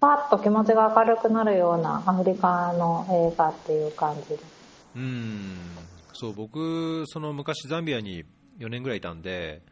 [0.00, 4.38] パッと気持ちが明るくなるようなアフリカの映画っていう感じで。
[4.96, 5.58] うん。
[6.14, 8.24] そう、僕、その昔ザンビアに
[8.58, 9.62] 4年ぐらいいたんで、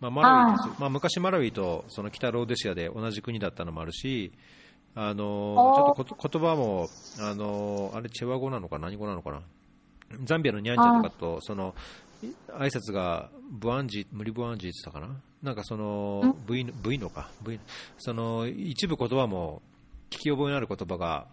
[0.00, 4.32] まあ、マラウィまあ、昔マラウィとその北ローデシアで同じ国だったのもあるし、
[4.94, 6.88] あのちょっと言葉も、
[7.20, 9.42] あのあれ、チェワ語なのか何語なのかな？
[10.24, 11.74] ザンビアのニャンチャとかと、その、
[12.48, 15.20] 挨拶がブアンジ、無理ブアンジって言ったかな？
[15.42, 17.60] なんかその、V, v のか、v、
[17.98, 19.62] その、一部言葉も
[20.10, 21.26] 聞き覚えのある言葉が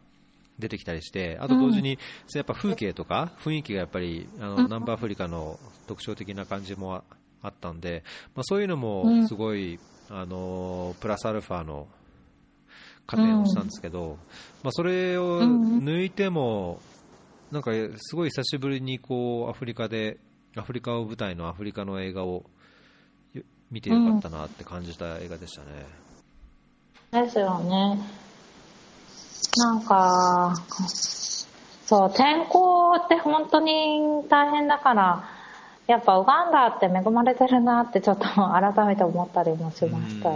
[0.60, 2.00] 出てきたりして、あと同時に、
[2.34, 7.04] やっぱ風景とか雰囲気がやっぱり、あの、南部アフリカの特徴的な感じも
[7.42, 8.04] あったんで、
[8.36, 9.80] まあそういうのもすごい、
[10.10, 11.88] あの、プラスアルファの
[13.08, 14.18] 加点をしたんですけど、
[14.64, 16.80] まあそれを抜いても、
[17.52, 20.18] なんかすごい久しぶりにこうアフリカで
[20.58, 22.44] アフリカを舞台のアフリカの映画を
[23.72, 25.86] 見てよかったなって感じた映画でしたね。
[27.12, 28.25] ですよね。
[29.58, 30.54] なんか、
[31.86, 35.30] そう、天候って本当に大変だから、
[35.88, 40.30] やっぱウガンダって恵まれてるなってちょっと改めて思ったりもしました。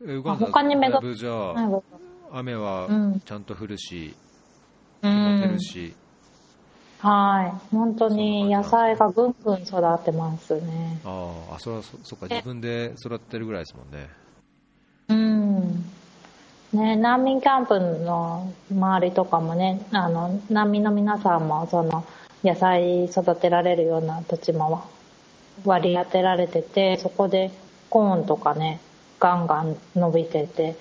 [0.00, 1.54] ウガンダ他に恵まじゃ
[2.32, 2.88] 雨は
[3.24, 4.16] ちゃんと降るし、
[5.02, 5.94] うんるし、
[6.98, 7.74] はい。
[7.74, 11.00] 本当に野菜がぐんぐん育ってますね。
[11.04, 14.08] ああ、あそれはそそっか、自分で育ってるぐらいですもんね。
[16.72, 16.80] うん。
[16.80, 22.04] ね、難民キャンプの周りとかもね、あの、難民の皆さんも、その、
[22.44, 24.84] 野菜育てられるような土地も
[25.64, 27.50] 割り当てられてて、そこで
[27.90, 28.80] コーンとかね、
[29.18, 30.76] ガンガン伸びてて、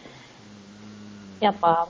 [1.39, 1.87] やっぱ、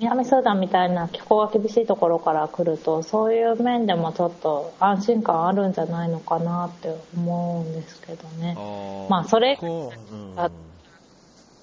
[0.00, 8.54] 南スーダンみたいな気候が厳しいところから来ると、そういう面でもちょっと安心感あるんじゃないのかなって思うんですけどね。
[8.56, 9.90] あまあそれうん
[10.36, 10.50] あ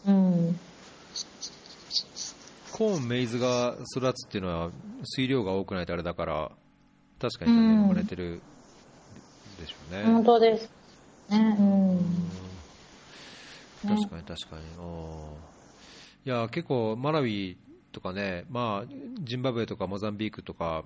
[0.08, 0.60] うん。
[2.74, 4.72] コーン、メイズが育つっていうのは
[5.04, 6.52] 水量が多くないとあれだから、
[7.20, 8.42] 確かに恵まれてる
[9.60, 10.04] でしょうね。
[10.04, 10.70] 本当です。
[11.30, 12.00] ね、うん。
[13.88, 14.64] 確かに確かに。
[14.80, 15.44] あー
[16.26, 17.58] いや、結構マラウィ
[17.92, 20.84] とかね、まあ、ジンバブエとかモザンビークとか、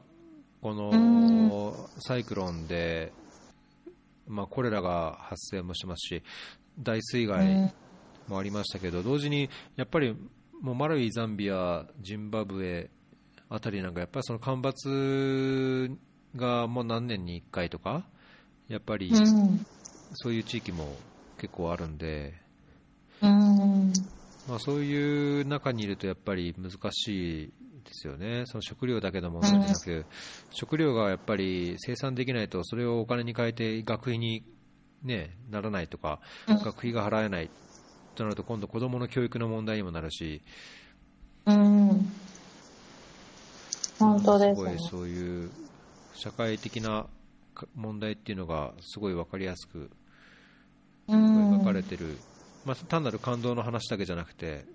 [0.62, 3.14] このサイクロンで、
[4.28, 6.24] まあ、コレラが発生もしますし、
[6.78, 7.74] 大水害
[8.28, 10.18] もありましたけど、同時にやっぱり
[10.62, 12.90] もうマラウィ、ザンビア、ジンバブエ
[13.50, 15.90] あたりなんか、やっぱりその干ばつ
[16.36, 18.06] がもう何年に1回とか、
[18.68, 19.66] やっぱりうん。
[20.14, 21.00] そういう地域も
[21.38, 22.34] 結構あるんで、
[23.22, 23.92] うん。
[24.48, 27.54] まあ、そういう中にいるとやっぱり難しいで
[27.94, 30.06] すよね、その食料だけの問題じゃなく、
[30.52, 34.44] 食料がやっぱり生産できないと、それをお金に変えて学費に、
[35.04, 37.50] ね、ならないとか、うん学費が払えない
[38.18, 40.42] となると、今度、子どもの教育の問題にもなるし、
[41.46, 42.12] うん。
[44.00, 44.80] 本当ですねごい。
[44.80, 45.50] そういう
[46.14, 47.06] 社会的な
[47.54, 49.90] か問題っていうのがすごい分かりやすく
[51.08, 51.62] うん。
[51.62, 52.18] 描かれてる、
[52.66, 54.66] まあ、単なる感動の話だけじゃなくて、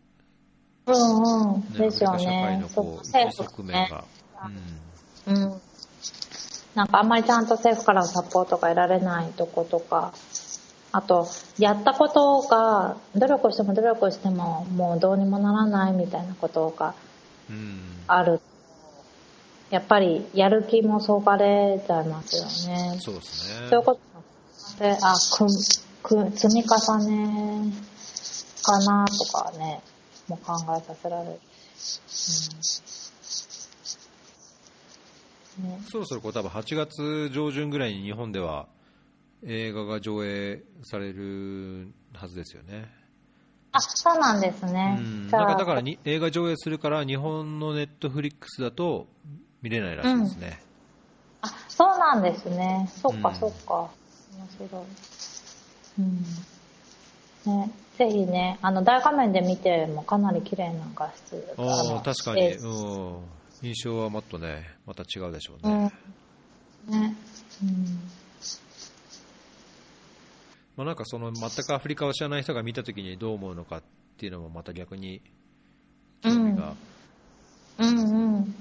[0.86, 1.60] うんうん。
[1.78, 2.68] ね社会ねの。
[2.68, 3.88] こう側面ね。
[3.90, 4.04] が。
[5.26, 5.60] うんうん。
[6.74, 10.14] なんかあんまりちゃんと政府からのサポートが得られないとことか、
[10.92, 11.26] あと、
[11.58, 16.94] やったことが、努力しても努力しても、もうどうにもならないみたいなことが
[17.48, 18.40] うんある。
[19.70, 22.36] やっぱり、やる気もそがれちゃいます
[22.68, 22.98] よね。
[23.00, 23.68] そうですね。
[23.70, 25.46] そういうことで、あ、く、
[26.30, 27.72] く、積み重ね
[28.62, 29.80] かなとかね、
[30.28, 31.30] もう考えさせられる。
[31.30, 31.38] うん
[35.58, 38.66] ね、そろそろこう多分8月上旬ぐらいに日本では
[39.44, 42.88] 映画が上映されるはずですよね。
[43.72, 44.98] あ、そうなんですね。
[44.98, 49.06] うん、なんかだからに映画上映するから日本のネットフリックスだと
[49.62, 50.60] 見れないらしいですね。
[51.42, 52.88] うん、あ、そうなんですね。
[52.94, 53.90] そっか、そっか。
[54.36, 54.84] 面白い。
[55.98, 57.60] うん。
[57.60, 61.54] ね、ぜひね、あの、大画面で見てもかなり綺麗な画質。
[61.56, 62.52] ああ、確かに。
[62.52, 63.24] うん。
[63.62, 65.92] 印象はもっとね、また違うでしょうね。
[66.88, 67.16] うん、ね。
[67.62, 68.21] うん。
[70.76, 73.82] まあ、なんかその全くアフリカを知らない人が見たときにどう思うのかっ
[74.16, 75.20] ていうのもまた逆に
[76.22, 76.74] 興味が、
[77.78, 78.36] うん、うん。
[78.36, 78.54] うん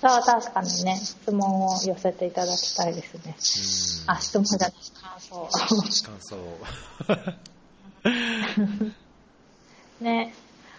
[0.00, 0.96] そう確かにね。
[0.96, 3.34] 質問を寄せていただきたいですね。
[4.08, 4.72] あ質問じゃない。
[5.00, 5.48] 感想。
[6.04, 6.36] 感想
[10.04, 10.34] ね。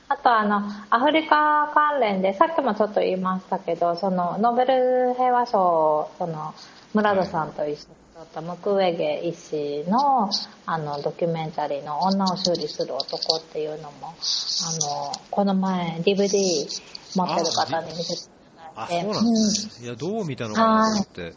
[0.09, 6.53] あとあのアフリカ関連でさっきもちょっと言いましたけどそのノーベル平和賞その
[6.93, 8.06] 村戸さんと一緒に撮った
[8.41, 10.31] ムクウェゲ医師の
[10.65, 16.67] あのドキュメンタリーの「女を修理する男」っていうのもあのこの前 DVD
[17.15, 21.33] 持ってる方に見せていただいてうなんですね、うん、いやどう見たのかなと思って。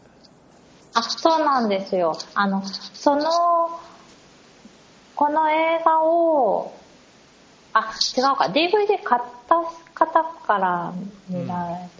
[0.93, 2.17] あそうなんですよ。
[2.33, 3.29] あのその
[5.15, 6.73] この映画を
[7.73, 8.45] あ違うか。
[8.45, 9.55] DVD 買った
[10.01, 10.93] 方から
[11.29, 11.51] 見られ、うん、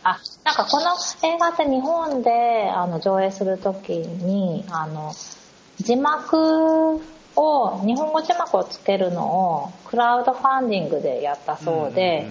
[0.03, 5.13] あなんかこの映画って日本であの上映するときにあの
[5.77, 6.95] 字幕
[7.35, 12.27] を日本語字幕をつけるのをクラウドファンディングでやったそうで,、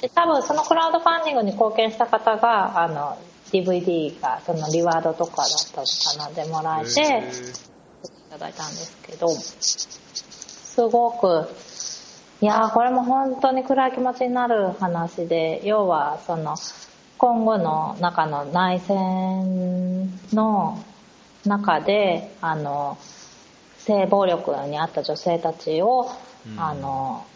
[0.00, 3.18] で多分そのクラウドファンディングに貢献した方があの
[3.52, 11.48] DVD がそのリワードとかだったのかなでもらえていただいたんですけどすごく
[12.40, 16.54] いやこれも本当に暗い気持ちになる話で要はその
[17.18, 20.84] 今後の中の内戦の
[21.44, 22.96] 中であの
[23.78, 26.08] 性暴力にあった女性たちを、
[26.46, 27.26] うん、あの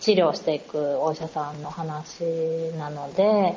[0.00, 2.24] 治療していくお医者さんの話
[2.78, 3.54] なので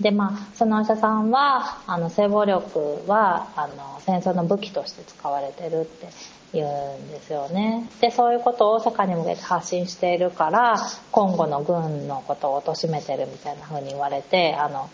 [0.00, 6.08] でまあそのお医者さんはあの性暴力はあの戦争の武器として使われてるって
[6.52, 7.88] 言うんですよね。
[8.00, 10.76] でそういうことを世界に向けて発信しているから
[11.12, 14.88] 今後の軍のことを貶めてるみたいな風に言われてあの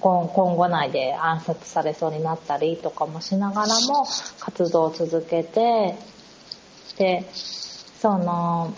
[0.00, 4.06] 今後内で暗殺されそうになったりとかもしながらも
[4.38, 5.96] 活動を続けて
[6.96, 8.72] でその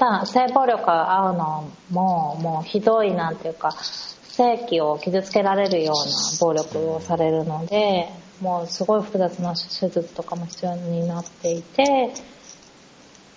[0.00, 8.08] た性暴力が合うのももうひどいなんていうか性器を傷つけられるような暴力をされるので
[8.40, 12.14] もうすごい複雑な手術とかも必要になっていて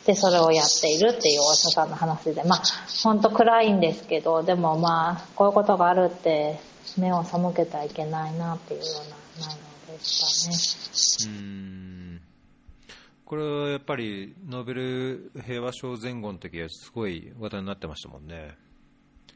[0.06, 2.62] でそれをやっているっていうお医者さんの話でまあ
[3.04, 6.60] 本当暗いんですけどでもまあこういうことがあるって
[6.98, 9.58] 目を背けてはいけないなっていうような内
[9.90, 11.36] 容でしたね。
[11.36, 12.33] うん
[13.26, 18.56] これはやっぱりノーベル平和賞前後の時はすごい話題になってましたもんね。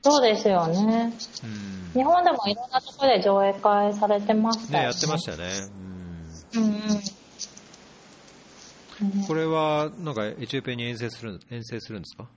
[0.03, 1.13] そうですよね。
[1.93, 4.79] 日本でもいろんなところで上映会されてましたね。
[4.79, 5.49] ね、やってましたよね。
[6.55, 6.63] うん。
[6.63, 6.71] うん
[8.99, 12.27] うん、これは、なんか、エチオピアに遠征する、遠征するんですか？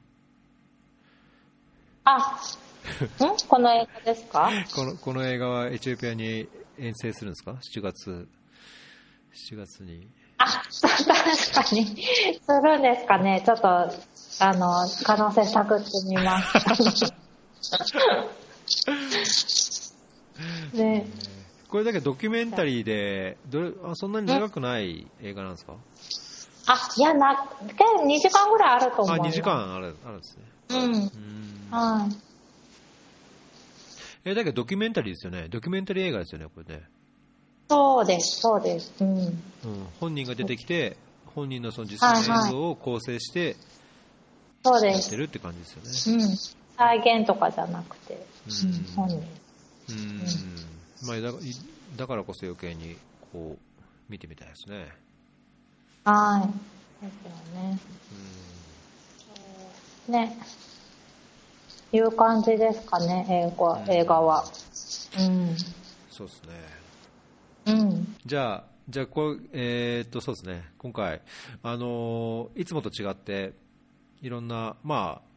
[2.04, 3.48] あ、ん？
[3.48, 4.50] この映画ですか？
[4.74, 6.48] この、この映画はエチオピアに
[6.78, 8.28] 遠征するんですか ?7 月、
[9.50, 10.08] 7月に。
[10.42, 11.04] あ、確
[11.68, 11.84] かに。
[11.86, 13.42] するんですかね。
[13.44, 17.12] ちょっと、あの、可能性探ってみます。
[20.72, 21.06] ね、
[21.68, 25.74] これだけドキュメンタリーでどれあそんなに長くない映画なんですか？
[26.66, 30.44] あいやな2時間ぐらいあると思うあ2時間あるあるんですね。
[30.70, 30.74] う
[31.74, 31.76] ん。
[31.76, 32.16] はい。
[34.24, 35.48] えだけどドキュメンタリーですよね。
[35.48, 36.82] ドキュメンタリー映画ですよねこれね
[37.70, 39.40] そうですそうですうん、うん、
[40.00, 40.96] 本人が出てきて
[41.34, 43.56] 本人のその実際の映像を構成して、
[44.64, 49.18] そうですやってるって感じですよね、うん再現とかじゃなくて、うん、本人。
[49.90, 51.06] うん。
[51.06, 51.30] まあだ、
[51.98, 52.96] だからこそ余計に、
[53.30, 54.88] こう、見てみたいですね。
[56.04, 56.48] は
[57.02, 57.04] い。
[57.04, 57.78] ですよね。
[60.08, 60.14] うん。
[60.14, 60.38] ね。
[61.92, 64.44] いう感じですかね、映画,、映画は。
[65.18, 65.56] うん。
[66.10, 66.79] そうですね。
[68.24, 71.22] じゃあ、じゃあこう、えー、っと、そうですね、今回、
[71.62, 73.52] あのいつもと違って、
[74.22, 75.30] いろんな、まあ、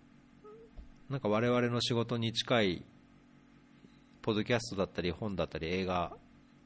[1.09, 2.85] なんか我々の仕事に近い
[4.23, 6.17] ポッドキャストだったり本だったり映画っ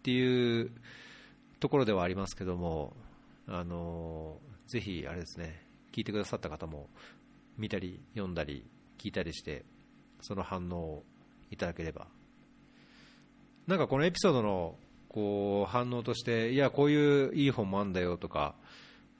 [0.04, 0.72] ていう
[1.60, 2.94] ところではありますけども
[3.48, 4.38] あの
[4.68, 6.88] ぜひあれですね聞いてくださった方も
[7.58, 8.64] 見たり読んだり
[9.00, 9.66] 聞いたりして
[10.22, 11.04] その反応を
[11.50, 12.08] いただければ。
[13.68, 14.76] なんかこのエピソードの
[15.18, 18.54] こう反応としていやこういういい本もあんだよとか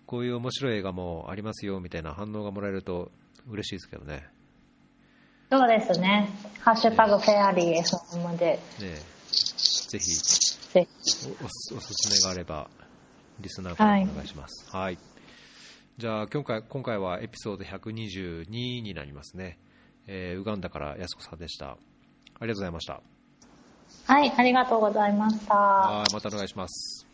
[0.06, 3.12] こういう面白い映画もありますよみたいな反応がもらえると
[3.50, 4.30] 嬉しいですけどね
[5.50, 6.30] そうですね。
[6.60, 8.60] ハッシュタグフェアリー FM で、ね
[9.30, 10.06] ぜひ
[10.74, 10.88] ぜ
[11.42, 12.70] おおすおすすめがあれば
[13.40, 14.70] リスナーからお願いします。
[14.76, 15.00] はい。
[15.98, 18.50] じゃあ今回今回はエピソード122
[18.82, 19.58] になりますね。
[20.06, 21.72] えーウガンダからやすこさんでした。
[21.72, 21.78] あ
[22.42, 23.02] りがとうございました。
[24.06, 25.56] はい、ありがとうございました。
[25.56, 27.07] はい、またお願いします。